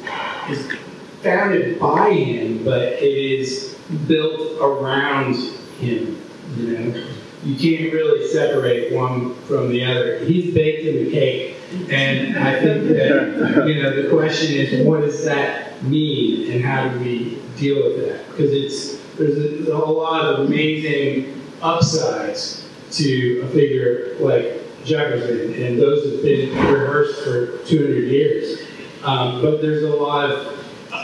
is 0.51 0.79
founded 1.23 1.81
by 1.81 2.11
him, 2.11 2.63
but 2.63 2.83
it 2.83 3.03
is 3.03 3.75
built 4.07 4.61
around 4.61 5.35
him. 5.81 6.21
You 6.57 6.79
know, 6.79 7.07
you 7.45 7.57
can't 7.57 7.93
really 7.93 8.27
separate 8.29 8.93
one 8.93 9.35
from 9.43 9.69
the 9.71 9.85
other. 9.85 10.19
He's 10.21 10.55
baked 10.55 10.85
in 10.85 11.05
the 11.05 11.11
cake, 11.11 11.57
and 11.91 12.39
I 12.39 12.61
think 12.61 12.89
that 12.89 13.65
you 13.67 13.83
know 13.83 14.03
the 14.03 14.09
question 14.09 14.55
is, 14.55 14.87
what 14.87 15.03
does 15.03 15.25
that 15.25 15.83
mean, 15.85 16.53
and 16.53 16.65
how 16.65 16.89
do 16.89 16.99
we 17.01 17.43
deal 17.57 17.85
with 17.85 18.07
that? 18.07 18.27
Because 18.31 18.53
it's 18.53 19.05
there's 19.17 19.69
a, 19.69 19.73
a 19.73 19.77
lot 19.77 20.25
of 20.25 20.47
amazing 20.47 21.41
upsides 21.63 22.69
to 22.93 23.41
a 23.41 23.49
figure 23.49 24.17
like 24.21 24.61
Jefferson, 24.85 25.55
and 25.63 25.79
those 25.79 26.05
have 26.05 26.23
been 26.23 26.51
rehearsed 26.51 27.23
for 27.25 27.59
200 27.67 28.11
years. 28.11 28.61
Um, 29.03 29.43
but 29.43 29.61
there's 29.61 29.83
a 29.83 29.95
lot 29.95 30.31
of 30.31 30.55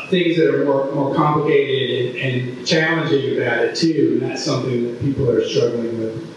things 0.08 0.36
that 0.36 0.54
are 0.54 0.64
more, 0.64 0.92
more 0.92 1.14
complicated 1.14 2.16
and, 2.16 2.16
and 2.16 2.66
challenging 2.66 3.36
about 3.36 3.58
it 3.58 3.76
too, 3.76 4.18
and 4.20 4.30
that's 4.30 4.44
something 4.44 4.84
that 4.84 5.00
people 5.00 5.30
are 5.30 5.46
struggling 5.46 5.98
with. 5.98 6.29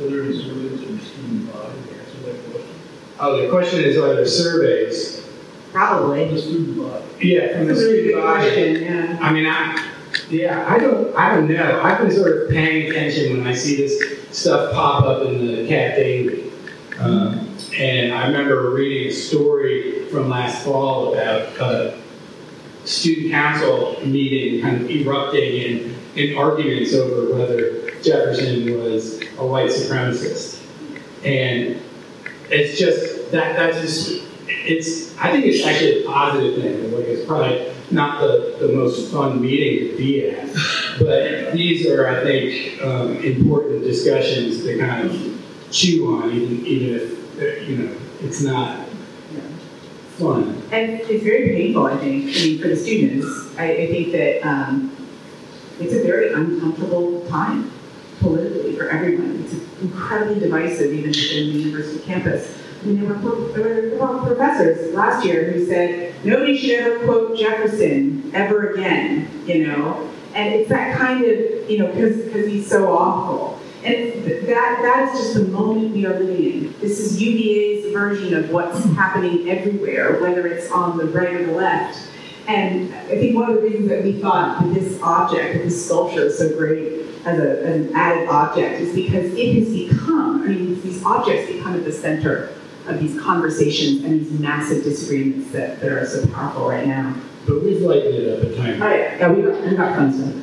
Are 0.00 0.08
there 0.08 0.22
any 0.22 0.32
surveys 0.42 0.82
in 0.82 0.96
the 0.96 1.04
student 1.04 1.52
body 1.52 1.74
to 1.88 2.00
answer 2.00 2.18
that 2.24 2.50
question? 2.50 2.74
Oh, 3.18 3.42
the 3.42 3.50
question 3.50 3.80
is, 3.80 3.98
are 3.98 4.14
there 4.14 4.26
surveys? 4.26 5.26
Probably. 5.72 6.26
The 6.28 6.40
student 6.40 6.78
body. 6.78 7.04
Yeah, 7.20 7.52
from 7.52 7.66
the 7.66 7.74
That's 7.74 7.80
a 7.80 7.84
student 7.84 8.06
good 8.14 8.22
body. 8.22 8.40
question, 8.40 8.82
yeah. 8.82 9.18
I 9.20 9.32
mean, 9.32 9.46
I, 9.46 9.92
yeah, 10.30 10.64
I 10.66 10.78
don't, 10.78 11.14
I 11.14 11.34
don't 11.34 11.48
know. 11.48 11.82
I've 11.82 11.98
been 11.98 12.10
sort 12.10 12.42
of 12.42 12.50
paying 12.50 12.90
attention 12.90 13.36
when 13.36 13.46
I 13.46 13.54
see 13.54 13.76
this 13.76 14.26
stuff 14.30 14.72
pop 14.72 15.04
up 15.04 15.26
in 15.26 15.46
the 15.46 15.68
Cav 15.68 15.96
Daily. 15.96 16.50
Um, 16.98 17.54
and 17.76 18.14
I 18.14 18.26
remember 18.26 18.70
reading 18.70 19.08
a 19.08 19.12
story 19.12 20.06
from 20.06 20.30
last 20.30 20.64
fall 20.64 21.12
about 21.12 21.60
uh, 21.60 21.94
student 22.84 23.32
council 23.32 23.98
meeting 24.04 24.62
kind 24.62 24.80
of 24.80 24.90
erupting 24.90 25.40
in, 25.56 25.94
in 26.16 26.36
arguments 26.38 26.94
over 26.94 27.34
whether 27.36 27.89
Jefferson 28.02 28.78
was 28.80 29.20
a 29.38 29.46
white 29.46 29.70
supremacist. 29.70 30.62
And 31.24 31.80
it's 32.50 32.78
just 32.78 33.30
that 33.30 33.56
that's 33.56 33.80
just 33.80 34.24
it's 34.48 35.16
I 35.18 35.30
think 35.32 35.46
it's 35.46 35.64
actually 35.64 36.02
a 36.02 36.06
positive 36.06 36.62
thing. 36.62 36.92
Like 36.92 37.06
it's 37.06 37.26
probably 37.26 37.72
not 37.90 38.20
the, 38.20 38.56
the 38.60 38.72
most 38.72 39.12
fun 39.12 39.40
meeting 39.40 39.90
to 39.90 39.96
be 39.96 40.30
at, 40.30 40.46
but 40.98 41.52
these 41.52 41.86
are 41.86 42.08
I 42.08 42.22
think 42.22 42.82
um, 42.82 43.16
important 43.18 43.82
discussions 43.82 44.64
to 44.64 44.78
kind 44.78 45.10
of 45.10 45.42
chew 45.70 46.16
on, 46.16 46.30
even 46.32 46.66
even 46.66 46.94
if 46.96 47.40
uh, 47.40 47.60
you 47.62 47.76
know 47.76 47.96
it's 48.20 48.42
not 48.42 48.88
fun. 50.16 50.62
And 50.72 51.00
it's 51.00 51.24
very 51.24 51.48
painful, 51.54 51.86
I 51.86 51.96
think, 51.96 52.24
I 52.24 52.40
mean, 52.40 52.60
for 52.60 52.68
the 52.68 52.76
students. 52.76 53.26
I, 53.58 53.72
I 53.72 53.86
think 53.86 54.12
that 54.12 54.46
um, 54.46 54.94
it's 55.80 55.94
a 55.94 56.02
very 56.02 56.32
uncomfortable 56.32 57.26
time 57.26 57.72
politically 58.20 58.76
for 58.76 58.88
everyone. 58.88 59.42
It's 59.44 59.54
incredibly 59.82 60.40
divisive, 60.40 60.92
even 60.92 61.10
within 61.10 61.52
the 61.52 61.58
university 61.58 62.04
campus. 62.04 62.56
I 62.82 62.86
mean, 62.86 63.00
there 63.00 63.12
were, 63.14 63.48
there 63.52 63.98
were- 63.98 64.26
professors 64.26 64.94
last 64.94 65.24
year 65.24 65.52
who 65.52 65.66
said, 65.66 66.14
nobody 66.24 66.56
should 66.56 66.70
ever 66.70 67.04
quote 67.04 67.38
Jefferson 67.38 68.30
ever 68.34 68.70
again, 68.70 69.28
you 69.46 69.66
know? 69.66 70.08
And 70.34 70.54
it's 70.54 70.68
that 70.68 70.96
kind 70.96 71.24
of, 71.24 71.68
you 71.68 71.78
know, 71.78 71.86
because 71.88 72.46
he's 72.46 72.68
so 72.68 72.96
awful. 72.96 73.58
And 73.82 74.24
that, 74.24 74.82
that 74.82 75.08
is 75.08 75.20
just 75.20 75.34
the 75.34 75.44
moment 75.44 75.92
we 75.92 76.06
are 76.06 76.18
living 76.18 76.44
in. 76.44 76.80
This 76.80 77.00
is 77.00 77.20
UVA's 77.20 77.92
version 77.92 78.34
of 78.34 78.50
what's 78.50 78.84
happening 78.94 79.48
everywhere, 79.48 80.20
whether 80.20 80.46
it's 80.46 80.70
on 80.70 80.98
the 80.98 81.06
right 81.06 81.34
or 81.34 81.46
the 81.46 81.52
left. 81.52 81.98
And 82.46 82.94
I 82.94 83.16
think 83.16 83.34
one 83.34 83.50
of 83.50 83.56
the 83.56 83.62
reasons 83.62 83.88
that 83.88 84.04
we 84.04 84.20
thought 84.20 84.60
that 84.62 84.74
this 84.74 85.00
object, 85.02 85.64
this 85.64 85.86
sculpture 85.86 86.26
is 86.26 86.38
so 86.38 86.56
great 86.56 87.09
as, 87.24 87.38
a, 87.38 87.66
as 87.66 87.86
an 87.86 87.94
added 87.94 88.28
object 88.28 88.80
is 88.80 88.94
because 88.94 89.32
it 89.34 89.54
has 89.58 89.68
become, 89.72 90.42
I 90.42 90.46
mean, 90.46 90.80
these 90.82 91.04
objects 91.04 91.52
become 91.52 91.74
at 91.74 91.84
the 91.84 91.92
center 91.92 92.50
of 92.86 92.98
these 92.98 93.20
conversations 93.20 94.04
and 94.04 94.20
these 94.20 94.32
massive 94.38 94.82
disagreements 94.82 95.52
that, 95.52 95.80
that 95.80 95.92
are 95.92 96.06
so 96.06 96.26
powerful 96.28 96.68
right 96.68 96.86
now. 96.86 97.14
But 97.46 97.62
we've 97.62 97.80
lightened 97.80 98.14
it 98.14 98.38
up 98.38 98.50
a 98.50 98.56
tiny. 98.56 98.80
Oh 98.80 98.88
yeah, 98.88 99.18
yeah, 99.18 99.32
we 99.32 99.42
got, 99.42 99.62
we 99.62 99.76
got 99.76 99.96
fun 99.96 100.12
stuff. 100.12 100.34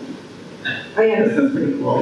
Oh 0.97 1.01
yeah, 1.01 1.23
this 1.23 1.37
is 1.37 1.51
pretty 1.51 1.73
cool. 1.73 2.01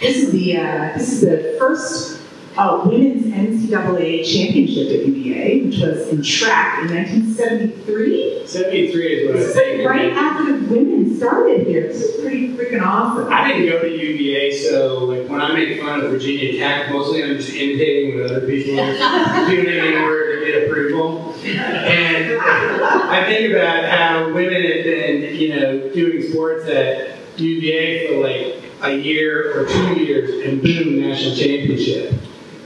This 0.00 0.16
is 0.16 0.30
the, 0.32 0.56
uh, 0.56 0.92
this 0.96 1.12
is 1.12 1.20
the 1.22 1.56
first, 1.58 2.17
uh, 2.58 2.82
women's 2.84 3.26
NCAA 3.26 4.24
championship 4.24 4.88
at 5.00 5.06
UVA, 5.06 5.66
which 5.66 5.78
was 5.78 6.08
in 6.08 6.22
track 6.22 6.82
in 6.82 6.94
nineteen 6.94 7.32
seventy-three. 7.32 8.46
73 8.46 9.06
is 9.06 9.26
what 9.28 9.36
I 9.36 9.38
This 9.38 9.48
is 9.50 9.54
think. 9.54 9.88
right 9.88 10.12
after 10.12 10.58
the 10.58 10.66
women 10.74 11.14
started 11.16 11.66
here. 11.66 11.82
This 11.88 12.00
is 12.02 12.20
pretty 12.20 12.48
freaking 12.56 12.82
awesome. 12.82 13.30
I 13.32 13.46
didn't 13.48 13.66
go 13.68 13.80
to 13.82 13.88
UVA, 13.90 14.56
so 14.56 15.04
like 15.04 15.28
when 15.28 15.40
I 15.40 15.52
make 15.52 15.78
fun 15.80 16.00
of 16.00 16.10
Virginia 16.10 16.58
Tech, 16.58 16.90
mostly 16.90 17.22
I'm 17.22 17.36
just 17.36 17.50
imitating 17.50 18.18
what 18.20 18.30
other 18.30 18.46
people 18.46 18.80
are 18.80 19.48
doing 19.50 19.66
in 19.68 20.02
order 20.02 20.40
to 20.40 20.46
get 20.46 20.68
approval. 20.68 21.34
And 21.44 22.40
I 22.40 23.24
think 23.26 23.52
about 23.54 23.84
how 23.84 24.32
women 24.32 24.62
have 24.62 24.84
been, 24.84 25.36
you 25.36 25.48
know, 25.54 25.90
doing 25.92 26.22
sports 26.30 26.66
at 26.68 27.18
UVA 27.38 28.08
for 28.08 28.20
like 28.26 28.64
a 28.82 28.96
year 28.96 29.60
or 29.60 29.66
two 29.66 30.02
years, 30.02 30.46
and 30.46 30.62
boom, 30.62 31.00
national 31.00 31.36
championship. 31.36 32.14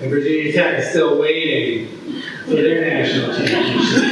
And 0.03 0.11
Virginia 0.11 0.53
Tech 0.53 0.81
is 0.81 0.91
still 0.91 1.17
waiting 1.21 1.87
for 2.45 2.55
their 2.57 2.81
national 2.91 3.37
championship. 3.37 4.03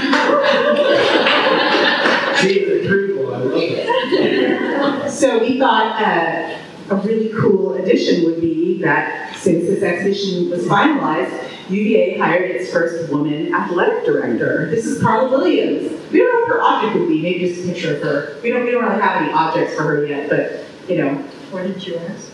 See 2.38 2.64
the 2.64 2.84
approval, 2.84 3.34
I 3.34 3.38
love 3.38 3.52
it. 3.56 5.10
So 5.10 5.40
we 5.40 5.58
thought 5.58 6.00
uh, 6.00 6.56
a 6.90 6.96
really 6.96 7.32
cool 7.40 7.74
addition 7.74 8.24
would 8.24 8.40
be 8.40 8.80
that 8.82 9.34
since 9.36 9.64
this 9.64 9.82
exhibition 9.82 10.48
was 10.48 10.64
finalized, 10.64 11.48
UVA 11.68 12.18
hired 12.18 12.50
its 12.52 12.72
first 12.72 13.10
woman 13.10 13.52
athletic 13.52 14.04
director. 14.04 14.70
This 14.70 14.86
is 14.86 15.02
Carla 15.02 15.28
Williams. 15.28 15.90
We 16.12 16.20
don't 16.20 16.32
know 16.32 16.40
what 16.40 16.48
her 16.50 16.62
object 16.62 17.00
would 17.00 17.08
be, 17.08 17.20
maybe 17.20 17.48
just 17.48 17.64
a 17.64 17.72
picture 17.72 17.96
of 17.96 18.02
her. 18.02 18.38
We 18.44 18.50
don't, 18.50 18.64
we 18.64 18.70
don't 18.70 18.84
really 18.84 19.00
have 19.02 19.22
any 19.22 19.32
objects 19.32 19.74
for 19.74 19.82
her 19.82 20.06
yet, 20.06 20.28
but, 20.28 20.64
you 20.88 20.98
know. 20.98 21.14
What 21.50 21.64
did 21.64 21.84
you 21.84 21.96
ask? 21.96 22.30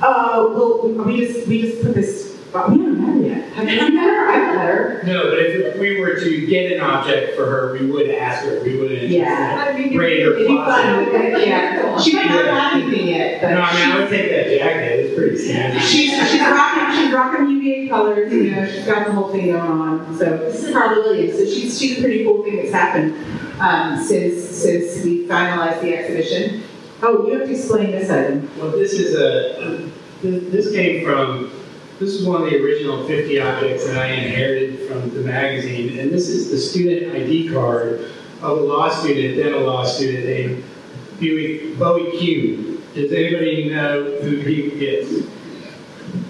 Uh, 0.00 0.48
well, 0.50 0.86
we 0.86 1.26
just, 1.26 1.48
we 1.48 1.62
just 1.62 1.82
put 1.82 1.94
this, 1.94 2.27
uh, 2.54 2.66
we 2.70 2.78
haven't 2.78 3.00
met 3.00 3.14
her 3.14 3.20
yet. 3.20 3.52
Have 3.52 3.68
you 3.68 3.94
met 3.94 4.04
her? 4.04 4.28
I 4.28 4.32
haven't 4.32 4.56
met 4.56 4.66
her. 4.66 5.02
No, 5.04 5.22
but 5.30 5.38
if 5.38 5.78
we 5.78 6.00
were 6.00 6.14
to 6.18 6.46
get 6.46 6.72
an 6.72 6.80
object 6.80 7.36
for 7.36 7.46
her, 7.46 7.72
we 7.78 7.86
would 7.90 8.10
ask 8.10 8.44
her, 8.44 8.60
we 8.62 8.76
wouldn't 8.78 9.02
Yeah. 9.08 9.66
I 9.68 9.78
mean, 9.78 9.96
raid 9.96 10.22
her 10.24 10.32
It'd 10.34 10.46
be 10.48 10.54
closet. 10.54 10.82
fun, 10.82 11.06
with 11.12 11.46
yeah. 11.46 11.98
She 11.98 12.12
might 12.14 12.26
not 12.26 12.44
have 12.46 12.82
anything 12.82 13.08
yet, 13.08 13.42
No, 13.42 13.48
I 13.60 13.74
mean, 13.74 13.90
I 13.92 13.98
would 14.00 14.08
take 14.08 14.30
that 14.30 14.46
jacket, 14.58 15.00
it's 15.00 15.14
pretty 15.16 15.36
snazzy. 15.36 15.80
she's, 15.80 16.30
she's 16.30 16.40
rocking, 16.40 16.96
she's 17.04 17.12
rocking 17.12 17.48
UVA 17.50 17.88
colors, 17.88 18.32
you 18.32 18.50
know, 18.52 18.66
she's 18.70 18.86
got 18.86 19.06
the 19.06 19.12
whole 19.12 19.30
thing 19.32 19.46
going 19.46 19.56
on. 19.56 20.16
So 20.18 20.24
this 20.38 20.62
is 20.64 20.72
Carla 20.72 21.02
Williams, 21.02 21.38
so 21.38 21.44
she's, 21.44 21.78
she's 21.78 21.98
a 21.98 22.00
pretty 22.00 22.24
cool 22.24 22.42
thing 22.44 22.56
that's 22.56 22.72
happened, 22.72 23.14
um, 23.60 24.02
since, 24.02 24.42
since 24.44 25.04
we 25.04 25.26
finalized 25.26 25.80
the 25.82 25.96
exhibition. 25.96 26.62
Oh, 27.02 27.26
you 27.26 27.38
have 27.38 27.46
to 27.48 27.54
explain 27.54 27.90
this 27.92 28.10
item. 28.10 28.50
Well, 28.58 28.70
this 28.72 28.92
is 28.92 29.14
a, 29.14 29.88
this 30.22 30.72
came 30.72 31.04
from, 31.04 31.50
this 31.98 32.14
is 32.14 32.24
one 32.24 32.42
of 32.42 32.50
the 32.50 32.62
original 32.62 33.06
50 33.06 33.40
objects 33.40 33.86
that 33.86 33.98
I 33.98 34.06
inherited 34.06 34.88
from 34.88 35.10
the 35.10 35.20
magazine, 35.20 35.98
and 35.98 36.10
this 36.10 36.28
is 36.28 36.50
the 36.50 36.58
student 36.58 37.14
ID 37.14 37.50
card 37.52 38.10
of 38.40 38.58
a 38.58 38.60
law 38.60 38.88
student, 38.88 39.36
then 39.36 39.52
a 39.52 39.58
law 39.58 39.84
student 39.84 40.24
named 40.26 40.64
Bowie, 41.18 41.74
Bowie 41.74 42.10
Kuhn. 42.18 42.82
Does 42.94 43.12
anybody 43.12 43.68
know 43.68 44.18
who 44.22 44.36
he 44.36 44.62
is? 44.62 45.26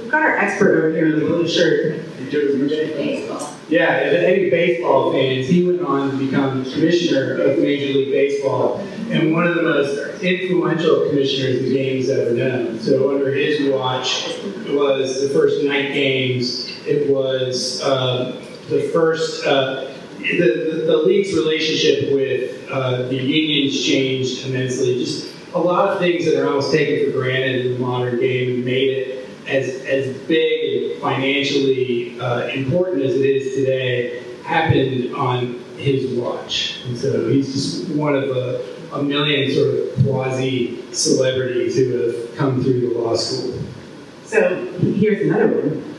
We've 0.01 0.11
got 0.11 0.23
our 0.23 0.39
expert 0.39 0.79
over 0.79 0.91
here 0.91 1.13
in 1.13 1.21
the 1.21 1.27
blue 1.27 1.47
shirt. 1.47 2.05
Baseball. 2.31 3.58
Yeah, 3.69 3.89
any 3.89 4.49
baseball 4.49 5.13
fans, 5.13 5.47
he 5.47 5.67
went 5.67 5.83
on 5.83 6.11
to 6.11 6.17
become 6.17 6.65
commissioner 6.65 7.35
of 7.43 7.59
Major 7.59 7.99
League 7.99 8.11
Baseball 8.11 8.79
and 9.11 9.33
one 9.33 9.47
of 9.47 9.57
the 9.57 9.63
most 9.63 10.23
influential 10.23 11.09
commissioners 11.09 11.63
the 11.63 11.75
game's 11.75 12.09
ever 12.09 12.31
known. 12.31 12.81
So 12.81 13.15
under 13.15 13.33
his 13.33 13.71
watch, 13.71 14.29
it 14.29 14.75
was 14.75 15.21
the 15.21 15.29
first 15.31 15.65
night 15.65 15.93
games. 15.93 16.69
It 16.87 17.11
was 17.11 17.83
uh, 17.83 18.43
the 18.71 18.89
first. 18.93 19.47
Uh, 19.47 19.85
the, 20.19 20.37
the, 20.37 20.85
the 20.87 20.97
league's 20.97 21.33
relationship 21.33 22.13
with 22.13 22.69
uh, 22.71 23.03
the 23.03 23.17
unions 23.17 23.85
changed 23.85 24.47
immensely. 24.47 24.99
Just 24.99 25.33
a 25.55 25.59
lot 25.59 25.91
of 25.91 26.01
things 26.01 26.25
that 26.25 26.43
are 26.43 26.49
almost 26.49 26.73
taken 26.73 27.07
for 27.07 27.19
granted 27.19 27.67
in 27.67 27.75
the 27.75 27.79
modern 27.79 28.19
game 28.19 28.65
made 28.65 28.91
it 28.91 29.18
as, 29.49 29.81
as 29.87 30.17
big 30.29 30.93
and 30.93 31.03
financially 31.03 32.21
uh, 32.21 32.49
important 32.49 33.03
as 33.03 33.15
it 33.15 33.25
is 33.25 33.55
today 33.55 34.23
happened 34.45 35.15
on 35.15 35.59
his 35.77 36.19
watch. 36.19 36.81
And 36.87 36.97
so 36.97 37.29
he's 37.29 37.53
just 37.53 37.89
one 37.91 38.15
of 38.15 38.25
a, 38.25 38.65
a 38.93 39.03
million 39.03 39.51
sort 39.55 39.75
of 39.75 40.05
quasi 40.05 40.93
celebrities 40.93 41.77
who 41.77 41.93
have 41.93 42.37
come 42.37 42.63
through 42.63 42.81
the 42.81 42.99
law 42.99 43.15
school. 43.17 43.59
So 44.25 44.57
here's 44.81 45.27
another 45.27 45.49
one. 45.49 45.95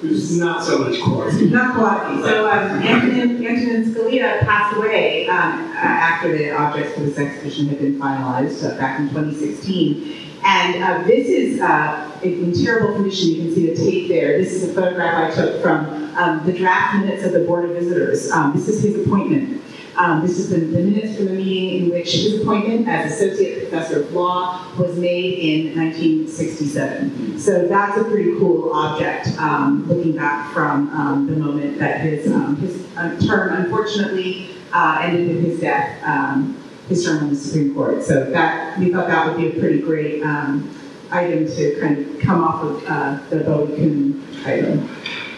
Who's 0.00 0.38
not 0.38 0.62
so 0.62 0.78
much 0.78 1.00
quasi. 1.00 1.46
Not 1.46 1.74
quasi. 1.76 2.22
So 2.22 2.50
um, 2.50 2.82
Antonin, 2.82 3.46
Antonin 3.46 3.94
Scalia 3.94 4.40
passed 4.40 4.76
away 4.76 5.26
um, 5.28 5.60
after 5.76 6.36
the 6.36 6.50
objects 6.50 6.94
for 6.94 7.00
this 7.00 7.18
exhibition 7.18 7.68
had 7.68 7.78
been 7.78 7.98
finalized 7.98 8.70
uh, 8.70 8.76
back 8.78 9.00
in 9.00 9.08
2016. 9.08 10.33
And 10.44 10.82
uh, 10.82 11.06
this 11.06 11.28
is 11.28 11.60
uh, 11.60 12.20
in, 12.22 12.52
terrible 12.52 12.94
condition. 12.94 13.28
You 13.30 13.36
can 13.42 13.54
see 13.54 13.66
the 13.70 13.76
tape 13.76 14.08
there. 14.08 14.38
This 14.38 14.52
is 14.52 14.70
a 14.70 14.74
photograph 14.74 15.32
I 15.32 15.34
took 15.34 15.62
from 15.62 15.86
um, 16.16 16.44
the 16.44 16.52
draft 16.52 16.96
minutes 16.96 17.24
of 17.24 17.32
the 17.32 17.40
Board 17.40 17.64
of 17.64 17.70
Visitors. 17.70 18.30
Um, 18.30 18.52
this 18.54 18.68
is 18.68 18.82
his 18.82 19.06
appointment. 19.06 19.62
Um, 19.96 20.22
this 20.22 20.38
is 20.38 20.50
the, 20.50 20.58
the 20.58 20.82
minutes 20.82 21.16
from 21.16 21.26
the 21.26 21.32
meeting 21.32 21.84
in 21.84 21.90
which 21.90 22.12
his 22.12 22.42
appointment 22.42 22.88
as 22.88 23.12
Associate 23.12 23.60
Professor 23.60 24.02
of 24.02 24.12
Law 24.12 24.66
was 24.76 24.98
made 24.98 25.38
in 25.38 25.78
1967. 25.78 27.38
So 27.38 27.66
that's 27.68 27.96
a 27.96 28.04
pretty 28.04 28.36
cool 28.38 28.72
object, 28.72 29.28
um, 29.38 29.86
looking 29.86 30.16
back 30.16 30.52
from 30.52 30.90
um, 30.90 31.26
the 31.26 31.36
moment 31.36 31.78
that 31.78 32.00
his, 32.00 32.30
um, 32.30 32.56
his 32.56 32.84
uh, 32.96 33.18
term 33.20 33.54
unfortunately 33.54 34.48
uh, 34.72 34.98
ended 35.00 35.28
with 35.28 35.44
his 35.44 35.60
death, 35.60 36.02
um, 36.02 36.60
his 36.88 37.04
term 37.04 37.24
on 37.24 37.30
the 37.30 37.36
Supreme 37.36 37.74
Court. 37.74 38.02
So 38.02 38.30
that 38.30 38.78
we 38.78 38.92
thought 38.92 39.06
that 39.08 39.26
would 39.26 39.36
be 39.36 39.56
a 39.56 39.60
pretty 39.60 39.80
great 39.80 40.22
um, 40.22 40.70
item 41.10 41.46
to 41.46 41.80
kind 41.80 41.98
of 41.98 42.20
come 42.20 42.42
off 42.44 42.62
of 42.62 42.84
uh, 42.86 43.18
the 43.30 43.38
Bowie 43.44 43.76
Kuhn 43.76 44.22
item 44.44 44.88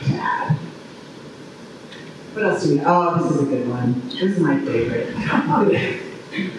to 0.06 0.14
add. 0.14 0.56
What 2.34 2.44
else 2.44 2.64
do 2.64 2.74
we? 2.74 2.82
Oh, 2.84 3.16
this 3.22 3.32
is 3.32 3.42
a 3.42 3.46
good 3.46 3.68
one. 3.68 4.00
This 4.08 4.22
is 4.22 4.38
my 4.40 4.58
favorite. 4.60 5.14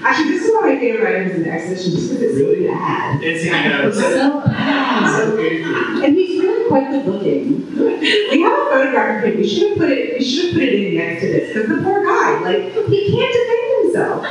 Actually, 0.02 0.30
this 0.32 0.46
is 0.46 0.54
one 0.56 0.64
of 0.70 0.74
my 0.74 0.80
favorite 0.80 1.16
items 1.16 1.36
in 1.36 1.44
the 1.44 1.52
exhibition 1.52 1.92
just 1.92 2.10
because 2.10 2.24
it's 2.24 2.36
Really? 2.40 2.68
bad. 2.68 3.22
It's, 3.22 3.46
you 3.46 3.52
know, 3.52 3.92
so 3.92 4.42
bad. 4.42 5.18
so 5.20 5.36
goofy. 5.36 5.64
And 6.04 6.16
he's 6.16 6.42
really 6.42 6.68
quite 6.68 6.90
good 6.90 7.06
looking. 7.06 7.76
We 7.78 8.42
have 8.42 8.54
a 8.54 8.66
photograph 8.72 9.24
of 9.24 9.30
him. 9.30 9.38
We 9.38 9.48
should 9.48 9.70
have 9.70 9.78
put 9.78 9.92
it. 9.92 10.18
We 10.18 10.26
should 10.26 10.46
have 10.46 10.54
put 10.56 10.64
it 10.64 10.74
in 10.74 10.96
next 10.96 11.22
to 11.22 11.28
this 11.28 11.54
because 11.54 11.70
the 11.70 11.84
poor 11.84 12.04
guy, 12.04 12.40
like, 12.42 12.74
he 12.88 13.12
can't 13.16 13.34
defend 13.34 13.84
himself. 13.84 14.26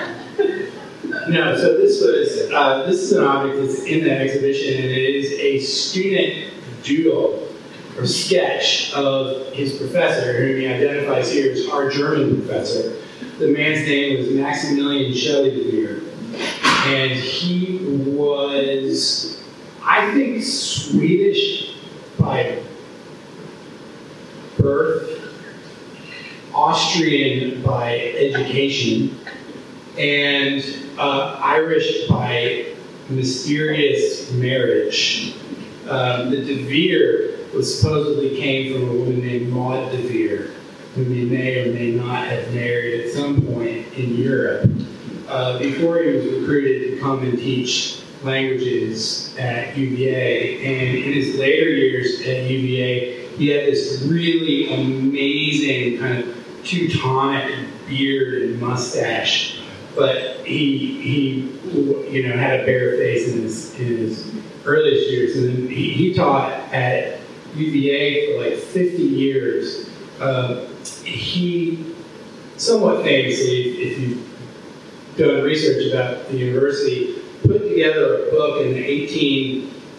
No, 1.28 1.56
so 1.56 1.76
this 1.76 2.00
was 2.00 2.52
uh, 2.52 2.86
this 2.86 3.02
is 3.02 3.12
an 3.12 3.24
object 3.24 3.60
that's 3.60 3.82
in 3.84 4.04
the 4.04 4.12
exhibition, 4.12 4.74
and 4.74 4.92
it 4.92 5.14
is 5.16 5.32
a 5.32 5.58
student 5.58 6.52
doodle 6.84 7.48
or 7.98 8.06
sketch 8.06 8.92
of 8.92 9.52
his 9.52 9.76
professor, 9.76 10.38
whom 10.38 10.60
he 10.60 10.68
identifies 10.68 11.32
here 11.32 11.52
as 11.52 11.66
our 11.68 11.90
German 11.90 12.36
professor. 12.42 13.02
The 13.38 13.48
man's 13.48 13.88
name 13.88 14.18
was 14.18 14.30
Maximilian 14.30 15.12
Schellinger, 15.12 16.04
and 16.86 17.10
he 17.10 17.78
was, 18.12 19.42
I 19.82 20.12
think, 20.14 20.44
Swedish 20.44 21.74
by 22.18 22.62
birth, 24.58 25.34
Austrian 26.54 27.62
by 27.62 27.98
education, 27.98 29.18
and 29.98 30.85
uh, 30.98 31.40
Irish 31.42 32.08
by 32.08 32.66
mysterious 33.08 34.32
marriage. 34.32 35.34
Um, 35.88 36.30
the 36.30 36.44
De 36.44 36.64
Vere 36.64 37.38
was 37.54 37.80
supposedly 37.80 38.36
came 38.36 38.72
from 38.72 38.88
a 38.88 38.92
woman 38.92 39.20
named 39.20 39.52
Maud 39.52 39.92
De 39.92 39.98
Vere, 39.98 40.50
whom 40.94 41.12
he 41.12 41.24
may 41.24 41.60
or 41.60 41.72
may 41.72 41.92
not 41.92 42.26
have 42.26 42.52
married 42.52 43.04
at 43.04 43.12
some 43.12 43.42
point 43.46 43.86
in 43.94 44.16
Europe. 44.16 44.70
Uh, 45.28 45.58
before 45.58 46.02
he 46.02 46.10
was 46.10 46.24
recruited 46.26 46.90
to 46.90 47.00
come 47.00 47.20
and 47.20 47.38
teach 47.38 48.00
languages 48.22 49.36
at 49.38 49.76
UVA, 49.76 50.64
and 50.64 50.96
in 50.96 51.12
his 51.12 51.36
later 51.36 51.68
years 51.68 52.20
at 52.20 52.50
UVA, 52.50 53.28
he 53.36 53.48
had 53.48 53.66
this 53.66 54.02
really 54.02 54.72
amazing 54.72 55.98
kind 55.98 56.18
of 56.18 56.36
Teutonic 56.64 57.54
beard 57.86 58.42
and 58.42 58.60
mustache 58.60 59.60
but 59.96 60.35
he 60.46 61.00
he 61.02 62.10
you 62.10 62.28
know 62.28 62.36
had 62.36 62.60
a 62.60 62.66
bare 62.66 62.96
face 62.96 63.32
in 63.32 63.42
his 63.42 63.74
in 63.80 63.86
his 63.98 64.32
earliest 64.64 65.10
years, 65.10 65.36
and 65.36 65.48
then 65.48 65.68
he, 65.68 65.92
he 65.92 66.14
taught 66.14 66.52
at 66.72 67.20
UVA 67.54 68.32
for 68.32 68.44
like 68.44 68.58
50 68.58 69.02
years. 69.02 69.90
Uh, 70.20 70.66
he 71.04 71.94
somewhat 72.56 73.04
famously, 73.04 73.70
if 73.82 73.98
you've 73.98 75.16
done 75.16 75.42
research 75.42 75.92
about 75.92 76.28
the 76.28 76.36
university, 76.36 77.20
put 77.42 77.68
together 77.68 78.26
a 78.26 78.30
book 78.30 78.64
in 78.64 78.72
the 78.74 79.06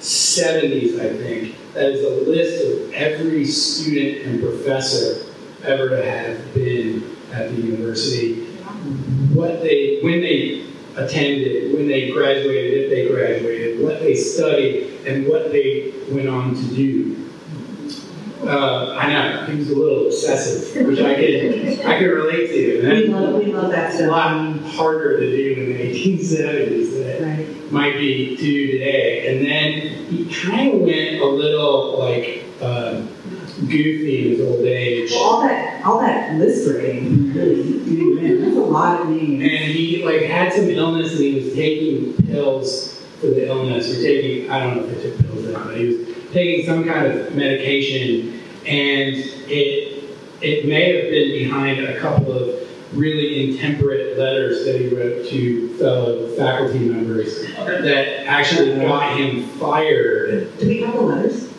1870s, 0.02 1.00
I 1.00 1.16
think, 1.18 1.56
that 1.74 1.92
is 1.92 2.04
a 2.04 2.30
list 2.30 2.66
of 2.66 2.94
every 2.94 3.46
student 3.46 4.26
and 4.26 4.42
professor 4.42 5.24
ever 5.64 5.90
to 5.90 6.04
have 6.04 6.54
been 6.54 7.16
at 7.32 7.50
the 7.50 7.62
university 7.62 8.47
what 9.34 9.62
they, 9.62 10.00
when 10.02 10.22
they 10.22 10.66
attended, 10.96 11.74
when 11.74 11.88
they 11.88 12.10
graduated, 12.12 12.86
if 12.86 12.90
they 12.90 13.08
graduated, 13.08 13.84
what 13.84 14.00
they 14.00 14.16
studied, 14.16 14.92
and 15.06 15.28
what 15.28 15.52
they 15.52 15.94
went 16.10 16.28
on 16.28 16.56
to 16.56 16.64
do. 16.76 17.24
Uh, 18.44 18.96
I 18.98 19.12
know 19.12 19.46
he 19.48 19.58
was 19.58 19.70
a 19.72 19.76
little 19.76 20.06
obsessive, 20.08 20.86
which 20.88 21.00
I 21.00 21.16
could 21.16 21.86
I 21.86 22.00
could 22.00 22.06
relate 22.12 22.48
to. 22.48 22.80
And 22.82 22.90
We 22.90 23.08
love, 23.08 23.44
we 23.44 23.52
love 23.52 23.72
that 23.72 24.00
a 24.00 24.08
lot 24.08 24.58
harder 24.60 25.20
to 25.20 25.30
do 25.36 25.54
in 25.62 25.74
the 25.74 25.80
1870s 25.92 26.94
than 26.94 27.08
Right. 27.30 27.40
it 27.40 27.72
might 27.72 27.94
be 27.98 28.36
to 28.36 28.42
do 28.42 28.72
today. 28.74 29.28
And 29.36 29.46
then 29.46 30.06
he 30.06 30.26
kind 30.34 30.74
of 30.76 30.82
went 30.82 31.20
a 31.22 31.26
little 31.26 31.98
like. 32.00 32.44
Um, 32.62 33.10
goofy 33.62 34.26
in 34.26 34.32
his 34.32 34.42
old 34.42 34.66
age. 34.66 35.12
Well, 35.12 35.24
all 35.24 35.42
that, 35.42 35.84
all 35.84 36.00
that 36.00 36.36
list 36.36 36.68
writing, 36.68 37.34
really, 37.34 38.38
that's 38.38 38.56
a 38.56 38.60
lot 38.60 39.02
of 39.02 39.10
names. 39.10 39.42
And 39.44 39.72
he 39.72 40.04
like 40.06 40.22
had 40.24 40.54
some 40.54 40.70
illness 40.70 41.12
and 41.14 41.22
he 41.22 41.36
was 41.36 41.54
taking 41.54 42.14
pills 42.28 43.04
for 43.20 43.28
the 43.28 43.48
illness, 43.48 43.90
or 43.90 44.02
taking, 44.02 44.50
I 44.52 44.60
don't 44.60 44.78
know 44.78 44.84
if 44.84 45.04
he 45.04 45.10
took 45.10 45.20
pills 45.26 45.46
or 45.46 45.52
not, 45.54 45.68
but 45.68 45.78
he 45.78 45.86
was 45.88 46.08
taking 46.32 46.66
some 46.66 46.86
kind 46.86 47.08
of 47.08 47.36
medication 47.36 48.42
and 48.68 49.16
it, 49.16 50.04
it 50.42 50.68
may 50.68 50.96
have 50.96 51.10
been 51.10 51.32
behind 51.32 51.80
a 51.80 52.00
couple 52.00 52.32
of 52.32 52.68
really 52.94 53.50
intemperate 53.50 54.18
letters 54.18 54.66
that 54.66 54.80
he 54.80 54.88
wrote 54.88 55.28
to 55.30 55.70
fellow 55.78 56.28
faculty 56.36 56.80
members 56.80 57.42
that 57.56 58.26
actually 58.28 58.76
got 58.76 59.18
him 59.18 59.48
fired. 59.58 60.58
Do 60.60 60.68
we 60.68 60.82
have 60.82 60.94
the 60.94 61.02
letters? 61.02 61.50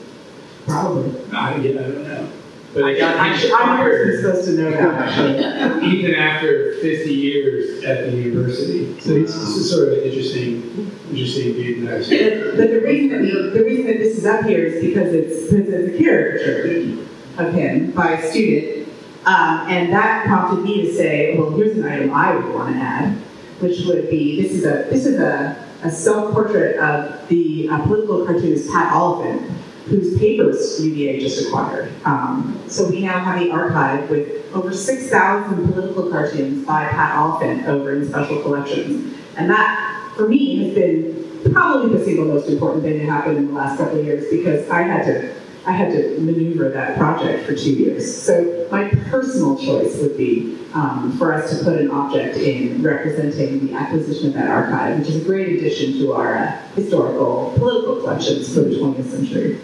Probably. 0.68 1.20
I, 1.32 1.56
yeah, 1.56 1.70
I 1.80 1.82
don't 1.82 2.02
know. 2.08 2.28
But 2.74 2.84
it 2.84 2.98
got 2.98 3.16
I'm 3.16 3.32
him 3.38 3.50
I'm 3.56 3.78
fired 3.78 4.20
supposed 4.20 4.44
to 4.46 4.52
know 4.52 4.70
that, 4.70 5.08
actually. 5.08 5.88
even 5.98 6.14
after 6.14 6.74
50 6.74 7.12
years 7.14 7.82
at 7.82 8.10
the 8.10 8.16
university. 8.16 9.00
So 9.00 9.16
he's, 9.16 9.32
this 9.34 9.56
is 9.56 9.70
sort 9.70 9.88
of 9.88 9.94
an 9.98 10.04
interesting, 10.04 10.90
interesting 11.10 11.52
dude. 11.54 11.78
and 11.78 11.88
I've- 11.88 12.04
But 12.44 12.56
but 12.58 12.70
the 12.70 12.80
reason 12.80 13.08
that 13.10 13.20
we, 13.22 13.58
the 13.58 13.64
reason 13.64 13.86
that 13.86 13.98
this 13.98 14.18
is 14.18 14.26
up 14.26 14.44
here 14.44 14.64
is 14.66 14.84
because 14.84 15.12
it's, 15.14 15.50
because 15.50 15.68
it's 15.72 15.94
a 15.94 15.98
caricature 15.98 17.04
of 17.38 17.54
him 17.54 17.90
by 17.92 18.12
a 18.12 18.30
student. 18.30 18.88
Um, 19.24 19.66
and 19.68 19.92
that 19.92 20.26
prompted 20.26 20.62
me 20.62 20.82
to 20.82 20.94
say, 20.94 21.36
well, 21.38 21.50
here's 21.56 21.76
an 21.76 21.84
item 21.84 22.12
I 22.12 22.36
would 22.36 22.54
want 22.54 22.74
to 22.74 22.80
add, 22.80 23.12
which 23.60 23.80
would 23.86 24.08
be, 24.10 24.40
this 24.42 24.52
is 24.52 24.64
a, 24.64 24.86
this 24.90 25.06
is 25.06 25.18
a, 25.18 25.56
a 25.82 25.90
self-portrait 25.90 26.76
of 26.78 27.26
the 27.28 27.68
uh, 27.70 27.78
political 27.86 28.24
cartoonist 28.26 28.70
Pat 28.70 28.92
Oliphant, 28.92 29.50
whose 29.88 30.18
papers 30.18 30.80
UVA 30.84 31.20
just 31.20 31.46
acquired. 31.46 31.90
Um, 32.04 32.62
so 32.68 32.88
we 32.88 33.02
now 33.02 33.18
have 33.18 33.40
the 33.40 33.50
archive 33.50 34.08
with 34.10 34.54
over 34.54 34.72
6,000 34.72 35.72
political 35.72 36.10
cartoons 36.10 36.66
by 36.66 36.88
Pat 36.88 37.16
Oliphant 37.16 37.66
over 37.66 37.96
in 37.96 38.06
special 38.08 38.42
collections. 38.42 39.16
And 39.36 39.50
that, 39.50 40.12
for 40.16 40.28
me, 40.28 40.64
has 40.64 40.74
been 40.74 41.52
probably 41.52 41.96
the 41.96 42.04
single 42.04 42.26
most 42.26 42.48
important 42.48 42.82
thing 42.82 42.98
that 42.98 43.06
happened 43.06 43.38
in 43.38 43.46
the 43.48 43.52
last 43.52 43.78
couple 43.78 43.98
of 43.98 44.04
years 44.04 44.26
because 44.30 44.68
I 44.68 44.82
had 44.82 45.04
to 45.04 45.34
I 45.66 45.72
had 45.72 45.92
to 45.92 46.18
maneuver 46.20 46.70
that 46.70 46.96
project 46.96 47.44
for 47.44 47.54
two 47.54 47.72
years. 47.72 48.22
So 48.22 48.66
my 48.70 48.88
personal 49.10 49.58
choice 49.58 49.98
would 49.98 50.16
be 50.16 50.58
um, 50.72 51.14
for 51.18 51.34
us 51.34 51.58
to 51.58 51.62
put 51.62 51.78
an 51.78 51.90
object 51.90 52.38
in 52.38 52.82
representing 52.82 53.66
the 53.66 53.74
acquisition 53.74 54.28
of 54.28 54.34
that 54.34 54.48
archive, 54.48 54.98
which 54.98 55.08
is 55.08 55.16
a 55.22 55.24
great 55.26 55.58
addition 55.58 55.92
to 55.98 56.14
our 56.14 56.36
uh, 56.36 56.60
historical 56.74 57.52
political 57.58 57.96
collections 57.96 58.54
for 58.54 58.60
the 58.60 58.76
20th 58.76 59.10
century. 59.10 59.60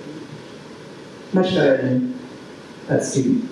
Much 1.34 1.52
better 1.52 1.78
than 1.78 2.18
that 2.86 3.02
student 3.02 3.50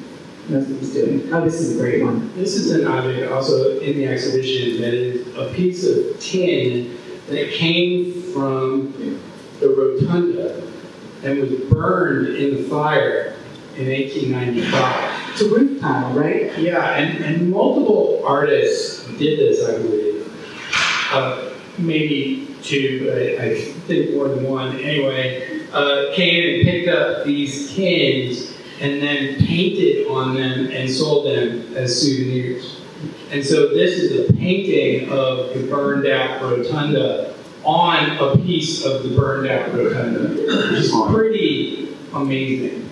knows 0.49 0.69
what 0.69 0.79
he's 0.79 0.93
doing. 0.93 1.33
Oh, 1.33 1.45
this 1.45 1.61
is 1.61 1.77
a 1.77 1.81
great 1.81 2.03
one. 2.03 2.33
This 2.37 2.55
is 2.55 2.71
an 2.71 2.87
object 2.87 3.33
also 3.33 3.81
in 3.81 3.97
the 3.97 4.07
exhibition 4.07 4.81
that 4.81 4.95
is 4.95 5.27
a 5.37 5.53
piece 5.53 5.85
of 5.85 6.21
tin 6.21 6.97
that 7.29 7.51
came 7.53 8.23
from 8.33 8.93
the 9.59 9.69
rotunda 9.69 10.63
and 11.25 11.41
was 11.41 11.53
burned 11.71 12.37
in 12.37 12.57
the 12.57 12.69
fire 12.69 13.37
in 13.77 13.89
1895. 13.89 15.31
It's 15.33 15.41
a 15.41 15.49
roof 15.49 15.81
tile, 15.81 16.13
right? 16.13 16.57
Yeah, 16.59 16.95
and, 16.95 17.25
and 17.25 17.51
multiple 17.51 18.23
artists 18.25 19.07
did 19.19 19.39
this, 19.41 19.69
I 19.69 19.79
believe. 19.79 20.13
Uh, 21.11 21.53
maybe 21.79 22.55
two, 22.63 23.11
I, 23.13 23.45
I 23.45 23.55
think 23.57 24.15
more 24.15 24.29
than 24.29 24.45
one. 24.45 24.77
Anyway, 24.79 25.62
uh, 25.73 26.15
came 26.15 26.55
and 26.55 26.69
picked 26.69 26.89
up 26.89 27.25
these 27.25 27.75
tins 27.75 28.53
and 28.81 29.01
then 29.01 29.37
painted 29.47 30.07
on 30.09 30.35
them 30.35 30.71
and 30.71 30.91
sold 30.91 31.27
them 31.27 31.77
as 31.77 32.01
souvenirs. 32.01 32.81
And 33.31 33.45
so 33.45 33.69
this 33.69 33.99
is 33.99 34.29
a 34.29 34.33
painting 34.33 35.11
of 35.11 35.55
the 35.55 35.67
burned 35.69 36.07
out 36.07 36.43
rotunda 36.43 37.35
on 37.65 38.17
a 38.19 38.37
piece 38.45 38.85
of 38.85 39.05
the 39.05 39.17
burned 39.17 39.49
out 39.49 39.73
rotunda, 39.73 40.35
which 40.71 40.81
is 40.81 40.93
pretty 41.11 41.97
amazing. 42.13 42.89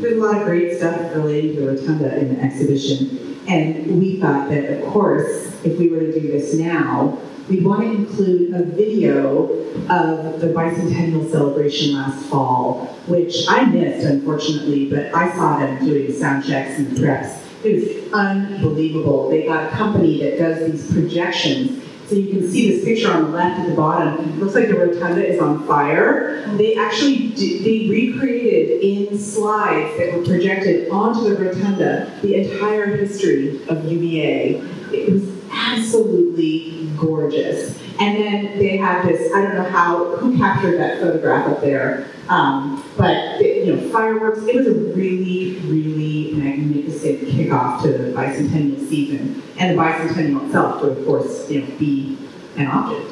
There's 0.00 0.16
a 0.16 0.20
lot 0.20 0.38
of 0.38 0.46
great 0.46 0.76
stuff 0.76 1.14
related 1.14 1.56
to 1.56 1.60
the 1.60 1.66
Rotunda 1.72 2.18
in 2.18 2.34
the 2.34 2.40
exhibition. 2.40 3.17
And 3.48 3.98
we 3.98 4.20
thought 4.20 4.50
that, 4.50 4.78
of 4.78 4.92
course, 4.92 5.46
if 5.64 5.78
we 5.78 5.88
were 5.88 6.00
to 6.00 6.12
do 6.12 6.28
this 6.28 6.54
now, 6.54 7.18
we'd 7.48 7.64
want 7.64 7.80
to 7.80 7.90
include 7.90 8.54
a 8.54 8.62
video 8.62 9.44
of 9.88 10.40
the 10.40 10.48
bicentennial 10.48 11.30
celebration 11.30 11.94
last 11.94 12.26
fall, 12.26 12.86
which 13.06 13.46
I 13.48 13.64
missed, 13.64 14.06
unfortunately, 14.06 14.90
but 14.90 15.14
I 15.14 15.34
saw 15.34 15.58
them 15.58 15.82
doing 15.82 16.12
sound 16.12 16.44
checks 16.44 16.78
and 16.78 16.88
preps. 16.88 17.38
It 17.64 17.74
was 17.74 18.12
unbelievable. 18.12 19.30
They 19.30 19.46
got 19.46 19.72
a 19.72 19.76
company 19.76 20.20
that 20.22 20.38
does 20.38 20.70
these 20.70 20.92
projections. 20.92 21.82
So 22.08 22.14
you 22.14 22.30
can 22.30 22.50
see 22.50 22.70
this 22.72 22.84
picture 22.84 23.12
on 23.12 23.24
the 23.24 23.28
left 23.28 23.60
at 23.60 23.68
the 23.68 23.74
bottom. 23.74 24.30
It 24.30 24.38
looks 24.38 24.54
like 24.54 24.68
the 24.68 24.76
rotunda 24.76 25.26
is 25.26 25.38
on 25.42 25.66
fire. 25.66 26.42
They 26.56 26.74
actually 26.74 27.28
they 27.28 27.90
recreated 27.90 28.82
in 28.82 29.18
slides 29.18 29.98
that 29.98 30.14
were 30.14 30.24
projected 30.24 30.88
onto 30.88 31.28
the 31.28 31.36
rotunda 31.36 32.10
the 32.22 32.36
entire 32.36 32.96
history 32.96 33.60
of 33.68 33.84
UVA. 33.84 34.54
It 34.90 35.12
was 35.12 35.30
absolutely 35.52 36.88
gorgeous. 36.96 37.78
And 38.00 38.16
then 38.16 38.58
they 38.58 38.76
had 38.76 39.06
this, 39.06 39.32
I 39.34 39.42
don't 39.42 39.54
know 39.54 39.68
how, 39.68 40.16
who 40.16 40.38
captured 40.38 40.78
that 40.78 41.00
photograph 41.00 41.48
up 41.48 41.60
there, 41.60 42.08
um, 42.28 42.84
but, 42.96 43.40
you 43.40 43.74
know, 43.74 43.90
fireworks, 43.90 44.40
it 44.42 44.54
was 44.54 44.66
a 44.68 44.74
really, 44.94 45.58
really 45.60 46.32
magnificent 46.34 47.22
kickoff 47.22 47.82
to 47.82 47.92
the 47.92 48.12
bicentennial 48.12 48.88
season. 48.88 49.42
And 49.58 49.76
the 49.76 49.82
bicentennial 49.82 50.46
itself 50.46 50.82
would, 50.82 50.98
of 50.98 51.04
course, 51.06 51.50
you 51.50 51.62
know, 51.62 51.78
be 51.78 52.16
an 52.56 52.68
object. 52.68 53.10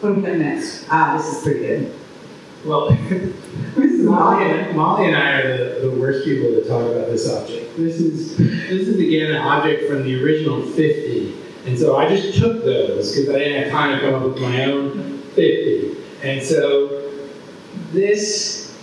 What 0.00 0.08
do 0.08 0.14
we 0.16 0.22
got 0.22 0.38
next? 0.38 0.86
Ah, 0.90 1.16
this 1.16 1.36
is 1.36 1.42
pretty 1.42 1.60
good. 1.60 1.94
Well, 2.64 2.90
This 3.76 3.92
is 3.92 4.04
Molly 4.04 4.44
and, 4.44 4.76
Molly 4.76 5.06
and 5.06 5.16
I 5.16 5.30
are 5.32 5.56
the, 5.56 5.88
the 5.88 6.00
worst 6.00 6.24
people 6.24 6.50
to 6.50 6.66
talk 6.66 6.90
about 6.90 7.06
this 7.06 7.30
object. 7.32 7.76
This 7.76 8.00
is 8.00 8.36
this 8.36 8.88
is 8.88 8.98
again 8.98 9.30
an 9.30 9.36
object 9.36 9.88
from 9.88 10.02
the 10.02 10.22
original 10.22 10.62
50, 10.62 11.36
and 11.66 11.78
so 11.78 11.96
I 11.96 12.08
just 12.08 12.38
took 12.38 12.64
those 12.64 13.14
because 13.14 13.34
I 13.34 13.38
didn't 13.38 13.62
have 13.64 13.72
time 13.72 13.98
to 13.98 14.04
come 14.04 14.14
up 14.14 14.22
with 14.22 14.40
my 14.42 14.64
own 14.64 15.22
50. 15.34 15.96
And 16.22 16.42
so 16.42 17.12
this 17.92 18.76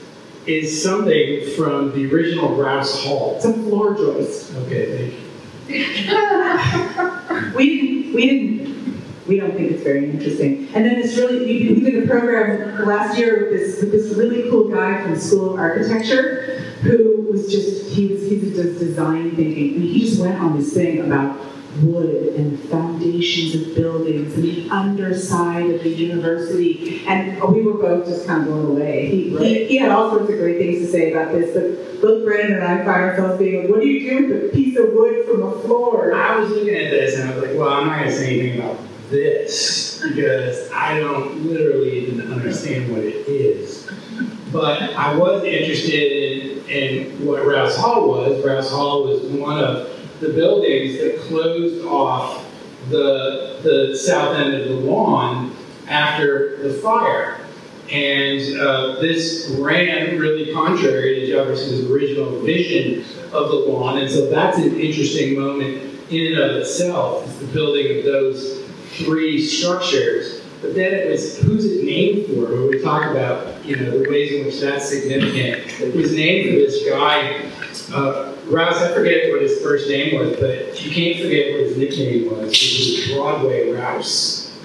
is 0.46 0.82
something 0.82 1.50
from 1.56 1.94
the 1.94 2.14
original 2.14 2.56
Rouse 2.56 3.04
Hall. 3.04 3.36
It's 3.36 3.46
a 3.46 3.54
floor 3.54 3.96
joist. 3.96 4.54
Okay, 4.56 5.10
thank 5.10 5.14
you. 5.14 5.28
We 7.56 7.82
didn't, 7.82 8.14
we 8.14 8.26
didn't, 8.26 9.28
we 9.28 9.40
don't 9.40 9.52
think 9.52 9.72
it's 9.72 9.84
very 9.84 10.10
interesting. 10.10 10.70
And 10.74 10.86
then 10.86 10.96
this 11.02 11.18
really, 11.18 11.40
we, 11.40 11.74
we 11.74 11.80
did 11.82 12.04
a 12.04 12.08
program 12.08 12.86
last 12.88 13.18
year 13.18 13.50
with 13.50 13.60
this, 13.60 13.82
with 13.82 13.92
this 13.92 14.16
really 14.18 14.50
cool 14.50 14.70
guy 14.70 15.04
from 15.04 15.16
School 15.20 15.54
of 15.54 15.60
Architecture 15.60 16.62
who 16.82 17.28
was 17.30 17.52
just, 17.52 17.90
he 17.90 18.08
was, 18.08 18.24
he 18.24 18.38
was 18.38 18.56
just 18.56 18.80
design 18.80 19.36
thinking. 19.36 19.76
And 19.76 19.84
he 19.84 20.00
just 20.02 20.22
went 20.22 20.40
on 20.40 20.58
this 20.58 20.74
thing 20.74 21.02
about 21.02 21.40
wood 21.84 22.36
and 22.36 22.60
foundations 22.70 23.56
of 23.56 23.76
buildings 23.76 24.34
and 24.36 24.44
the 24.44 24.70
underside 24.70 25.70
of 25.70 25.84
the 25.84 25.90
university. 25.90 27.06
And 27.08 27.42
we 27.54 27.62
were 27.62 27.74
both 27.74 28.06
just 28.06 28.28
kind 28.28 28.42
of 28.42 28.48
blown 28.48 28.78
away. 28.78 29.10
He, 29.10 29.38
he, 29.38 29.66
he 29.66 29.78
had 29.78 29.92
all 29.92 30.10
sorts 30.12 30.30
of 30.30 30.38
great 30.38 30.58
things 30.58 30.86
to 30.86 30.92
say 30.92 31.12
about 31.12 31.32
this, 31.32 31.54
but 31.54 32.02
both 32.02 32.26
Brendan 32.26 32.56
and 32.56 32.64
I 32.64 32.78
find 32.78 32.90
ourselves 32.90 33.40
being 33.40 33.62
like, 33.62 33.70
what 33.70 33.82
do 33.82 33.88
you 33.88 34.10
do 34.10 34.34
with 34.34 34.46
a 34.46 34.56
piece 34.56 34.78
of 34.78 34.94
wood 34.94 35.26
from 35.26 35.44
a 35.44 35.52
floor? 35.62 36.14
I 36.14 36.40
was 36.40 36.50
looking 36.50 36.76
at 36.76 36.92
this 36.92 37.20
and 37.20 37.30
I 37.30 37.36
was 37.36 37.44
like, 37.44 37.58
well, 37.58 37.70
I'm 37.70 37.88
not 37.88 38.00
going 38.00 38.10
to 38.10 38.16
say 38.16 38.40
anything 38.40 38.60
about 38.60 38.80
this 39.10 40.04
because 40.04 40.70
I 40.72 41.00
don't 41.00 41.46
literally 41.46 42.00
even 42.00 42.32
understand 42.32 42.92
what 42.92 43.02
it 43.02 43.28
is. 43.28 43.90
But 44.52 44.82
I 44.82 45.16
was 45.16 45.44
interested 45.44 46.68
in, 46.68 46.70
in 46.70 47.26
what 47.26 47.46
Rouse 47.46 47.76
Hall 47.76 48.08
was. 48.08 48.44
Rouse 48.46 48.72
Hall 48.72 49.04
was 49.04 49.24
one 49.24 49.60
of 49.60 49.97
the 50.20 50.30
buildings 50.30 51.00
that 51.00 51.20
closed 51.22 51.86
off 51.86 52.46
the, 52.90 53.60
the 53.64 53.96
south 53.98 54.36
end 54.36 54.54
of 54.54 54.68
the 54.70 54.76
lawn 54.76 55.56
after 55.88 56.58
the 56.64 56.74
fire. 56.76 57.40
And 57.92 58.60
uh, 58.60 59.00
this 59.00 59.56
ran 59.60 60.18
really 60.18 60.54
contrary 60.54 61.22
to 61.22 61.28
Jefferson's 61.28 61.90
original 61.90 62.40
vision 62.42 63.06
of 63.32 63.50
the 63.50 63.56
lawn. 63.56 64.00
And 64.00 64.10
so 64.10 64.30
that's 64.30 64.58
an 64.58 64.80
interesting 64.80 65.40
moment 65.40 65.84
in 66.10 66.34
and 66.34 66.38
of 66.38 66.56
itself, 66.58 67.26
is 67.28 67.40
the 67.40 67.46
building 67.48 68.00
of 68.00 68.06
those 68.06 68.64
three 68.98 69.46
structures. 69.46 70.42
But 70.62 70.74
then 70.74 70.94
it 70.94 71.10
was, 71.10 71.38
who's 71.40 71.66
it 71.66 71.84
named 71.86 72.26
for? 72.26 72.52
When 72.52 72.70
we 72.70 72.82
talk 72.82 73.12
about, 73.12 73.64
you 73.66 73.76
know, 73.76 73.92
the 74.00 74.10
ways 74.10 74.34
in 74.34 74.46
which 74.46 74.60
that's 74.60 74.90
significant. 74.90 75.80
It 75.80 75.96
was 75.96 76.14
named 76.14 76.50
for 76.50 76.56
this 76.56 76.86
guy, 76.90 77.52
uh, 77.94 78.36
Rouse, 78.50 78.78
I 78.78 78.94
forget 78.94 79.30
what 79.30 79.42
his 79.42 79.62
first 79.62 79.90
name 79.90 80.18
was, 80.18 80.38
but 80.40 80.82
you 80.84 80.92
can't 80.92 81.22
forget 81.22 81.52
what 81.52 81.62
his 81.62 81.78
nickname 81.78 82.32
was, 82.32 82.56
He 82.56 83.02
was 83.02 83.12
Broadway 83.12 83.72
Rouse. 83.72 84.58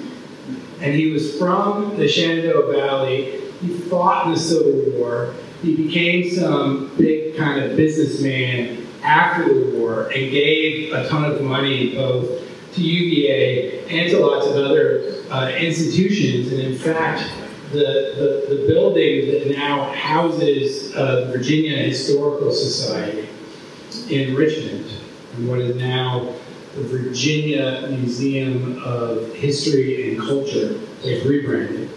And 0.80 0.94
he 0.94 1.10
was 1.10 1.36
from 1.36 1.96
the 1.96 2.06
Shenandoah 2.08 2.72
Valley. 2.72 3.40
He 3.60 3.68
fought 3.68 4.26
in 4.26 4.34
the 4.34 4.38
Civil 4.38 4.98
War. 4.98 5.34
he 5.62 5.76
became 5.76 6.30
some 6.30 6.94
big 6.96 7.36
kind 7.36 7.62
of 7.62 7.76
businessman 7.76 8.86
after 9.02 9.52
the 9.52 9.76
war 9.76 10.04
and 10.04 10.30
gave 10.30 10.92
a 10.92 11.08
ton 11.08 11.24
of 11.24 11.40
money 11.42 11.94
both 11.94 12.40
to 12.74 12.82
UVA 12.82 13.84
and 13.88 14.10
to 14.10 14.20
lots 14.24 14.46
of 14.46 14.56
other 14.56 15.24
uh, 15.30 15.50
institutions. 15.50 16.52
And 16.52 16.60
in 16.60 16.78
fact, 16.78 17.30
the, 17.72 18.46
the, 18.48 18.56
the 18.56 18.66
building 18.66 19.30
that 19.32 19.56
now 19.56 19.92
houses 19.92 20.94
uh, 20.94 21.30
Virginia 21.32 21.78
Historical 21.78 22.52
Society 22.52 23.28
in 24.10 24.34
Richmond, 24.34 24.90
and 25.36 25.48
what 25.48 25.60
is 25.60 25.76
now 25.76 26.34
the 26.74 26.82
Virginia 26.82 27.86
Museum 27.90 28.82
of 28.82 29.32
History 29.34 30.10
and 30.10 30.20
Culture, 30.20 30.78
they've 31.02 31.24
rebranded. 31.26 31.90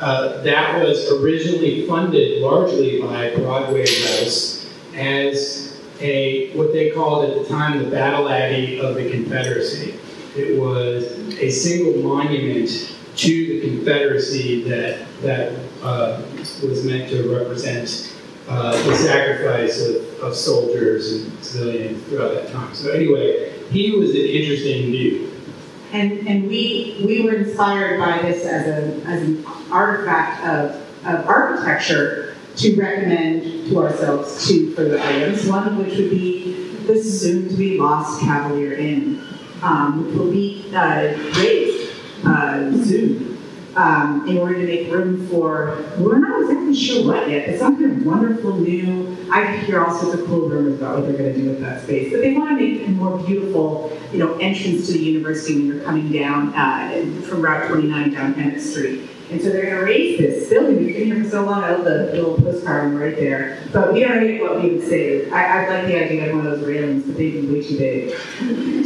Uh, 0.00 0.42
that 0.42 0.82
was 0.82 1.10
originally 1.12 1.86
funded 1.86 2.42
largely 2.42 3.00
by 3.00 3.34
Broadway 3.36 3.84
Rouse 3.84 4.70
as 4.94 5.80
a 6.00 6.50
what 6.56 6.72
they 6.72 6.90
called 6.90 7.30
at 7.30 7.36
the 7.36 7.48
time 7.48 7.82
the 7.82 7.90
Battle 7.90 8.28
Abbey 8.28 8.80
of 8.80 8.96
the 8.96 9.10
Confederacy. 9.10 9.94
It 10.36 10.58
was 10.58 11.04
a 11.38 11.48
single 11.48 12.02
monument 12.02 12.96
to 13.16 13.46
the 13.46 13.60
Confederacy 13.60 14.68
that 14.68 15.06
that 15.22 15.52
uh, 15.82 16.22
was 16.62 16.84
meant 16.84 17.08
to 17.10 17.34
represent 17.34 18.13
uh, 18.48 18.72
the 18.86 18.94
sacrifice 18.96 19.80
of, 19.80 20.20
of 20.20 20.34
soldiers 20.34 21.12
and 21.12 21.44
civilians 21.44 22.02
throughout 22.04 22.34
that 22.34 22.52
time. 22.52 22.74
So 22.74 22.90
anyway, 22.90 23.58
he 23.70 23.92
was 23.92 24.10
an 24.10 24.16
interesting 24.16 24.92
dude. 24.92 25.32
And, 25.92 26.26
and 26.26 26.48
we, 26.48 27.02
we 27.04 27.22
were 27.22 27.34
inspired 27.34 28.00
by 28.00 28.20
this 28.22 28.44
as, 28.44 28.66
a, 28.66 29.06
as 29.06 29.22
an 29.22 29.44
artifact 29.70 30.44
of, 30.44 31.06
of 31.06 31.26
architecture 31.26 32.34
to 32.56 32.76
recommend 32.76 33.68
to 33.68 33.78
ourselves 33.82 34.46
two 34.46 34.74
further 34.74 34.98
items, 34.98 35.46
one 35.46 35.66
of 35.68 35.76
which 35.76 35.96
would 35.96 36.10
be 36.10 36.74
the 36.86 37.02
soon-to-be 37.02 37.78
lost 37.78 38.20
Cavalier 38.20 38.74
Inn, 38.74 39.24
um, 39.62 40.04
which 40.06 40.14
will 40.16 40.30
be 40.30 40.70
uh, 40.74 41.16
razed 41.38 41.92
uh, 42.24 42.63
um, 43.76 44.26
in 44.28 44.38
order 44.38 44.54
to 44.54 44.66
make 44.66 44.90
room 44.92 45.26
for, 45.28 45.84
we're 45.98 46.18
not 46.18 46.42
exactly 46.42 46.74
sure 46.74 47.06
what 47.06 47.28
yet, 47.28 47.46
but 47.46 47.58
some 47.58 47.76
kind 47.76 47.98
of 47.98 48.06
wonderful 48.06 48.56
new, 48.56 49.16
I 49.30 49.56
hear 49.58 49.84
all 49.84 49.98
sorts 49.98 50.20
of 50.20 50.26
cool 50.26 50.48
rumors 50.48 50.78
about 50.78 50.98
what 50.98 51.06
they're 51.06 51.16
going 51.16 51.34
to 51.34 51.40
do 51.40 51.48
with 51.48 51.60
that 51.60 51.82
space, 51.82 52.12
but 52.12 52.20
they 52.20 52.36
want 52.36 52.50
to 52.50 52.56
make 52.56 52.86
a 52.86 52.90
more 52.90 53.18
beautiful, 53.18 53.96
you 54.12 54.18
know, 54.18 54.36
entrance 54.38 54.86
to 54.86 54.92
the 54.92 54.98
university 54.98 55.54
when 55.54 55.66
you're 55.66 55.84
coming 55.84 56.12
down 56.12 56.54
uh, 56.54 57.04
from 57.22 57.42
Route 57.42 57.68
29 57.68 58.12
down 58.12 58.32
Bennett 58.34 58.60
Street. 58.60 59.10
And 59.30 59.40
so 59.40 59.48
they're 59.48 59.62
going 59.62 59.76
to 59.76 59.84
raze 59.84 60.18
this 60.18 60.50
building. 60.50 60.84
We've 60.84 60.94
been 60.94 61.06
here 61.06 61.24
for 61.24 61.30
so 61.30 61.44
long. 61.44 61.64
I 61.64 61.72
love 61.72 61.84
the 61.84 62.12
little 62.12 62.36
postcard 62.36 62.92
right 62.92 63.16
there. 63.16 63.58
But 63.72 63.94
we 63.94 64.00
don't 64.00 64.22
know 64.22 64.44
what 64.44 64.62
we 64.62 64.74
would 64.76 64.86
say. 64.86 65.30
I, 65.30 65.64
I 65.64 65.68
like 65.68 65.86
the 65.86 66.04
idea 66.04 66.30
of 66.30 66.36
one 66.36 66.46
of 66.46 66.60
those 66.60 66.68
railings, 66.68 67.04
but 67.04 67.16
they'd 67.16 67.30
be 67.30 67.46
way 67.46 67.66
too 67.66 67.78
big 67.78 68.10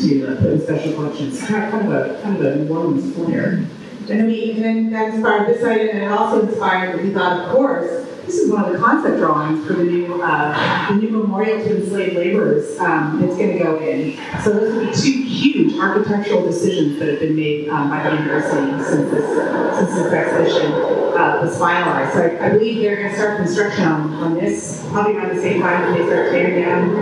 to 0.00 0.26
uh, 0.26 0.40
put 0.40 0.52
in 0.52 0.60
special 0.62 0.92
collections. 0.92 1.44
Kind 1.44 1.74
of 1.74 1.92
a 1.92 2.22
kind 2.22 2.36
of 2.36 2.44
a 2.44 2.56
New 2.56 2.74
Orleans. 2.74 3.77
And 4.10 4.26
we, 4.26 4.52
and 4.52 4.64
then 4.64 4.90
that 4.90 5.14
inspired 5.14 5.48
this 5.48 5.62
item, 5.62 5.88
and 5.88 6.04
it 6.04 6.10
also 6.10 6.46
inspired, 6.46 7.02
we 7.02 7.12
thought, 7.12 7.44
of 7.44 7.52
course, 7.52 8.06
this 8.24 8.36
is 8.36 8.50
one 8.50 8.64
of 8.64 8.72
the 8.72 8.78
concept 8.78 9.18
drawings 9.18 9.66
for 9.66 9.72
the 9.72 9.84
new, 9.84 10.22
uh, 10.22 10.88
the 10.88 10.94
new 10.96 11.10
memorial 11.10 11.58
to 11.58 11.76
enslaved 11.76 12.14
laborers 12.14 12.78
um, 12.78 13.20
that's 13.20 13.36
going 13.36 13.56
to 13.56 13.64
go 13.64 13.80
in. 13.80 14.18
So 14.42 14.52
those 14.52 14.74
would 14.74 14.90
be 14.90 14.94
two 14.94 15.22
huge 15.22 15.78
architectural 15.78 16.46
decisions 16.46 16.98
that 16.98 17.08
have 17.08 17.20
been 17.20 17.36
made 17.36 17.68
um, 17.68 17.88
by 17.88 18.02
the 18.02 18.16
university 18.16 18.84
since 18.84 19.10
this, 19.10 19.78
since 19.78 19.94
this 19.94 20.12
exhibition 20.12 20.72
uh, 20.72 21.40
was 21.42 21.58
finalized. 21.58 22.12
So 22.12 22.20
I, 22.20 22.46
I 22.46 22.50
believe 22.50 22.82
they're 22.82 22.96
going 22.96 23.10
to 23.10 23.14
start 23.16 23.38
construction 23.38 23.84
on, 23.84 24.12
on 24.14 24.34
this 24.34 24.86
probably 24.90 25.16
around 25.16 25.34
the 25.34 25.42
same 25.42 25.62
time 25.62 25.82
that 25.82 25.98
they 25.98 26.06
start 26.06 26.30
tearing 26.30 26.62
down 26.62 26.94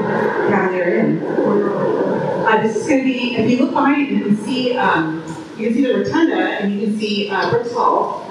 Cavalier 0.49 0.99
Inn. 0.99 1.23
Uh, 1.23 2.63
this 2.63 2.77
is 2.77 2.87
going 2.87 3.01
to 3.01 3.05
be, 3.05 3.35
if 3.37 3.51
you 3.51 3.59
look 3.59 3.73
behind 3.73 4.03
it, 4.03 4.11
you 4.13 4.25
can 4.25 4.37
see 4.45 4.77
um, 4.77 5.26
you 5.57 5.69
can 5.69 5.75
see 5.75 5.87
the 5.87 5.95
rotunda 5.95 6.37
and 6.37 6.73
you 6.75 6.87
can 6.87 6.99
see 6.99 7.31
uh, 7.31 7.51
Brooks 7.51 7.73
Hall. 7.73 8.23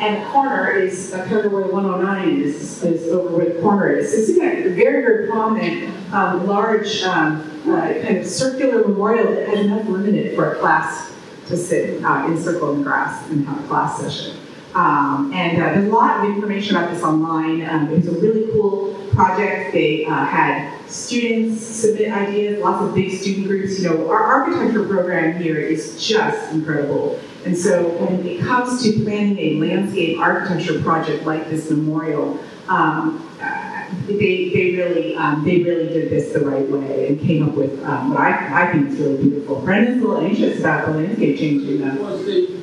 And 0.00 0.22
the 0.22 0.26
corner 0.30 0.72
is 0.72 1.12
uh, 1.12 1.24
kind 1.26 1.46
of 1.46 1.52
where 1.52 1.66
109 1.66 2.40
is, 2.40 2.82
is 2.82 3.08
over 3.08 3.36
where 3.36 3.52
the 3.52 3.60
corner 3.60 3.92
is. 3.92 4.12
It's 4.12 4.30
a 4.30 4.40
very, 4.40 4.74
very 4.74 5.28
prominent, 5.28 6.12
um, 6.12 6.46
large, 6.46 7.02
um, 7.02 7.48
uh, 7.66 7.92
kind 8.02 8.16
of 8.16 8.26
circular 8.26 8.88
memorial 8.88 9.32
that 9.32 9.48
has 9.48 9.60
enough 9.60 9.86
room 9.86 10.08
in 10.08 10.16
it 10.16 10.34
for 10.34 10.54
a 10.54 10.58
class 10.58 11.12
to 11.48 11.56
sit 11.56 12.02
uh, 12.02 12.26
in 12.26 12.42
circle 12.42 12.72
in 12.72 12.78
the 12.78 12.84
grass 12.84 13.28
and 13.30 13.46
have 13.46 13.62
a 13.62 13.68
class 13.68 14.00
session. 14.00 14.41
Um, 14.74 15.32
and 15.34 15.62
uh, 15.62 15.74
there's 15.74 15.88
a 15.88 15.92
lot 15.92 16.24
of 16.24 16.34
information 16.34 16.76
about 16.76 16.90
this 16.90 17.02
online. 17.02 17.68
Um, 17.68 17.88
it 17.88 17.96
was 17.96 18.08
a 18.08 18.20
really 18.20 18.50
cool 18.52 18.94
project. 19.10 19.72
They 19.72 20.06
uh, 20.06 20.24
had 20.24 20.78
students 20.86 21.62
submit 21.62 22.10
ideas, 22.10 22.62
lots 22.62 22.82
of 22.82 22.94
big 22.94 23.12
student 23.12 23.46
groups. 23.46 23.80
You 23.80 23.90
know, 23.90 24.10
our 24.10 24.22
architecture 24.22 24.86
program 24.86 25.40
here 25.40 25.58
is 25.58 26.02
just 26.06 26.52
incredible. 26.52 27.20
And 27.44 27.56
so 27.56 27.88
when 27.98 28.24
it 28.26 28.40
comes 28.40 28.82
to 28.84 29.04
planning 29.04 29.38
a 29.38 29.54
landscape 29.60 30.18
architecture 30.18 30.80
project 30.80 31.26
like 31.26 31.50
this 31.50 31.70
memorial, 31.70 32.38
um, 32.68 33.28
uh, 33.42 33.84
they, 34.06 34.48
they 34.50 34.76
really 34.76 35.16
um, 35.16 35.44
they 35.44 35.62
really 35.62 35.88
did 35.88 36.08
this 36.08 36.32
the 36.32 36.40
right 36.40 36.66
way 36.68 37.08
and 37.08 37.20
came 37.20 37.48
up 37.48 37.54
with 37.54 37.82
um, 37.84 38.10
what 38.10 38.20
I, 38.20 38.68
I 38.68 38.72
think 38.72 38.90
is 38.90 38.98
really 38.98 39.22
beautiful. 39.22 39.60
Brendan's 39.60 40.02
a 40.02 40.06
little 40.06 40.24
anxious 40.24 40.60
about 40.60 40.86
the 40.86 40.92
landscape 40.92 41.38
changing. 41.38 41.80
The, 41.80 42.61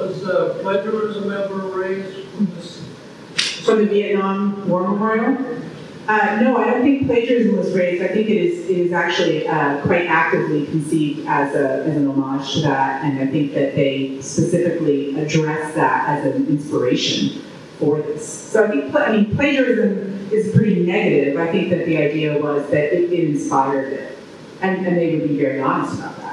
was 0.00 0.24
uh, 0.24 0.58
plagiarism 0.62 1.30
ever 1.30 1.56
raised 1.56 2.28
from 2.28 2.46
this? 2.54 2.86
From 3.64 3.78
the 3.78 3.86
Vietnam 3.86 4.68
War 4.68 4.88
Memorial? 4.88 5.60
Uh, 6.08 6.40
no, 6.40 6.56
I 6.56 6.70
don't 6.70 6.82
think 6.82 7.06
plagiarism 7.06 7.56
was 7.56 7.72
raised. 7.72 8.02
I 8.02 8.08
think 8.08 8.28
it 8.28 8.36
is, 8.36 8.68
it 8.68 8.78
is 8.78 8.92
actually 8.92 9.46
uh, 9.46 9.80
quite 9.82 10.06
actively 10.06 10.66
conceived 10.66 11.26
as, 11.28 11.54
a, 11.54 11.84
as 11.84 11.96
an 11.96 12.08
homage 12.08 12.54
to 12.54 12.60
that, 12.62 13.04
and 13.04 13.20
I 13.20 13.26
think 13.26 13.54
that 13.54 13.76
they 13.76 14.20
specifically 14.20 15.20
address 15.20 15.74
that 15.74 16.08
as 16.08 16.34
an 16.34 16.48
inspiration 16.48 17.42
for 17.78 17.98
this. 17.98 18.26
So 18.26 18.64
I 18.64 18.70
think, 18.70 18.94
I 18.94 19.12
mean, 19.12 19.36
plagiarism 19.36 20.28
is 20.32 20.52
pretty 20.52 20.84
negative. 20.84 21.38
I 21.38 21.50
think 21.52 21.70
that 21.70 21.86
the 21.86 21.96
idea 21.98 22.42
was 22.42 22.68
that 22.70 22.92
it, 22.92 23.12
it 23.12 23.28
inspired 23.28 23.92
it, 23.92 24.18
and, 24.62 24.84
and 24.84 24.96
they 24.96 25.14
would 25.14 25.28
be 25.28 25.38
very 25.38 25.60
honest 25.60 25.98
about 25.98 26.16
that. 26.16 26.29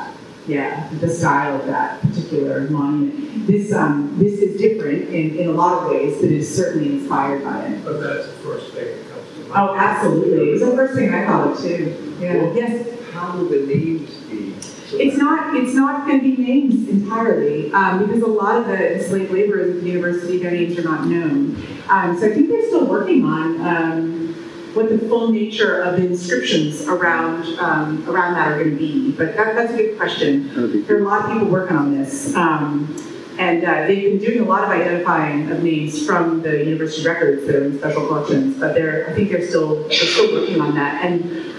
Yeah, 0.48 0.88
the 1.02 1.10
style 1.10 1.60
of 1.60 1.66
that 1.68 2.02
particular 2.02 2.62
monument. 2.70 3.46
This 3.46 3.74
um, 3.74 4.18
this 4.18 4.40
is 4.40 4.60
different 4.60 5.10
in, 5.10 5.38
in 5.38 5.50
a 5.50 5.52
lot 5.52 5.84
of 5.84 5.92
ways, 5.92 6.22
but 6.22 6.32
is 6.32 6.54
certainly 6.56 7.00
inspired 7.00 7.44
by 7.44 7.66
it. 7.66 7.84
But 7.84 8.00
that's 8.00 8.28
the 8.28 8.34
first 8.34 8.74
thing 8.74 8.86
that 8.86 9.10
comes 9.10 9.32
to 9.34 9.40
mind. 9.40 9.52
Oh, 9.56 9.76
absolutely. 9.76 10.50
It 10.50 10.52
was 10.54 10.62
the 10.62 10.76
first 10.76 10.96
thing 10.96 11.14
I 11.14 11.26
thought 11.26 11.52
of 11.52 11.60
too. 11.60 12.16
Yeah. 12.20 12.54
Yes. 12.54 13.12
How 13.12 13.36
will 13.36 13.50
the 13.50 13.66
names 13.66 14.16
be? 14.30 14.56
It's 14.94 15.18
not. 15.18 15.58
It's 15.58 15.74
not 15.74 16.08
going 16.08 16.20
to 16.22 16.24
be 16.24 16.42
names 16.42 16.88
entirely 16.88 17.74
um, 17.74 18.06
because 18.06 18.22
a 18.22 18.28
lot 18.28 18.56
of 18.56 18.68
the 18.68 18.96
enslaved 18.96 19.32
laborers 19.32 19.76
at 19.76 19.82
the 19.82 19.88
university, 19.90 20.38
their 20.38 20.52
names 20.52 20.78
are 20.80 20.84
not 20.84 21.08
known. 21.08 21.62
Um, 21.90 22.18
so 22.18 22.28
I 22.28 22.34
think 22.34 22.48
they're 22.48 22.68
still 22.68 22.86
working 22.86 23.26
on 23.26 23.60
um, 23.62 24.27
what 24.74 24.90
the 24.90 25.00
full 25.00 25.32
nature 25.32 25.82
of 25.82 25.98
the 25.98 26.06
inscriptions 26.06 26.88
around 26.88 27.46
um, 27.60 28.08
around 28.10 28.34
that 28.34 28.52
are 28.52 28.64
going 28.64 28.72
to 28.72 28.78
be. 28.78 29.12
But 29.12 29.36
that, 29.36 29.56
that's 29.56 29.74
a 29.74 29.78
good 29.78 29.98
question. 29.98 30.86
There 30.86 30.98
are 30.98 31.02
a 31.02 31.04
lot 31.04 31.26
of 31.26 31.32
people 31.32 31.48
working 31.48 31.78
on 31.78 31.98
this. 31.98 32.36
Um, 32.36 32.96
and 33.40 33.64
uh, 33.64 33.86
they've 33.86 34.02
been 34.02 34.18
doing 34.18 34.40
a 34.40 34.50
lot 34.50 34.64
of 34.64 34.70
identifying 34.72 35.52
of 35.52 35.62
names 35.62 36.04
from 36.06 36.42
the 36.42 36.66
university 36.66 37.08
records 37.08 37.46
that 37.46 37.56
are 37.56 37.66
in 37.66 37.78
special 37.78 38.08
collections, 38.08 38.60
but 38.60 38.74
they're, 38.74 39.08
I 39.08 39.14
think 39.14 39.30
they're 39.30 39.48
still, 39.48 39.84
they're 39.84 39.92
still 39.92 40.34
working 40.34 40.60
on 40.60 40.74
that. 40.74 41.06
And 41.06 41.54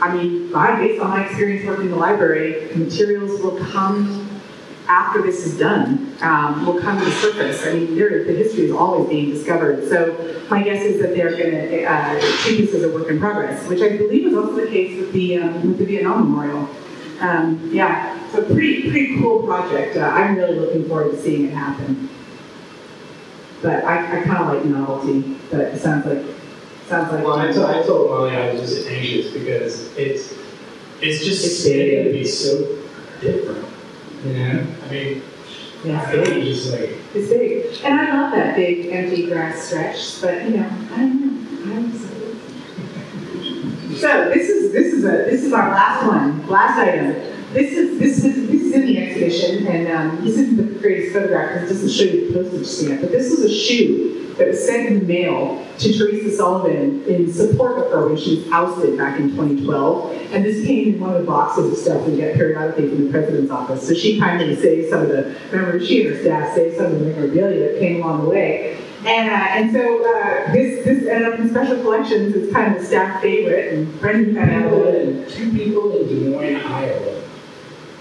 I 0.00 0.14
mean, 0.14 0.50
based 0.50 1.00
on 1.02 1.10
my 1.10 1.26
experience 1.26 1.66
working 1.66 1.86
in 1.86 1.90
the 1.90 1.98
library, 1.98 2.74
materials 2.74 3.38
will 3.42 3.62
come 3.66 4.19
after 4.90 5.22
this 5.22 5.46
is 5.46 5.56
done, 5.56 6.16
um, 6.20 6.66
will 6.66 6.80
come 6.80 6.98
to 6.98 7.04
the 7.04 7.12
surface. 7.12 7.64
I 7.64 7.74
mean, 7.74 7.94
the 7.94 8.32
history 8.32 8.64
is 8.64 8.72
always 8.72 9.08
being 9.08 9.30
discovered. 9.30 9.88
So 9.88 10.44
my 10.50 10.62
guess 10.64 10.84
is 10.84 11.00
that 11.00 11.14
they're 11.14 11.30
going 11.30 11.52
to 11.52 11.84
uh, 11.84 12.20
treat 12.42 12.56
this 12.62 12.74
as 12.74 12.82
a 12.82 12.90
work 12.90 13.08
in 13.08 13.20
progress, 13.20 13.66
which 13.68 13.80
I 13.80 13.96
believe 13.96 14.26
is 14.26 14.36
also 14.36 14.56
the 14.56 14.66
case 14.66 14.98
with 14.98 15.12
the, 15.12 15.38
um, 15.38 15.54
with 15.68 15.78
the 15.78 15.84
Vietnam 15.84 16.28
Memorial. 16.28 16.68
Um, 17.20 17.70
yeah, 17.72 18.18
so 18.32 18.42
pretty 18.42 18.90
pretty 18.90 19.20
cool 19.20 19.44
project. 19.46 19.96
Uh, 19.96 20.00
I'm 20.00 20.36
really 20.36 20.58
looking 20.58 20.88
forward 20.88 21.12
to 21.12 21.20
seeing 21.20 21.44
it 21.46 21.52
happen. 21.52 22.08
But 23.62 23.84
I, 23.84 24.20
I 24.20 24.22
kind 24.24 24.38
of 24.38 24.48
like 24.48 24.64
novelty. 24.64 25.36
But 25.50 25.60
it 25.60 25.80
sounds 25.80 26.06
like 26.06 26.24
sounds 26.88 27.12
like. 27.12 27.22
Well, 27.22 27.38
I 27.38 27.52
told, 27.52 27.70
I 27.70 27.82
told 27.82 28.10
Molly 28.10 28.34
I 28.34 28.52
was 28.52 28.62
just 28.62 28.88
anxious 28.88 29.32
because 29.34 29.94
it's 29.98 30.32
it's 31.02 31.22
just 31.22 31.44
It's 31.44 31.64
big. 31.64 32.04
to 32.06 32.12
be 32.12 32.24
so 32.24 32.78
different. 33.20 33.69
You 34.24 34.32
know, 34.32 34.66
I 34.86 34.90
mean, 34.90 35.22
yeah, 35.84 36.02
I 36.02 36.12
it's 36.12 36.28
big. 36.28 36.46
it's 36.46 36.62
just 36.62 36.72
like 36.78 36.90
It's 37.14 37.28
big, 37.30 37.84
and 37.84 38.00
I 38.00 38.20
love 38.20 38.32
that 38.32 38.54
big 38.54 38.86
empty 38.88 39.26
grass 39.26 39.62
stretch. 39.68 40.20
But 40.20 40.44
you 40.44 40.58
know, 40.58 40.68
I 40.92 40.96
don't 40.98 41.20
know. 41.66 41.74
I'm 41.74 41.90
excited. 41.90 42.16
So 44.00 44.30
this 44.32 44.48
is 44.48 44.72
this 44.72 44.94
is 44.94 45.04
a 45.04 45.08
this 45.30 45.42
is 45.42 45.52
our 45.52 45.70
last 45.70 46.06
one, 46.06 46.46
last 46.48 46.78
item. 46.78 47.16
This 47.52 47.72
is 47.72 47.98
this 47.98 48.24
is 48.24 48.48
this 48.48 48.62
is 48.62 48.72
in 48.74 48.86
the 48.86 48.98
exhibition, 48.98 49.66
and 49.66 49.88
um, 49.88 50.24
this 50.24 50.38
isn't 50.38 50.56
the 50.56 50.78
greatest 50.78 51.12
photograph 51.12 51.52
because 51.52 51.70
it 51.70 51.74
doesn't 51.74 51.90
show 51.90 52.04
you 52.04 52.32
the 52.32 52.44
postage 52.44 52.66
stamp. 52.66 53.00
But 53.00 53.10
this 53.10 53.28
was 53.30 53.40
a 53.40 53.52
shoe 53.52 54.34
that 54.34 54.46
was 54.46 54.64
sent 54.64 54.86
in 54.86 55.00
the 55.00 55.04
mail 55.04 55.66
to 55.78 55.92
Teresa 55.92 56.36
Sullivan 56.36 57.02
in 57.06 57.32
support 57.32 57.78
of 57.78 57.90
her 57.90 58.08
when 58.08 58.16
she 58.16 58.36
was 58.36 58.52
ousted 58.52 58.96
back 58.96 59.18
in 59.18 59.30
2012. 59.30 60.32
And 60.32 60.44
this 60.44 60.64
came 60.64 60.94
in 60.94 61.00
one 61.00 61.14
of 61.14 61.22
the 61.22 61.26
boxes 61.26 61.72
of 61.72 61.76
stuff 61.76 62.06
we 62.06 62.16
get 62.16 62.36
periodically 62.36 62.88
from 62.88 63.06
the 63.06 63.10
president's 63.10 63.50
office. 63.50 63.86
So 63.86 63.94
she 63.94 64.20
kindly 64.20 64.54
saved 64.54 64.90
some 64.90 65.02
of 65.02 65.08
the, 65.08 65.36
remember, 65.50 65.84
she 65.84 66.06
and 66.06 66.14
her 66.14 66.22
staff 66.22 66.54
saved 66.54 66.76
some 66.76 66.86
of 66.86 67.00
the 67.00 67.04
memorabilia 67.04 67.72
that 67.72 67.80
came 67.80 68.00
along 68.00 68.22
the 68.22 68.30
way. 68.30 68.80
And, 69.00 69.28
uh, 69.28 69.34
and 69.34 69.72
so 69.72 70.04
uh, 70.04 70.52
this, 70.52 70.84
this 70.84 71.08
ended 71.08 71.32
up 71.32 71.40
in 71.40 71.50
special 71.50 71.82
collections. 71.82 72.36
It's 72.36 72.52
kind 72.52 72.76
of 72.76 72.82
a 72.82 72.86
staff 72.86 73.20
favorite, 73.20 73.72
and 73.72 74.00
Brendan 74.00 74.36
kind 74.36 74.50
of 74.54 74.72
had 74.72 74.72
a 74.72 75.30
Two 75.30 75.50
people 75.52 75.96
in 75.96 76.06
Des 76.06 76.30
Moines, 76.30 76.56
Iowa. 76.56 77.09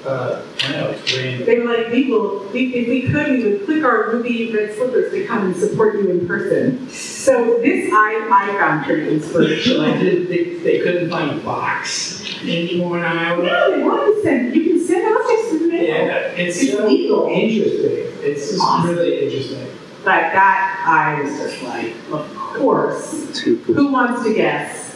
Uh, 0.06 0.42
I 0.64 0.72
know, 0.72 0.90
it's 0.92 1.14
random. 1.18 1.46
They 1.46 1.60
were 1.60 1.66
like, 1.78 1.92
we 1.92 2.10
will, 2.10 2.48
we, 2.54 2.74
if 2.74 2.88
we 2.88 3.12
could, 3.12 3.28
we 3.32 3.44
would 3.44 3.66
click 3.66 3.84
our 3.84 4.12
ruby 4.12 4.50
red 4.54 4.74
slippers 4.74 5.12
to 5.12 5.26
come 5.26 5.48
and 5.48 5.56
support 5.56 5.96
you 5.96 6.10
in 6.10 6.26
person. 6.26 6.88
So 6.90 7.60
this 7.60 7.92
I, 7.92 8.28
I 8.32 8.58
found 8.58 8.86
pretty 8.86 9.20
So 9.20 9.42
inspirational. 9.42 9.82
I 9.82 9.98
did, 9.98 10.28
they, 10.30 10.44
they 10.60 10.80
couldn't 10.80 11.10
find 11.10 11.38
a 11.38 11.44
box 11.44 12.24
in 12.44 12.68
Des 12.68 12.78
Moines, 12.78 13.04
Iowa. 13.04 13.44
No, 13.44 13.72
they 13.76 13.84
wanted 13.84 14.16
to 14.16 14.22
send, 14.24 14.56
you 14.56 14.64
can 14.64 14.88
send 14.88 15.16
objects 15.18 15.50
to 15.52 15.60
the 15.60 15.68
mail. 15.68 15.84
Yeah, 15.84 16.16
it's 16.32 16.62
It's 16.62 16.72
so 16.72 16.88
legal. 16.88 17.28
interesting. 17.28 18.06
It's 18.24 18.50
just 18.52 18.62
Awesome. 18.62 18.92
really 18.96 19.26
interesting. 19.26 19.68
But 20.06 20.32
that, 20.32 20.86
I 20.88 21.22
was 21.22 21.38
just 21.40 21.62
like, 21.64 21.94
of 22.14 22.34
course. 22.36 23.38
Who 23.42 23.92
wants 23.92 24.24
to 24.24 24.34
guess 24.34 24.94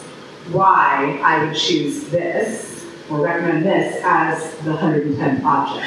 why 0.50 1.20
I 1.22 1.44
would 1.44 1.54
choose 1.56 2.08
this 2.08 2.70
or 3.10 3.20
recommend 3.20 3.64
this 3.64 4.00
as 4.04 4.56
the 4.58 4.72
110th 4.72 5.44
object? 5.44 5.86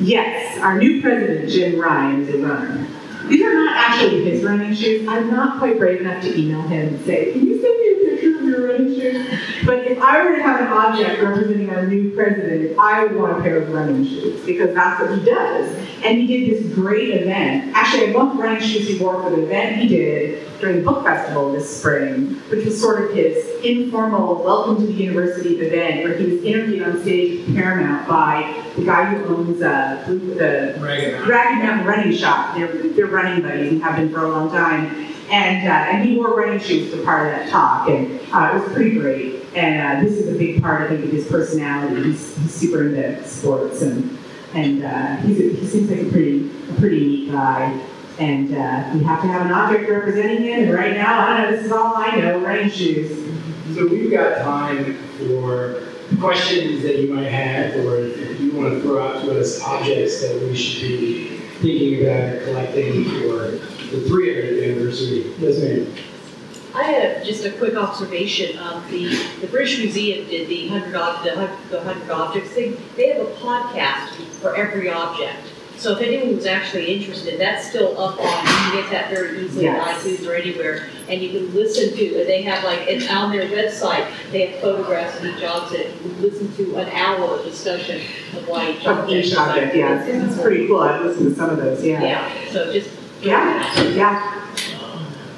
Yes, 0.00 0.58
our 0.58 0.78
new 0.78 1.00
president, 1.00 1.50
Jim 1.50 1.78
Ryan, 1.78 2.22
is 2.22 2.34
a 2.34 2.38
runner. 2.38 2.86
These 3.28 3.42
are 3.42 3.54
not 3.54 3.76
actually 3.76 4.24
his 4.24 4.42
running 4.42 4.74
shoes. 4.74 5.06
I'm 5.06 5.30
not 5.30 5.58
quite 5.58 5.78
brave 5.78 6.00
enough 6.00 6.22
to 6.22 6.36
email 6.36 6.62
him 6.62 6.88
and 6.88 7.04
say, 7.04 7.32
can 7.32 7.46
you 7.46 7.60
send 7.60 7.78
me 7.78 7.92
a 7.92 8.10
picture 8.10 8.38
of 8.38 8.44
your 8.44 8.68
running 8.68 8.94
shoes? 8.98 9.40
But 9.64 9.86
if 9.86 9.98
I 10.00 10.24
were 10.24 10.36
to 10.36 10.41
object 10.72 11.22
representing 11.22 11.70
our 11.70 11.86
new 11.86 12.10
president, 12.14 12.78
I 12.78 13.04
would 13.04 13.16
want 13.16 13.38
a 13.38 13.42
pair 13.42 13.58
of 13.58 13.70
running 13.70 14.04
shoes 14.04 14.44
because 14.44 14.74
that's 14.74 15.00
what 15.00 15.18
he 15.18 15.24
does. 15.24 15.76
And 16.04 16.18
he 16.18 16.26
did 16.26 16.50
this 16.50 16.74
great 16.74 17.10
event. 17.10 17.72
Actually, 17.74 18.10
I 18.10 18.12
want 18.12 18.36
the 18.36 18.42
running 18.42 18.60
shoes 18.60 18.88
he 18.88 18.98
wore 18.98 19.22
for 19.22 19.30
the 19.30 19.42
event 19.44 19.76
he 19.76 19.88
did 19.88 20.60
during 20.60 20.78
the 20.78 20.82
book 20.82 21.04
festival 21.04 21.52
this 21.52 21.78
spring, 21.78 22.34
which 22.50 22.64
was 22.64 22.80
sort 22.80 23.04
of 23.04 23.14
his 23.14 23.44
informal 23.64 24.42
welcome 24.42 24.76
to 24.76 24.86
the 24.86 24.92
university 24.92 25.60
event 25.60 26.04
where 26.04 26.16
he 26.16 26.26
was 26.26 26.42
interviewed 26.44 26.82
on 26.82 27.00
stage 27.02 27.48
at 27.48 27.54
Paramount 27.54 28.08
by 28.08 28.64
the 28.76 28.84
guy 28.84 29.14
who 29.14 29.36
owns 29.36 29.62
uh, 29.62 30.04
the 30.06 30.76
Ragged 30.80 31.26
Ragged 31.26 31.64
Mountain 31.64 31.86
Running 31.86 32.16
Shop. 32.16 32.56
They're, 32.56 32.72
they're 32.90 33.06
running 33.06 33.42
buddies 33.42 33.72
and 33.72 33.82
have 33.82 33.96
been 33.96 34.12
for 34.12 34.24
a 34.24 34.28
long 34.28 34.50
time. 34.50 35.08
And, 35.30 35.66
uh, 35.66 35.72
and 35.72 36.08
he 36.08 36.16
wore 36.16 36.36
running 36.36 36.60
shoes 36.60 36.92
for 36.92 37.02
part 37.04 37.26
of 37.26 37.32
that 37.32 37.48
talk, 37.48 37.88
and 37.88 38.20
uh, 38.32 38.52
it 38.52 38.62
was 38.62 38.72
pretty 38.74 38.98
great. 38.98 39.41
And 39.54 39.80
uh, 39.80 40.02
this 40.02 40.18
is 40.18 40.34
a 40.34 40.38
big 40.38 40.62
part, 40.62 40.82
I 40.82 40.88
think, 40.88 41.04
of 41.04 41.10
his 41.10 41.28
personality. 41.28 42.04
He's, 42.04 42.36
he's 42.38 42.54
super 42.54 42.86
into 42.86 43.26
sports, 43.28 43.82
and 43.82 44.18
and 44.54 44.84
uh, 44.84 45.16
he's 45.16 45.40
a, 45.40 45.60
he 45.60 45.66
seems 45.66 45.90
like 45.90 46.00
a 46.00 46.10
pretty 46.10 46.50
a 46.70 46.74
pretty 46.74 47.00
neat 47.00 47.32
guy. 47.32 47.80
And 48.18 48.54
uh, 48.54 48.90
we 48.94 49.02
have 49.04 49.20
to 49.22 49.28
have 49.28 49.46
an 49.46 49.52
object 49.52 49.88
representing 49.90 50.42
him. 50.42 50.64
And 50.64 50.74
right 50.74 50.94
now, 50.94 51.20
I 51.20 51.42
don't 51.42 51.50
know. 51.50 51.56
This 51.56 51.66
is 51.66 51.72
all 51.72 51.96
I 51.96 52.16
know: 52.16 52.40
running 52.40 52.70
shoes. 52.70 53.10
So 53.74 53.86
we've 53.86 54.10
got 54.10 54.38
time 54.38 54.94
for 55.18 55.88
questions 56.20 56.82
that 56.82 56.98
you 56.98 57.12
might 57.12 57.28
have, 57.28 57.74
or 57.84 57.98
if 57.98 58.40
you 58.40 58.52
want 58.52 58.74
to 58.74 58.80
throw 58.80 59.02
out 59.02 59.22
to 59.22 59.40
us 59.40 59.62
objects 59.62 60.20
that 60.22 60.40
we 60.42 60.54
should 60.54 61.00
be 61.00 61.38
thinking 61.60 62.02
about 62.02 62.42
collecting 62.44 63.04
for 63.04 63.50
the 63.50 64.08
300th 64.08 64.64
anniversary. 64.64 65.34
Yes, 65.38 65.58
ma'am. 65.60 66.11
I 66.74 66.84
have 66.84 67.24
just 67.24 67.44
a 67.44 67.52
quick 67.52 67.74
observation. 67.76 68.58
Um, 68.58 68.82
the, 68.90 69.08
the 69.40 69.46
British 69.46 69.78
Museum 69.78 70.26
did 70.28 70.48
the 70.48 70.68
hundred, 70.68 70.94
ob- 70.94 71.22
the 71.24 71.50
the 71.70 71.82
hundred 71.82 72.10
objects 72.10 72.50
thing. 72.50 72.76
They 72.96 73.08
have 73.12 73.20
a 73.20 73.30
podcast 73.34 74.14
for 74.40 74.56
every 74.56 74.88
object. 74.90 75.36
So 75.76 75.92
if 75.96 76.00
anyone 76.00 76.36
was 76.36 76.46
actually 76.46 76.94
interested, 76.94 77.40
that's 77.40 77.68
still 77.68 77.98
up 77.98 78.18
on, 78.20 78.24
you 78.24 78.52
can 78.52 78.82
get 78.82 78.90
that 78.92 79.10
very 79.10 79.44
easily 79.44 79.66
on 79.68 79.74
Yes. 79.74 80.04
iTunes 80.04 80.28
or 80.28 80.34
anywhere. 80.34 80.86
And 81.08 81.20
you 81.20 81.30
can 81.30 81.54
listen 81.54 81.96
to, 81.96 82.20
and 82.20 82.28
they 82.28 82.42
have 82.42 82.62
like, 82.62 82.80
it's 82.86 83.10
on 83.10 83.32
their 83.32 83.48
website, 83.50 84.06
they 84.30 84.46
have 84.46 84.60
photographs 84.60 85.18
of 85.18 85.24
each 85.26 85.42
object. 85.42 85.90
You 86.04 86.10
can 86.10 86.22
listen 86.22 86.54
to 86.56 86.76
an 86.76 86.88
hour 86.90 87.36
of 87.38 87.44
discussion 87.44 88.00
of 88.36 88.46
why 88.46 88.70
each 88.70 88.86
Of 88.86 88.98
object. 88.98 89.26
each 89.26 89.34
object, 89.36 89.74
yeah, 89.74 90.02
It's- 90.08 90.32
it's 90.32 90.40
pretty 90.40 90.68
cool. 90.68 90.80
I've 90.82 91.04
listened 91.04 91.30
to 91.30 91.34
some 91.36 91.50
of 91.50 91.56
those. 91.56 91.84
Yeah. 91.84 92.00
Yeah, 92.02 92.30
so 92.52 92.72
just. 92.72 92.88
Yeah. 93.20 93.82
Yeah. 93.90 94.48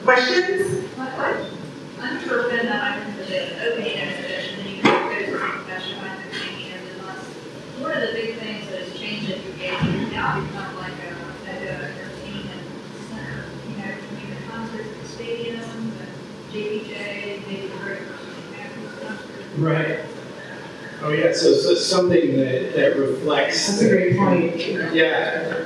Questions? 0.05 0.84
I'm 1.17 2.21
sure 2.25 2.49
Ben 2.49 2.67
that 2.67 2.83
I 2.83 2.99
went 2.99 3.17
to 3.19 3.25
the 3.25 3.71
opening 3.71 3.99
exhibition, 3.99 4.61
and 4.61 4.71
you 4.71 4.83
can 4.83 5.09
go 5.09 5.25
to 5.25 5.31
the 5.31 5.39
professional 5.39 6.01
behind 6.01 6.25
the 6.31 6.35
scenes, 6.37 6.73
and 6.75 6.89
then 6.89 7.07
us. 7.07 7.25
One 7.79 7.93
of 7.93 8.01
the 8.01 8.13
big 8.15 8.37
things 8.39 8.69
that 8.71 8.83
has 8.83 8.99
changed 8.99 9.31
at 9.31 9.39
UVA 9.45 10.03
is 10.03 10.13
now 10.13 10.41
become 10.41 10.77
like 10.77 10.93
a, 10.93 11.15
a, 11.47 11.55
a 11.55 11.75
entertainment 11.87 12.63
center, 13.09 13.45
you 13.71 13.77
know, 13.77 13.95
between 14.11 14.31
the 14.31 14.43
concerts 14.51 14.89
at 14.91 15.03
the 15.03 15.09
stadium, 15.09 15.93
the 15.95 16.59
JPJ, 16.59 17.47
maybe 17.47 17.69
the 17.69 17.75
very 17.77 17.97
first. 17.99 19.59
Right. 19.59 20.01
Oh, 21.03 21.11
yeah, 21.11 21.33
so, 21.33 21.53
so 21.55 21.75
something 21.75 22.37
that, 22.39 22.75
that 22.75 22.97
reflects. 22.97 23.69
That's 23.69 23.83
a 23.83 23.89
great 23.89 24.17
point. 24.17 24.57
Yeah. 24.93 25.65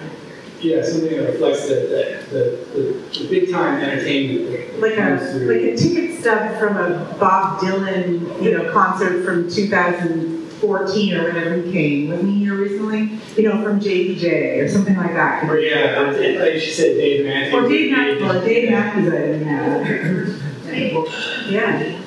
Yeah, 0.60 0.82
something 0.82 1.10
that 1.10 1.32
reflects 1.32 1.68
the, 1.68 1.74
the, 1.74 2.24
the, 2.30 2.40
the, 2.74 3.18
the 3.18 3.28
big 3.28 3.52
time 3.52 3.80
entertainment 3.80 4.80
Like 4.80 4.98
a, 4.98 5.14
like 5.46 5.60
a 5.62 5.76
ticket 5.76 6.18
stub 6.18 6.58
from 6.58 6.76
a 6.76 7.16
Bob 7.20 7.60
Dylan, 7.60 8.42
you 8.42 8.58
know, 8.58 8.72
concert 8.72 9.24
from 9.24 9.48
2014 9.48 11.14
or 11.14 11.24
whenever 11.24 11.62
he 11.62 11.70
came. 11.70 12.10
Wasn't 12.10 12.28
he 12.28 12.40
here 12.40 12.56
recently? 12.56 13.20
You 13.36 13.48
know, 13.48 13.62
from 13.62 13.78
JPJ 13.78 14.64
or 14.64 14.68
something 14.68 14.96
like 14.96 15.12
that. 15.12 15.44
Or 15.48 15.60
yeah, 15.60 16.00
or, 16.00 16.12
like 16.12 16.60
she 16.60 16.72
said, 16.72 16.94
Dave 16.96 17.24
Matthews. 17.24 17.54
Or 17.54 17.68
Dave 17.68 17.92
Matthews, 17.92 18.22
well, 18.22 18.40
Dave 18.44 18.70
Matthews, 18.70 19.12
I 19.12 19.16
didn't 19.18 19.46
have. 19.46 20.42
Yeah. 21.48 21.98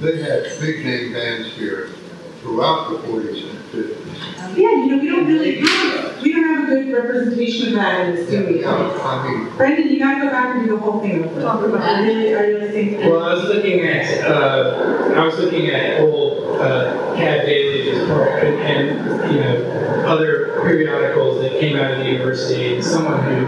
They 0.00 0.22
had 0.22 0.44
big 0.58 0.84
name 0.84 1.12
bands 1.12 1.52
here 1.54 1.90
throughout 2.40 2.90
the 2.90 2.98
forties 3.00 3.44
and 3.44 3.58
fifties. 3.66 4.18
Yeah, 4.56 4.70
you 4.70 4.86
know, 4.86 4.98
we 4.98 5.08
don't 5.08 5.26
really 5.26 5.60
have, 5.60 6.22
we 6.22 6.32
don't 6.32 6.44
have 6.44 6.55
a 6.66 6.82
good 6.84 6.92
representation 6.92 7.68
of 7.68 7.74
that 7.74 8.08
in 8.08 8.16
this, 8.16 8.30
do 8.30 8.46
we? 8.46 8.64
I 8.64 9.28
mean, 9.28 9.56
Brendan, 9.56 9.88
you 9.88 9.98
gotta 9.98 10.20
go 10.20 10.30
back 10.30 10.56
and 10.56 10.66
do 10.66 10.74
the 10.74 10.80
whole 10.80 11.00
thing 11.00 11.24
over. 11.24 11.40
Talk 11.40 11.64
about 11.64 12.00
it. 12.00 12.06
Really, 12.06 12.34
I 12.34 12.40
really 12.40 12.70
think. 12.70 13.00
Well, 13.00 13.24
I 13.24 13.34
was 13.34 13.44
looking 13.44 13.80
at, 13.80 14.24
uh, 14.24 15.14
I 15.16 15.24
was 15.24 15.38
looking 15.38 15.68
at 15.70 16.00
old, 16.00 16.60
uh, 16.60 17.14
Cav 17.16 17.46
Daily's 17.46 18.08
part 18.08 18.44
and, 18.44 18.56
and, 18.90 19.32
you 19.34 19.40
know, 19.40 20.04
other 20.06 20.60
periodicals 20.62 21.40
that 21.42 21.58
came 21.60 21.76
out 21.76 21.92
of 21.92 21.98
the 21.98 22.10
university 22.10 22.74
and 22.74 22.84
someone 22.84 23.22
who, 23.24 23.44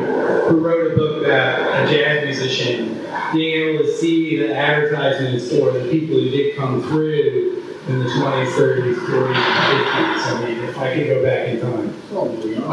who 0.48 0.60
wrote 0.60 0.92
a 0.92 0.96
book 0.96 1.24
about 1.24 1.84
a 1.84 1.92
jazz 1.92 2.24
musician, 2.24 3.04
being 3.32 3.68
able 3.68 3.84
to 3.84 3.92
see 3.92 4.36
the 4.38 4.54
advertisements 4.56 5.50
for 5.50 5.72
the 5.72 5.88
people 5.90 6.16
who 6.16 6.30
did 6.30 6.56
come 6.56 6.82
through 6.82 7.47
in 7.88 7.98
the 8.00 8.04
20s, 8.04 8.46
30s, 8.52 8.94
40s, 8.96 9.34
50s. 9.34 10.26
I 10.26 10.44
mean, 10.44 10.58
if 10.64 10.78
I 10.78 10.94
could 10.94 11.06
go 11.06 11.22
back 11.22 11.48
in 11.48 11.60
time. 11.60 11.94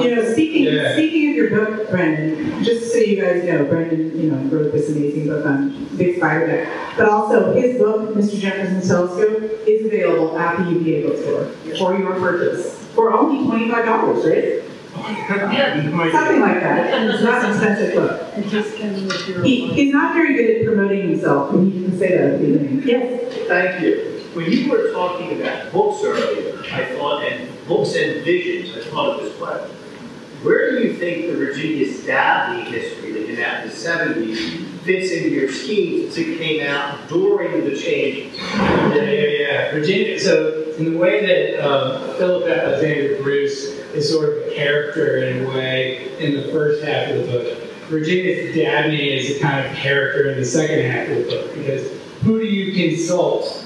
You 0.03 0.15
know, 0.15 0.31
speaking, 0.31 0.63
Yeah. 0.65 0.93
speaking 0.93 1.29
of 1.29 1.35
your 1.37 1.49
book, 1.51 1.89
Brendan, 1.89 2.63
just 2.63 2.91
so 2.91 2.97
you 2.97 3.21
guys 3.21 3.43
know, 3.45 3.63
Brendan, 3.63 4.19
you 4.19 4.29
know, 4.31 4.37
wrote 4.49 4.73
this 4.73 4.89
amazing 4.89 5.27
book 5.27 5.45
on 5.45 5.71
Bix 5.95 6.19
Beiderbecke. 6.19 6.67
But 6.97 7.07
also, 7.09 7.53
his 7.53 7.77
book, 7.77 8.13
Mr. 8.13 8.37
Jefferson's 8.39 8.87
Telescope, 8.87 9.41
is 9.65 9.85
available 9.85 10.37
at 10.37 10.57
the 10.57 10.71
UVA 10.71 11.07
bookstore 11.07 11.45
for 11.77 11.97
your 11.97 12.13
purchase. 12.15 12.77
For 12.95 13.13
only 13.13 13.45
twenty-five 13.45 13.85
dollars, 13.85 14.25
right? 14.25 14.61
Yeah. 14.95 15.75
Something 16.11 16.39
like 16.41 16.61
that. 16.61 17.03
It's 17.09 17.21
not 17.23 17.43
an 17.43 17.51
expensive 17.51 17.95
book. 17.95 18.21
And 18.33 18.49
just 18.49 18.77
come 18.77 18.93
with 18.93 19.27
your. 19.29 19.43
He, 19.43 19.67
he's 19.73 19.93
not 19.93 20.13
very 20.13 20.33
good 20.35 20.57
at 20.61 20.65
promoting 20.65 21.09
himself, 21.09 21.53
and 21.53 21.71
he 21.71 21.79
didn't 21.81 21.99
say 21.99 22.17
that 22.17 22.33
at 22.33 22.39
the 22.41 22.47
beginning. 22.47 22.83
Yes. 22.87 23.47
Thank 23.47 23.81
you. 23.81 24.14
When 24.35 24.51
you 24.51 24.69
were 24.69 24.91
talking 24.91 25.39
about 25.39 25.71
books 25.71 26.03
earlier, 26.03 26.61
I 26.73 26.93
thought, 26.97 27.23
and 27.23 27.49
books 27.69 27.95
and 27.95 28.21
visions, 28.21 28.75
I 28.75 28.89
thought 28.89 29.17
of 29.17 29.23
this 29.23 29.37
question. 29.37 29.73
Where 30.43 30.71
do 30.71 30.85
you 30.85 30.97
think 30.97 31.27
the 31.27 31.37
Virginius 31.37 32.05
Dabney 32.05 32.69
history 32.69 33.13
that 33.13 33.27
came 33.27 33.39
out 33.39 33.63
in 33.63 33.69
the 33.69 33.73
seventies 33.73 34.61
fits 34.83 35.13
into 35.13 35.29
your 35.29 35.49
scheme 35.49 36.11
since 36.11 36.17
it 36.17 36.37
came 36.37 36.67
out 36.67 37.07
during 37.07 37.63
the 37.63 37.79
change? 37.79 38.35
Yeah, 38.35 39.03
yeah, 39.03 39.27
yeah. 39.39 39.71
Virginia, 39.71 40.19
so 40.19 40.73
in 40.77 40.91
the 40.91 40.97
way 40.97 41.25
that 41.25 41.63
uh, 41.63 42.17
Philip 42.17 42.45
Alexander 42.49 43.23
Bruce 43.23 43.67
is 43.95 44.11
sort 44.11 44.27
of 44.27 44.51
a 44.51 44.53
character 44.53 45.23
in 45.23 45.45
a 45.45 45.47
way 45.47 46.13
in 46.19 46.35
the 46.35 46.51
first 46.51 46.83
half 46.83 47.09
of 47.09 47.25
the 47.25 47.31
book, 47.31 47.57
Virginius 47.87 48.53
Dabney 48.53 49.13
is 49.13 49.37
a 49.37 49.39
kind 49.39 49.65
of 49.65 49.73
character 49.77 50.29
in 50.29 50.37
the 50.37 50.45
second 50.45 50.91
half 50.91 51.07
of 51.07 51.23
the 51.23 51.23
book 51.23 51.53
because 51.55 51.89
who 52.23 52.39
do 52.39 52.45
you 52.45 52.73
consult 52.73 53.64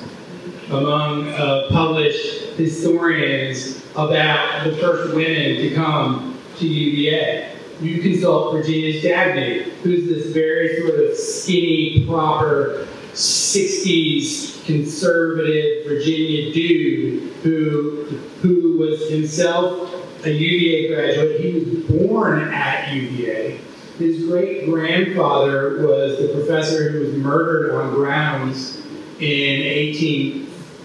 among 0.69 1.27
uh, 1.29 1.67
published 1.69 2.53
historians 2.57 3.83
about 3.95 4.63
the 4.63 4.75
first 4.77 5.15
women 5.15 5.57
to 5.57 5.73
come 5.75 6.39
to 6.57 6.67
UVA? 6.67 7.49
you 7.81 8.01
consult 8.01 8.53
Virginius 8.53 9.03
Dabney, 9.03 9.63
who's 9.83 10.07
this 10.07 10.33
very 10.33 10.81
sort 10.81 10.99
of 10.99 11.15
skinny, 11.15 12.05
proper, 12.05 12.87
60s 13.13 14.65
conservative 14.65 15.85
Virginia 15.85 16.53
dude 16.53 17.33
who, 17.41 18.03
who 18.41 18.77
was 18.77 19.09
himself 19.09 20.25
a 20.25 20.31
UVA 20.31 20.93
graduate. 20.93 21.41
He 21.41 21.53
was 21.53 21.85
born 21.85 22.53
at 22.53 22.93
UVA. 22.93 23.59
His 23.97 24.25
great 24.25 24.65
grandfather 24.65 25.85
was 25.85 26.19
the 26.19 26.29
professor 26.33 26.91
who 26.91 26.99
was 27.05 27.13
murdered 27.15 27.73
on 27.73 27.93
grounds 27.93 28.85
in 29.19 29.61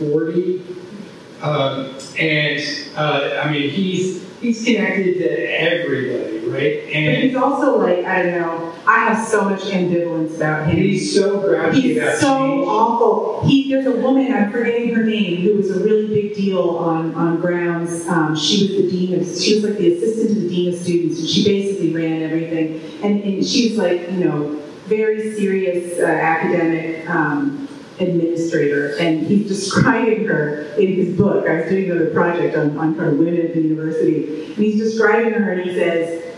1840. 0.00 0.62
Um, 1.42 1.94
and 2.18 2.96
uh, 2.96 3.40
I 3.42 3.50
mean, 3.50 3.68
he's 3.70 4.22
he's 4.40 4.64
connected 4.64 5.18
to 5.18 5.60
everybody, 5.60 6.38
right? 6.46 6.82
But 6.84 6.92
And 6.94 7.22
he's 7.22 7.36
also 7.36 7.78
like, 7.78 8.04
I 8.04 8.22
don't 8.22 8.40
know, 8.40 8.72
I 8.86 8.98
have 9.00 9.26
so 9.26 9.44
much 9.44 9.60
ambivalence 9.62 10.36
about 10.36 10.68
him. 10.68 10.76
he's 10.76 11.14
so 11.14 11.40
grouchy 11.40 11.80
He's 11.80 11.96
about 11.98 12.18
so 12.18 12.38
change. 12.38 12.66
awful. 12.66 13.46
He, 13.48 13.70
there's 13.70 13.86
a 13.86 13.92
woman, 14.00 14.32
I'm 14.32 14.50
forgetting 14.52 14.94
her 14.94 15.02
name, 15.02 15.42
who 15.42 15.56
was 15.56 15.70
a 15.70 15.82
really 15.82 16.06
big 16.08 16.34
deal 16.34 16.76
on, 16.78 17.14
on 17.14 17.40
grounds. 17.40 18.06
Um, 18.06 18.36
she 18.36 18.66
was 18.68 18.84
the 18.84 18.90
dean 18.90 19.20
of, 19.20 19.26
she 19.26 19.54
was 19.56 19.64
like 19.64 19.78
the 19.78 19.94
assistant 19.94 20.28
to 20.28 20.40
the 20.40 20.48
dean 20.48 20.74
of 20.74 20.80
students, 20.80 21.20
and 21.20 21.28
she 21.28 21.44
basically 21.44 21.94
ran 21.94 22.22
everything. 22.22 22.80
And, 23.02 23.22
and 23.22 23.46
she's 23.46 23.76
like, 23.78 24.10
you 24.12 24.24
know, 24.24 24.60
very 24.86 25.34
serious 25.34 25.98
uh, 25.98 26.04
academic 26.04 27.08
um, 27.08 27.66
administrator, 28.00 28.96
and 28.98 29.26
he's 29.26 29.48
describing 29.48 30.26
her 30.26 30.62
in 30.78 30.94
his 30.94 31.16
book. 31.16 31.48
I 31.48 31.60
was 31.60 31.70
doing 31.70 31.90
another 31.90 32.10
project 32.10 32.56
on, 32.56 32.76
on 32.76 32.96
kind 32.96 33.12
of 33.12 33.18
women 33.18 33.40
at 33.40 33.54
the 33.54 33.60
university, 33.60 34.46
and 34.46 34.56
he's 34.56 34.80
describing 34.80 35.32
her, 35.32 35.52
and 35.52 35.68
he 35.68 35.74
says, 35.74 36.34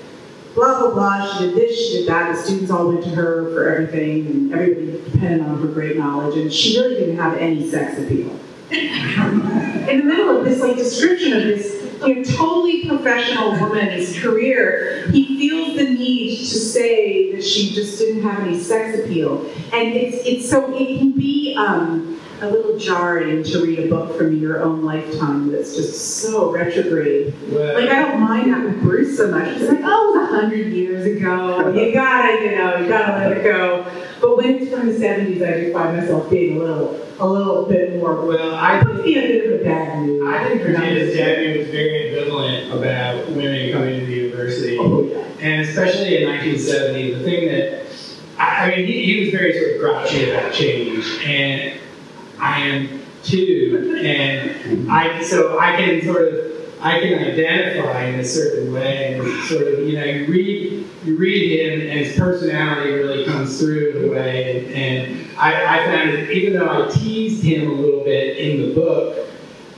blah 0.55 0.81
blah 0.81 0.95
blah. 0.95 1.39
She 1.39 1.45
did 1.47 1.55
this, 1.55 1.79
she 1.79 1.99
did 1.99 2.09
that. 2.09 2.35
The 2.35 2.43
students 2.43 2.71
all 2.71 2.89
went 2.89 3.05
to 3.05 3.11
her 3.11 3.51
for 3.53 3.69
everything, 3.69 4.27
and 4.27 4.53
everybody 4.53 5.11
depended 5.11 5.43
on 5.43 5.61
her 5.61 5.69
great 5.69 5.97
knowledge. 5.97 6.37
And 6.37 6.53
she 6.53 6.79
really 6.79 6.97
didn't 6.97 7.17
have 7.17 7.37
any 7.39 7.71
sex 7.71 7.99
appeal. 7.99 8.39
In 8.71 9.99
the 9.99 10.05
middle 10.05 10.37
of 10.37 10.45
this 10.45 10.61
like 10.61 10.77
description 10.77 11.33
of 11.35 11.45
this 11.45 11.87
you 12.05 12.17
know, 12.17 12.25
totally 12.25 12.87
professional 12.87 13.53
woman's 13.53 14.19
career, 14.19 15.09
he 15.11 15.26
feels 15.49 15.77
the 15.77 15.85
need 15.85 16.39
to 16.39 16.59
say 16.59 17.33
that 17.33 17.43
she 17.43 17.71
just 17.75 17.99
didn't 17.99 18.23
have 18.23 18.41
any 18.41 18.59
sex 18.59 18.99
appeal, 18.99 19.47
and 19.73 19.95
it's 19.95 20.27
it's 20.27 20.49
so 20.49 20.75
it 20.75 20.99
can 20.99 21.13
be. 21.13 21.55
Um, 21.57 22.17
a 22.41 22.51
little 22.51 22.79
jarring 22.79 23.43
to 23.43 23.65
read 23.65 23.79
a 23.79 23.89
book 23.89 24.17
from 24.17 24.37
your 24.37 24.63
own 24.63 24.85
lifetime 24.85 25.51
that's 25.51 25.75
just 25.75 26.19
so 26.21 26.51
retrograde 26.53 27.35
like 27.49 27.89
I 27.89 28.03
don't 28.03 28.21
mind 28.21 28.53
that 28.53 28.63
with 28.65 28.83
Bruce 28.83 29.17
so 29.17 29.31
much. 29.31 29.49
It's 29.57 29.71
like, 29.71 29.81
oh, 29.83 30.15
it 30.15 30.21
was 30.21 30.31
a 30.31 30.35
hundred 30.35 30.73
years 30.73 31.07
ago. 31.07 31.73
You 31.73 31.93
gotta, 31.95 32.45
you 32.45 32.57
know, 32.57 32.77
you 32.77 32.89
gotta 32.89 33.13
let 33.13 33.39
it 33.39 33.45
go. 33.45 33.91
But 34.21 34.37
when 34.37 34.55
it's 34.57 34.71
from 34.71 34.89
the 34.89 34.99
seventies, 34.99 35.43
I 35.43 35.61
do 35.61 35.73
find 35.73 35.97
myself 35.97 36.31
being 36.31 36.57
a 36.57 36.65
little, 36.65 37.07
a 37.19 37.27
little 37.27 37.67
bit 37.67 37.97
more. 37.97 38.27
well, 38.27 38.55
I 38.55 38.83
put 38.83 39.05
me 39.05 39.17
a 39.17 39.23
bit 39.23 39.55
of 39.55 39.61
a 39.61 39.65
bad 39.65 40.01
mood. 40.01 40.29
I 40.29 40.49
think 40.49 40.63
Virginius 40.63 41.17
Dabney 41.17 41.59
was 41.59 41.69
very 41.69 42.13
ambivalent 42.13 42.73
about 42.73 43.31
women 43.31 43.73
coming 43.73 44.01
to 44.01 44.07
the 44.07 44.13
university. 44.13 44.79
Oh 44.79 45.05
yeah. 45.05 45.26
And 45.41 45.63
especially 45.63 46.23
in 46.23 46.29
1970, 46.29 47.15
the 47.15 47.25
thing 47.25 47.49
that, 47.49 47.87
I, 48.39 48.65
I 48.65 48.77
mean, 48.77 48.87
he, 48.87 49.05
he 49.05 49.21
was 49.21 49.31
very 49.31 49.53
sort 49.53 49.73
of 49.73 49.81
grouchy 49.81 50.31
about 50.31 50.53
change, 50.53 51.05
and 51.25 51.79
I 52.39 52.61
am 52.61 53.03
too. 53.23 54.01
And 54.03 54.91
I, 54.91 55.23
so 55.23 55.59
I 55.59 55.77
can 55.77 56.03
sort 56.03 56.29
of, 56.29 56.47
I 56.81 57.01
can 57.01 57.19
identify 57.19 58.05
in 58.05 58.21
a 58.21 58.25
certain 58.25 58.73
way, 58.73 59.15
and 59.15 59.45
sort 59.45 59.67
of, 59.67 59.81
you 59.81 59.99
know, 59.99 60.05
you 60.05 60.27
read, 60.27 60.87
you 61.05 61.17
read 61.17 61.61
him, 61.61 61.81
and 61.81 61.99
his 61.99 62.17
personality 62.17 62.93
really 62.93 63.25
comes 63.25 63.59
through 63.59 63.91
in 63.91 64.09
a 64.09 64.13
way. 64.13 64.59
And, 64.59 64.75
and 64.75 65.39
I, 65.39 65.81
I 65.81 65.87
found 65.87 66.11
that 66.13 66.31
even 66.31 66.59
though 66.59 66.87
I 66.87 66.91
teased 66.91 67.43
him 67.43 67.71
a 67.71 67.73
little 67.73 68.05
bit 68.05 68.39
in 68.39 68.69
the 68.69 68.75
book, 68.75 69.29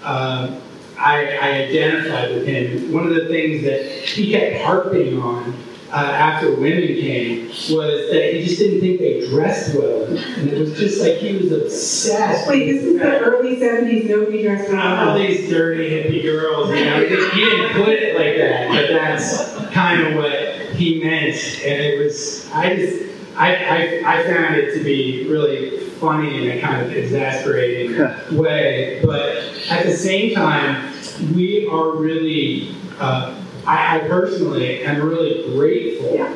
um, 0.03 0.61
I, 0.99 1.37
I 1.37 1.51
identified 1.65 2.35
with 2.35 2.47
him. 2.47 2.93
One 2.93 3.07
of 3.07 3.15
the 3.15 3.27
things 3.29 3.65
that 3.65 3.83
he 3.83 4.33
kept 4.33 4.65
harping 4.65 5.21
on 5.21 5.55
uh, 5.91 5.95
after 5.95 6.55
women 6.55 6.87
came 6.87 7.47
was 7.49 8.11
that 8.11 8.31
he 8.35 8.45
just 8.45 8.59
didn't 8.59 8.81
think 8.81 8.99
they 8.99 9.27
dressed 9.29 9.75
well. 9.75 10.05
And 10.05 10.49
it 10.51 10.59
was 10.59 10.77
just 10.79 11.01
like 11.01 11.15
he 11.15 11.37
was 11.37 11.53
obsessed. 11.53 12.49
Wait, 12.49 12.73
this 12.73 12.85
is 12.85 12.99
the 12.99 13.21
early 13.21 13.59
seventies. 13.59 14.09
Nobody 14.11 14.43
dressed 14.43 14.71
well. 14.71 15.11
all 15.11 15.19
these 15.19 15.49
dirty 15.49 15.91
hippie 15.91 16.23
girls, 16.23 16.69
you 16.71 16.85
know, 16.85 17.01
he 17.01 17.45
didn't 17.45 17.73
put 17.73 17.89
it 17.89 18.17
like 18.17 18.37
that, 18.37 18.69
but 18.69 18.89
that's 18.89 19.73
kind 19.73 20.03
of 20.09 20.17
what 20.17 20.33
he 20.75 21.03
meant. 21.03 21.37
And 21.65 21.81
it 21.83 21.99
was, 22.05 22.51
I 22.53 22.77
just, 22.77 23.05
I, 23.37 23.55
I, 23.55 24.19
I 24.19 24.23
found 24.25 24.57
it 24.57 24.77
to 24.77 24.85
be 24.85 25.27
really 25.29 25.78
funny 25.99 26.49
in 26.51 26.59
a 26.59 26.61
kind 26.61 26.85
of 26.87 26.93
exasperating 26.93 27.97
way. 28.37 29.01
But 29.05 29.37
at 29.71 29.87
the 29.87 29.97
same 29.97 30.35
time, 30.35 30.93
we 31.35 31.67
are 31.69 31.91
really, 31.97 32.75
uh, 32.99 33.41
I, 33.67 33.97
I 34.01 34.09
personally 34.09 34.85
am 34.85 35.03
really 35.03 35.43
grateful 35.55 36.15
Yeah. 36.15 36.35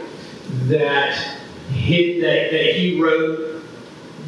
that 0.64 1.14
he, 1.70 2.20
that, 2.20 2.50
that 2.50 2.74
he 2.76 3.00
wrote 3.00 3.62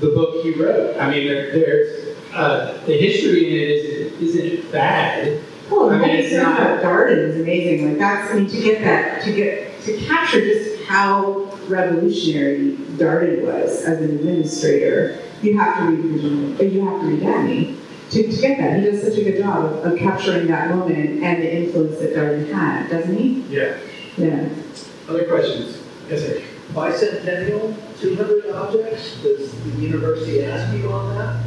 the 0.01 0.09
book 0.09 0.43
he 0.43 0.53
wrote. 0.53 0.97
I 0.99 1.11
mean, 1.11 1.27
there, 1.27 1.53
there's 1.53 2.17
uh, 2.33 2.79
the 2.87 2.97
history 2.97 3.47
in 3.49 3.55
it 3.55 4.23
isn't, 4.23 4.23
isn't 4.45 4.73
bad. 4.73 5.41
Oh, 5.71 5.89
I 5.91 5.99
mean, 5.99 6.11
it's 6.11 6.35
not- 6.35 6.61
about 6.61 6.83
Darden 6.83 7.17
is 7.17 7.41
amazing. 7.41 7.89
Like 7.91 7.99
that's, 7.99 8.33
I 8.33 8.35
mean, 8.35 8.49
to 8.49 8.61
get 8.61 8.81
that, 8.83 9.23
to 9.23 9.33
get, 9.33 9.81
to 9.83 9.97
capture 9.99 10.41
just 10.41 10.83
how 10.85 11.45
revolutionary 11.69 12.73
Darden 12.97 13.43
was 13.45 13.83
as 13.83 13.99
an 14.01 14.11
administrator, 14.17 15.19
you 15.45 15.59
have 15.59 15.79
to 15.79 15.85
read 15.91 16.01
Virginia, 16.01 16.59
or 16.59 16.65
you 16.65 16.89
have 16.89 17.01
to 17.01 17.07
read 17.07 17.21
Dabney 17.21 17.77
to, 18.11 18.23
to 18.31 18.41
get 18.41 18.59
that. 18.59 18.79
He 18.81 18.91
does 18.91 19.03
such 19.03 19.19
a 19.19 19.25
good 19.25 19.39
job 19.39 19.65
of, 19.65 19.93
of 19.93 19.99
capturing 19.99 20.47
that 20.49 20.71
moment 20.71 21.23
and 21.23 21.43
the 21.43 21.57
influence 21.57 21.99
that 21.99 22.15
Darden 22.15 22.53
had, 22.53 22.91
doesn't 22.91 23.17
he? 23.17 23.41
Yeah. 23.49 23.79
Yeah. 24.17 24.49
Other 25.09 25.25
questions? 25.25 25.83
Yes, 26.09 26.21
sir. 26.21 26.43
Bicentennial, 26.73 27.77
200 28.01 28.51
objects, 28.55 29.23
does 29.23 29.53
the 29.63 29.81
university 29.81 30.45
ask 30.45 30.77
you 30.77 30.91
on 30.91 31.15
that? 31.17 31.45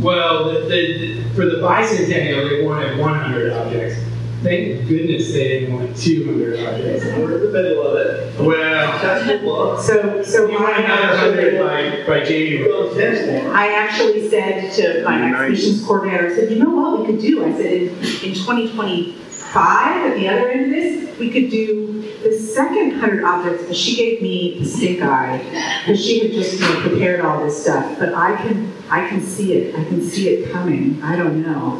Well, 0.00 0.52
the, 0.52 0.68
the, 0.68 1.22
for 1.34 1.46
the 1.46 1.58
bicentennial, 1.58 2.50
they 2.50 2.64
wanted 2.64 2.98
100 2.98 3.52
objects. 3.52 4.11
Thank 4.42 4.88
goodness 4.88 5.32
they 5.32 5.60
didn't 5.60 5.74
want 5.74 5.96
200 5.96 6.66
objects. 6.66 7.04
We're 7.04 7.36
in 7.36 7.42
the 7.44 7.52
middle 7.52 7.86
of 7.86 7.94
it. 7.94 8.40
Well, 8.40 8.92
Successful 8.92 9.38
book. 9.48 9.80
So, 9.80 10.22
so 10.24 10.48
you 10.48 10.60
want 10.60 10.78
another 10.78 11.30
100 11.30 11.58
by, 11.60 12.06
by 12.08 12.24
January. 12.24 12.68
Well, 12.68 12.92
ten's 12.92 13.44
more. 13.44 13.54
I 13.54 13.72
actually 13.72 14.28
said 14.28 14.72
to 14.72 15.04
my 15.04 15.30
exhibitions 15.30 15.86
coordinator, 15.86 16.26
I 16.26 16.34
said, 16.34 16.50
you 16.50 16.58
know 16.58 16.70
what 16.70 17.00
we 17.00 17.06
could 17.06 17.20
do? 17.20 17.44
I 17.44 17.52
said, 17.52 17.72
in, 17.72 17.88
in 17.90 18.34
2025, 18.34 20.10
at 20.10 20.14
the 20.16 20.28
other 20.28 20.50
end 20.50 20.64
of 20.64 20.70
this, 20.70 21.18
we 21.20 21.30
could 21.30 21.48
do 21.48 22.02
the 22.24 22.36
second 22.36 23.00
100 23.00 23.22
objects. 23.22 23.62
And 23.66 23.76
she 23.76 23.94
gave 23.94 24.22
me 24.22 24.58
the 24.58 24.64
stink 24.64 25.02
eye 25.02 25.38
because 25.86 26.04
she 26.04 26.18
had 26.18 26.32
just 26.32 26.54
you 26.54 26.60
know, 26.62 26.80
prepared 26.80 27.20
all 27.20 27.44
this 27.44 27.62
stuff. 27.62 27.96
But 27.96 28.12
I 28.12 28.34
can, 28.42 28.72
I 28.90 29.08
can 29.08 29.22
see 29.22 29.52
it. 29.52 29.76
I 29.76 29.84
can 29.84 30.02
see 30.02 30.30
it 30.30 30.50
coming. 30.50 31.00
I 31.00 31.14
don't 31.14 31.42
know. 31.42 31.76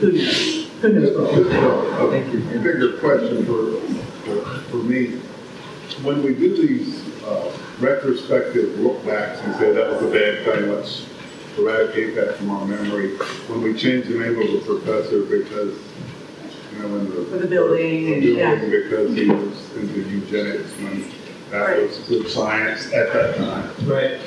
Who 0.00 0.10
knows? 0.10 0.55
Who 0.80 0.92
knows 0.92 1.16
what 1.16 1.34
will? 1.34 2.10
Thank 2.10 2.32
you. 2.32 2.40
A 2.40 2.62
bigger 2.62 2.98
question 2.98 3.44
for, 3.46 3.80
for, 4.24 4.60
for 4.70 4.76
me. 4.76 5.18
When 6.02 6.22
we 6.22 6.34
do 6.34 6.66
these 6.66 7.02
uh, 7.24 7.50
retrospective 7.80 8.78
look 8.80 9.04
backs 9.06 9.40
and 9.40 9.54
say 9.56 9.72
that 9.72 9.90
was 9.90 10.02
a 10.02 10.10
bad 10.10 10.44
thing, 10.44 10.70
let's 10.72 11.06
eradicate 11.56 12.14
that 12.16 12.36
from 12.36 12.50
our 12.50 12.66
memory. 12.66 13.16
When 13.48 13.62
we 13.62 13.74
change 13.78 14.06
the 14.06 14.18
name 14.18 14.38
of 14.38 14.62
a 14.62 14.64
professor 14.66 15.22
because, 15.22 15.78
you 16.72 16.78
know, 16.80 16.96
in 16.96 17.08
the. 17.08 17.24
For 17.30 17.38
the 17.38 17.46
building 17.46 18.12
and- 18.12 18.22
the 18.22 18.28
yeah. 18.32 18.54
Because 18.56 19.16
he 19.16 19.30
was 19.30 19.74
into 19.76 20.00
eugenics 20.10 20.70
when 20.80 21.10
that 21.50 21.78
was 21.80 21.96
good 22.00 22.28
science 22.28 22.92
at 22.92 23.12
that 23.14 23.36
time. 23.36 23.70
Right. 23.88 24.20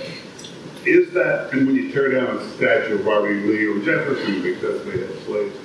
Is 0.86 1.12
that, 1.12 1.52
and 1.54 1.68
when 1.68 1.76
you 1.76 1.92
tear 1.92 2.10
down 2.10 2.38
a 2.38 2.50
statue 2.56 2.96
of 2.96 3.06
Robert 3.06 3.32
E. 3.32 3.42
Lee 3.42 3.66
or 3.68 3.80
Jefferson 3.84 4.42
because 4.42 4.84
they 4.86 4.98
had 4.98 5.14
slaves, 5.26 5.56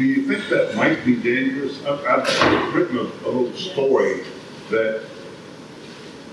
do 0.00 0.06
you 0.06 0.22
think 0.26 0.48
that 0.48 0.74
might 0.76 1.04
be 1.04 1.14
dangerous? 1.14 1.84
I've, 1.84 2.02
I've 2.06 2.74
written 2.74 2.96
a, 2.96 3.02
a 3.02 3.28
little 3.28 3.52
story 3.52 4.22
that 4.70 5.04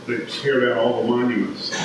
they 0.08 0.26
tear 0.26 0.70
down 0.70 0.78
all 0.78 1.02
the 1.02 1.10
monuments, 1.10 1.78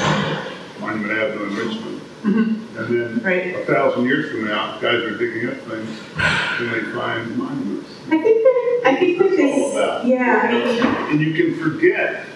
Monument 0.79 1.11
Avenue 1.19 1.45
in 1.47 1.57
Richmond. 1.57 2.01
Mm-hmm. 2.23 2.79
And 2.79 2.87
then 3.19 3.25
Right. 3.25 3.57
a 3.57 3.65
thousand 3.67 4.05
years 4.05 4.31
from 4.31 4.45
now, 4.45 4.79
guys 4.79 5.03
are 5.03 5.19
digging 5.19 5.49
up 5.49 5.57
things 5.57 5.99
and 6.17 6.73
they 6.73 6.83
find 6.93 7.37
monuments. 7.37 7.91
I 8.07 8.23
think 8.23 8.43
that, 8.45 8.83
I 8.87 8.97
think 9.01 9.19
that 9.19 9.31
this, 9.31 9.73
about. 9.75 10.07
yeah, 10.07 10.41
I 10.45 10.53
mean, 10.53 11.11
And 11.11 11.21
you 11.21 11.35
can 11.35 11.57
forget 11.61 12.27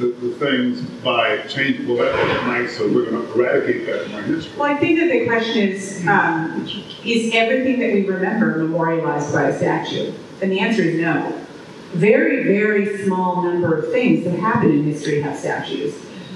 the, 0.00 0.06
the 0.06 0.34
things 0.36 0.80
by 1.04 1.38
changing, 1.42 1.86
well, 1.86 1.98
that 1.98 2.14
was 2.14 2.46
nice, 2.46 2.76
so 2.76 2.90
we're 2.90 3.10
gonna 3.10 3.22
eradicate 3.32 3.86
that 3.86 4.04
from 4.04 4.14
our 4.14 4.22
history. 4.22 4.52
Well, 4.58 4.74
I 4.74 4.76
think 4.78 4.98
that 4.98 5.10
the 5.10 5.26
question 5.26 5.68
is, 5.68 6.06
um, 6.06 6.66
is 7.04 7.34
everything 7.34 7.78
that 7.80 7.92
we 7.92 8.06
remember 8.06 8.56
memorialized 8.56 9.32
by 9.32 9.44
a 9.44 9.56
statue? 9.56 10.12
And 10.40 10.50
the 10.50 10.60
answer 10.60 10.82
is 10.82 11.00
no. 11.00 11.38
very, 11.92 12.44
very 12.44 13.04
small 13.04 13.42
number 13.42 13.76
of 13.76 13.92
things 13.92 14.24
that 14.24 14.38
happen 14.38 14.70
in 14.70 14.84
history 14.84 15.20
have 15.20 15.38
statues. 15.38 15.94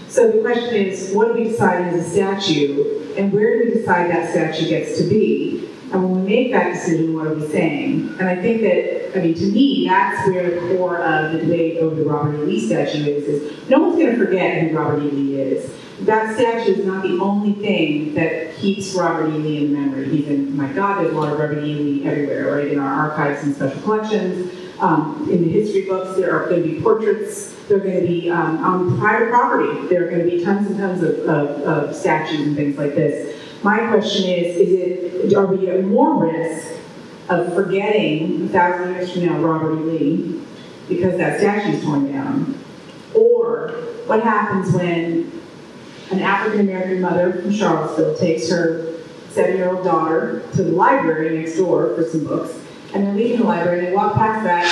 So 0.09 0.31
the 0.31 0.43
question 0.43 0.75
is, 0.75 1.13
what 1.13 1.29
do 1.29 1.35
we 1.35 1.45
decide 1.45 1.87
as 1.87 2.07
a 2.07 2.11
statue, 2.11 3.15
and 3.17 3.33
where 3.33 3.59
do 3.59 3.65
we 3.71 3.75
decide 3.79 4.11
that 4.11 4.31
statue 4.31 4.69
gets 4.69 4.99
to 4.99 5.05
be? 5.05 5.71
Make 6.25 6.53
that 6.53 6.73
decision, 6.73 7.15
what 7.15 7.27
are 7.27 7.35
we 7.35 7.47
saying? 7.49 8.17
And 8.19 8.29
I 8.29 8.41
think 8.41 8.63
that, 8.63 9.19
I 9.19 9.23
mean, 9.23 9.35
to 9.35 9.47
me, 9.53 9.87
that's 9.87 10.27
where 10.29 10.51
the 10.51 10.77
core 10.77 10.99
of 10.99 11.33
the 11.33 11.39
debate 11.39 11.79
over 11.79 11.95
the 11.95 12.05
Robert 12.05 12.35
E. 12.37 12.45
Lee 12.45 12.67
statue 12.67 13.05
is, 13.05 13.25
is 13.25 13.69
no 13.69 13.81
one's 13.81 14.03
gonna 14.03 14.17
forget 14.17 14.63
who 14.63 14.77
Robert 14.77 15.03
E. 15.03 15.11
Lee 15.11 15.41
is. 15.41 15.71
That 16.01 16.35
statue 16.35 16.73
is 16.73 16.87
not 16.87 17.03
the 17.03 17.19
only 17.21 17.53
thing 17.53 18.15
that 18.15 18.55
keeps 18.57 18.95
Robert 18.95 19.29
E. 19.31 19.39
Lee 19.39 19.67
in 19.67 19.73
memory. 19.73 20.09
He's 20.09 20.29
in, 20.29 20.57
my 20.57 20.73
God, 20.73 21.03
there's 21.03 21.15
a 21.15 21.17
lot 21.17 21.33
of 21.33 21.39
Robert 21.39 21.63
E. 21.63 21.75
Lee 21.75 22.05
everywhere, 22.07 22.57
right? 22.57 22.69
In 22.69 22.79
our 22.79 23.11
archives 23.11 23.43
and 23.45 23.55
special 23.55 23.81
collections. 23.83 24.53
Um, 24.81 25.29
in 25.31 25.43
the 25.43 25.49
history 25.49 25.87
books, 25.87 26.17
there 26.17 26.35
are 26.35 26.49
going 26.49 26.63
to 26.63 26.69
be 26.69 26.81
portraits. 26.81 27.55
There 27.69 27.77
are 27.77 27.81
going 27.81 28.01
to 28.01 28.07
be 28.07 28.29
um, 28.29 28.59
on 28.59 28.99
private 28.99 29.31
property. 29.31 29.87
There 29.87 30.07
are 30.07 30.11
going 30.11 30.29
to 30.29 30.31
be 30.37 30.45
tons 30.45 30.67
and 30.67 30.79
tons 30.79 31.03
of, 31.03 31.19
of, 31.21 31.49
of 31.63 31.95
statues 31.95 32.41
and 32.41 32.57
things 32.57 32.77
like 32.77 32.95
this. 32.95 33.41
My 33.65 33.79
question 33.89 34.27
is: 34.29 34.57
Is 34.59 34.73
it 34.75 35.35
are 35.35 35.47
we 35.47 35.71
at 35.71 35.83
more 35.85 36.23
risk 36.23 36.69
of 37.31 37.55
forgetting 37.55 38.45
a 38.45 38.49
thousand 38.49 38.95
years 38.95 39.13
from 39.13 39.25
now 39.25 39.39
Robert 39.39 39.79
E. 39.79 39.83
Lee 39.85 40.43
because 40.87 41.17
that 41.17 41.41
statue 41.41 41.79
is 41.79 41.83
torn 41.83 42.13
down, 42.13 42.63
or 43.15 43.69
what 44.05 44.23
happens 44.23 44.71
when 44.75 45.33
an 46.11 46.21
African 46.21 46.61
American 46.61 47.01
mother 47.01 47.41
from 47.41 47.51
Charlottesville 47.51 48.19
takes 48.19 48.51
her 48.51 48.99
seven-year-old 49.31 49.83
daughter 49.83 50.43
to 50.53 50.63
the 50.63 50.73
library 50.73 51.39
next 51.39 51.57
door 51.57 51.95
for 51.95 52.05
some 52.05 52.25
books, 52.25 52.61
and 52.93 53.03
they're 53.03 53.15
leaving 53.15 53.39
the 53.39 53.47
library, 53.47 53.79
and 53.79 53.89
they 53.89 53.95
walk 53.95 54.15
past 54.15 54.45
that, 54.45 54.67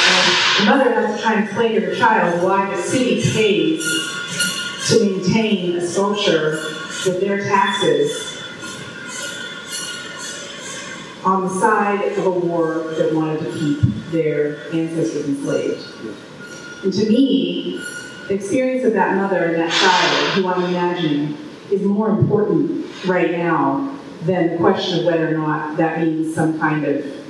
and 0.60 0.68
the 0.68 0.70
mother 0.70 0.92
has 0.92 1.16
to 1.16 1.22
try 1.22 1.32
and 1.36 1.44
explain 1.44 1.80
to 1.80 1.80
her 1.80 1.94
child 1.94 2.42
why 2.44 2.76
the 2.76 2.82
city 2.82 3.22
pays 3.32 3.82
to 4.88 5.02
maintain 5.02 5.76
a 5.76 5.86
sculpture 5.86 6.60
with 7.06 7.20
their 7.20 7.38
taxes 7.42 8.31
on 11.24 11.42
the 11.42 11.48
side 11.48 12.12
of 12.18 12.26
a 12.26 12.30
war 12.30 12.94
that 12.96 13.14
wanted 13.14 13.40
to 13.40 13.52
keep 13.58 13.80
their 14.10 14.72
ancestors 14.72 15.28
enslaved. 15.28 15.84
And 16.84 16.92
to 16.92 17.08
me, 17.08 17.80
the 18.28 18.34
experience 18.34 18.84
of 18.84 18.92
that 18.94 19.16
mother 19.16 19.44
and 19.44 19.56
that 19.56 19.72
child, 19.72 20.28
who 20.34 20.48
I'm 20.48 20.64
imagining, 20.68 21.36
is 21.70 21.82
more 21.82 22.10
important 22.10 22.86
right 23.06 23.30
now 23.32 23.98
than 24.22 24.52
the 24.52 24.56
question 24.56 25.00
of 25.00 25.04
whether 25.04 25.28
or 25.28 25.38
not 25.38 25.76
that 25.76 26.00
means 26.00 26.34
some 26.34 26.58
kind 26.58 26.84
of 26.84 27.21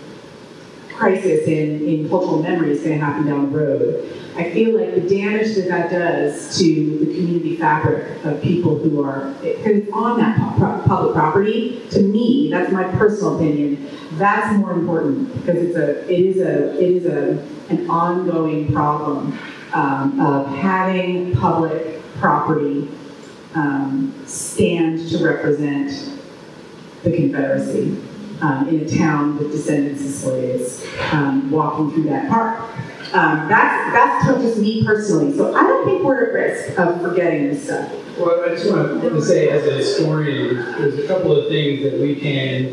crisis 1.03 1.49
in, 1.49 1.85
in 1.87 2.09
cultural 2.09 2.41
memory 2.41 2.71
is 2.71 2.83
going 2.83 2.99
to 2.99 3.05
happen 3.05 3.27
down 3.27 3.51
the 3.51 3.59
road. 3.59 4.09
I 4.37 4.51
feel 4.51 4.79
like 4.79 4.95
the 4.95 5.01
damage 5.01 5.57
that 5.57 5.67
that 5.69 5.91
does 5.91 6.57
to 6.59 6.99
the 7.01 7.07
community 7.07 7.57
fabric 7.57 8.25
of 8.25 8.41
people 8.41 8.79
who 8.79 9.03
are 9.05 9.35
because 9.43 9.91
on 9.93 10.21
that 10.21 10.39
pu- 10.39 10.61
pu- 10.61 10.89
public 10.89 11.15
property. 11.15 11.83
To 11.91 12.01
me, 12.01 12.51
that's 12.51 12.73
my 12.73 12.85
personal 12.85 13.35
opinion. 13.37 13.91
That's 14.13 14.57
more 14.57 14.73
important 14.73 15.35
because 15.35 15.57
it's 15.57 15.77
a 15.77 16.11
it 16.11 16.21
is 16.21 16.39
a 16.39 16.81
it 16.81 16.91
is 16.93 17.07
a 17.07 17.47
an 17.69 17.91
ongoing 17.91 18.73
problem 18.73 19.37
um, 19.75 20.21
of 20.21 20.47
having 20.57 21.35
public 21.37 22.01
property 22.15 22.89
um, 23.55 24.15
stand 24.27 25.09
to 25.11 25.25
represent 25.25 25.91
the 27.03 27.15
Confederacy 27.15 28.01
um, 28.43 28.69
in 28.69 28.81
a 28.81 28.89
town 28.89 29.39
with 29.39 29.53
descendants 29.53 30.05
of 30.05 30.11
slaves 30.11 30.87
um, 31.13 31.51
walking 31.51 31.91
through 31.93 32.05
that 32.05 32.29
park. 32.29 32.61
Um, 33.15 33.49
that's 33.49 33.93
that's 33.93 34.43
just 34.43 34.59
me 34.59 34.85
personally. 34.85 35.37
So 35.37 35.55
I 35.55 35.63
don't 35.63 35.85
think 35.85 36.03
we're 36.03 36.27
at 36.27 36.33
risk 36.33 36.79
of 36.79 37.01
forgetting 37.01 37.49
this 37.49 37.65
stuff. 37.65 37.93
Well, 38.19 38.45
I 38.45 38.55
just 38.55 38.71
want 38.71 39.01
to 39.01 39.23
say, 39.23 39.49
as 39.51 39.67
a 39.67 39.73
historian, 39.73 40.57
there's 40.57 40.99
a 40.99 41.07
couple 41.07 41.37
of 41.37 41.49
things 41.49 41.83
that 41.83 41.99
we 41.99 42.17
can 42.17 42.67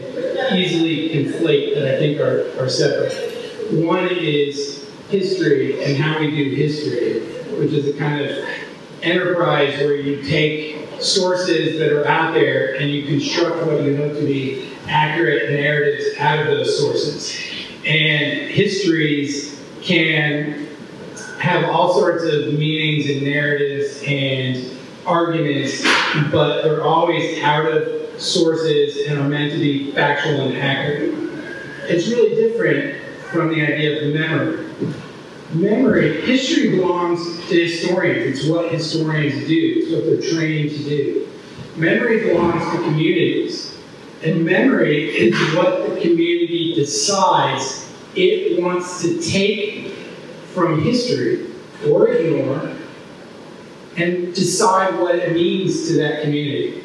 easily 0.58 1.10
conflate 1.10 1.76
that 1.76 1.96
I 1.96 2.00
think 2.00 2.20
are, 2.20 2.50
are 2.62 2.70
separate. 2.70 3.14
One 3.86 4.08
is 4.10 4.90
history 5.10 5.84
and 5.84 5.98
how 5.98 6.20
we 6.20 6.32
do 6.32 6.56
history, 6.56 7.22
which 7.58 7.72
is 7.72 7.88
a 7.88 7.98
kind 7.98 8.22
of 8.22 8.46
enterprise 9.02 9.78
where 9.80 9.96
you 9.96 10.24
take 10.24 11.02
sources 11.02 11.80
that 11.80 11.92
are 11.92 12.06
out 12.08 12.34
there 12.34 12.76
and 12.76 12.90
you 12.90 13.06
construct 13.06 13.66
what 13.66 13.82
you 13.84 13.98
know 13.98 14.14
to 14.14 14.26
be 14.26 14.69
accurate 14.90 15.52
narratives 15.52 16.18
out 16.18 16.40
of 16.40 16.48
those 16.48 16.80
sources. 16.80 17.38
And 17.86 18.50
histories 18.50 19.64
can 19.82 20.68
have 21.40 21.70
all 21.70 21.94
sorts 21.94 22.24
of 22.24 22.54
meanings 22.54 23.10
and 23.10 23.24
narratives 23.24 24.04
and 24.06 24.78
arguments, 25.06 25.82
but 26.32 26.64
they're 26.64 26.84
always 26.84 27.42
out 27.42 27.66
of 27.72 28.22
sources 28.22 29.08
and 29.08 29.20
are 29.20 29.30
meant 29.30 29.54
to 29.54 29.60
be 29.60 29.92
factual 29.94 30.42
and 30.42 30.58
accurate. 30.58 31.14
It's 31.88 32.08
really 32.10 32.36
different 32.36 33.02
from 33.32 33.50
the 33.50 33.62
idea 33.62 34.08
of 34.08 34.14
memory. 34.14 34.66
Memory, 35.54 36.22
history 36.22 36.78
belongs 36.78 37.24
to 37.48 37.66
historians. 37.66 38.40
It's 38.40 38.48
what 38.48 38.72
historians 38.72 39.48
do. 39.48 39.74
It's 39.78 39.92
what 39.92 40.06
they're 40.06 40.38
trained 40.38 40.72
to 40.72 40.84
do. 40.84 41.28
Memory 41.76 42.30
belongs 42.30 42.64
to 42.72 42.84
communities. 42.84 43.79
And 44.24 44.44
memory 44.46 45.10
is 45.10 45.36
what 45.56 45.90
the 45.90 46.02
community 46.02 46.74
decides 46.76 47.90
it 48.16 48.62
wants 48.62 49.02
to 49.02 49.22
take 49.22 49.94
from 50.54 50.82
history 50.84 51.48
or 51.88 52.10
ignore 52.10 52.76
and 53.96 54.34
decide 54.34 55.00
what 55.00 55.16
it 55.16 55.34
means 55.34 55.88
to 55.88 55.98
that 55.98 56.24
community. 56.24 56.84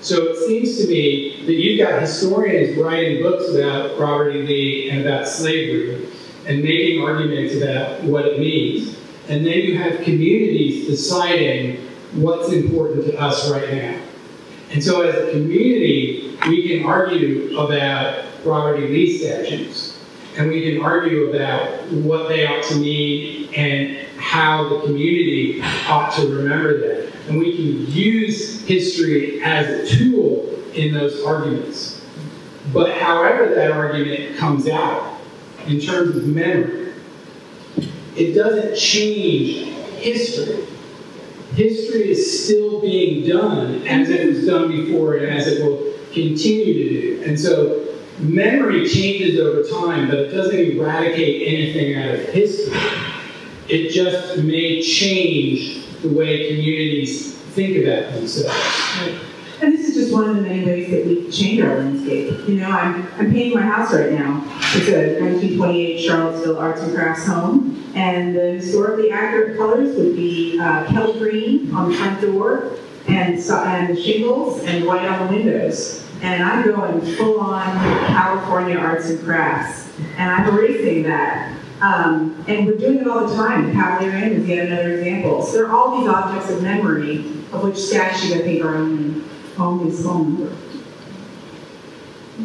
So 0.00 0.28
it 0.28 0.46
seems 0.46 0.78
to 0.78 0.88
me 0.88 1.44
that 1.46 1.54
you've 1.54 1.78
got 1.78 2.00
historians 2.00 2.76
writing 2.78 3.22
books 3.22 3.48
about 3.54 3.98
Robert 3.98 4.30
E. 4.36 4.42
Lee 4.42 4.90
and 4.90 5.00
about 5.00 5.26
slavery 5.26 6.06
and 6.46 6.62
making 6.62 7.02
arguments 7.02 7.56
about 7.56 8.04
what 8.04 8.24
it 8.26 8.38
means. 8.38 8.96
And 9.28 9.44
then 9.44 9.58
you 9.58 9.76
have 9.78 10.02
communities 10.02 10.86
deciding 10.86 11.76
what's 12.12 12.52
important 12.52 13.06
to 13.06 13.20
us 13.20 13.50
right 13.50 13.72
now. 13.72 14.00
And 14.70 14.82
so 14.82 15.02
as 15.02 15.28
a 15.28 15.32
community, 15.32 16.27
we 16.46 16.68
can 16.68 16.86
argue 16.86 17.58
about 17.58 18.24
property 18.42 18.88
lease 18.88 19.22
statutes. 19.22 19.98
And 20.36 20.50
we 20.50 20.62
can 20.62 20.80
argue 20.82 21.30
about 21.30 21.88
what 21.90 22.28
they 22.28 22.46
ought 22.46 22.62
to 22.64 22.76
mean 22.76 23.52
and 23.54 24.06
how 24.18 24.68
the 24.68 24.80
community 24.82 25.60
ought 25.88 26.14
to 26.14 26.28
remember 26.28 26.78
them. 26.78 27.12
And 27.28 27.38
we 27.38 27.56
can 27.56 27.92
use 27.92 28.64
history 28.64 29.42
as 29.42 29.66
a 29.66 29.96
tool 29.96 30.54
in 30.74 30.94
those 30.94 31.24
arguments. 31.24 32.04
But 32.72 32.96
however 32.98 33.54
that 33.54 33.72
argument 33.72 34.36
comes 34.36 34.68
out, 34.68 35.18
in 35.66 35.80
terms 35.80 36.16
of 36.16 36.26
memory, 36.26 36.92
it 38.16 38.32
doesn't 38.32 38.76
change 38.76 39.74
history. 39.98 40.64
History 41.54 42.10
is 42.10 42.44
still 42.44 42.80
being 42.80 43.28
done 43.28 43.86
as 43.86 44.08
it 44.08 44.26
was 44.26 44.46
done 44.46 44.70
before 44.70 45.16
and 45.16 45.26
as 45.26 45.46
it 45.46 45.64
will 45.64 45.97
continue 46.12 46.74
to 46.74 46.88
do. 46.88 47.22
And 47.26 47.38
so 47.38 47.88
memory 48.18 48.88
changes 48.88 49.38
over 49.40 49.62
time, 49.68 50.08
but 50.08 50.18
it 50.18 50.28
doesn't 50.28 50.58
eradicate 50.58 51.48
anything 51.48 51.94
out 51.96 52.14
of 52.14 52.20
history. 52.28 52.76
It 53.68 53.90
just 53.90 54.38
may 54.38 54.82
change 54.82 55.86
the 56.02 56.08
way 56.08 56.48
communities 56.48 57.34
think 57.34 57.84
about 57.84 58.12
themselves. 58.14 58.54
And 59.60 59.72
this 59.72 59.88
is 59.88 59.94
just 59.94 60.12
one 60.12 60.30
of 60.30 60.36
the 60.36 60.42
many 60.42 60.64
ways 60.64 60.90
that 60.90 61.04
we 61.04 61.28
change 61.30 61.60
our 61.60 61.78
landscape. 61.78 62.48
You 62.48 62.60
know, 62.60 62.70
I'm, 62.70 63.08
I'm 63.18 63.32
painting 63.32 63.54
my 63.54 63.62
house 63.62 63.92
right 63.92 64.12
now. 64.12 64.44
It's 64.74 64.88
a 64.88 65.20
1928 65.20 65.98
Charlottesville 65.98 66.58
Arts 66.58 66.80
and 66.80 66.94
Crafts 66.94 67.26
home, 67.26 67.90
and 67.94 68.36
the 68.36 68.52
historically 68.52 69.10
accurate 69.10 69.56
colors 69.56 69.96
would 69.96 70.14
be 70.14 70.58
uh, 70.60 70.86
Kelly 70.86 71.18
green 71.18 71.74
on 71.74 71.90
the 71.90 71.96
front 71.96 72.20
door, 72.20 72.78
and, 73.08 73.38
and 73.38 73.98
shingles, 73.98 74.62
and 74.64 74.84
white 74.84 75.06
on 75.06 75.26
the 75.26 75.34
windows. 75.34 76.04
And 76.20 76.42
I'm 76.42 76.64
going 76.64 77.00
full 77.16 77.40
on 77.40 77.64
California 78.06 78.76
arts 78.76 79.08
and 79.08 79.20
crafts, 79.24 79.88
and 80.16 80.30
I'm 80.30 80.48
erasing 80.48 81.04
that. 81.04 81.56
Um, 81.80 82.44
and 82.48 82.66
we're 82.66 82.76
doing 82.76 82.98
it 82.98 83.06
all 83.06 83.28
the 83.28 83.36
time. 83.36 83.72
Cavalier 83.72 84.32
is 84.32 84.48
yet 84.48 84.66
another 84.66 84.98
example. 84.98 85.42
So 85.42 85.52
there 85.52 85.66
are 85.68 85.76
all 85.76 86.00
these 86.00 86.08
objects 86.08 86.50
of 86.50 86.62
memory, 86.62 87.18
of 87.52 87.62
which 87.62 87.76
statues, 87.76 88.32
I 88.32 88.38
think, 88.38 88.64
are 88.64 88.74
only, 88.74 89.22
only 89.58 89.94
small 89.94 90.24
number. 90.24 90.56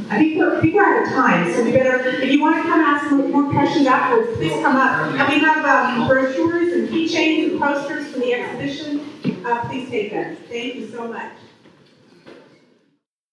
I 0.09 0.17
think 0.17 0.37
we're, 0.37 0.61
we're 0.61 0.83
out 0.83 1.03
of 1.03 1.09
time, 1.09 1.53
so 1.53 1.63
we 1.63 1.71
better, 1.71 1.99
if 2.03 2.31
you 2.31 2.41
want 2.41 2.57
to 2.57 2.63
come 2.63 2.79
ask 2.79 3.11
more 3.11 3.49
questions 3.51 3.85
afterwards, 3.85 4.37
please 4.37 4.53
come 4.53 4.75
up. 4.75 5.11
And 5.13 5.33
we 5.33 5.39
have 5.39 5.65
um, 5.65 6.07
brochures 6.07 6.73
and 6.73 6.89
keychains 6.89 7.51
and 7.51 7.59
posters 7.59 8.11
for 8.11 8.19
the 8.19 8.33
exhibition. 8.33 9.12
Uh, 9.45 9.55
please 9.67 9.89
take 9.89 10.09
them. 10.09 10.35
Thank 10.49 10.75
you 10.75 10.81
so 10.81 11.07
much. 11.07 11.42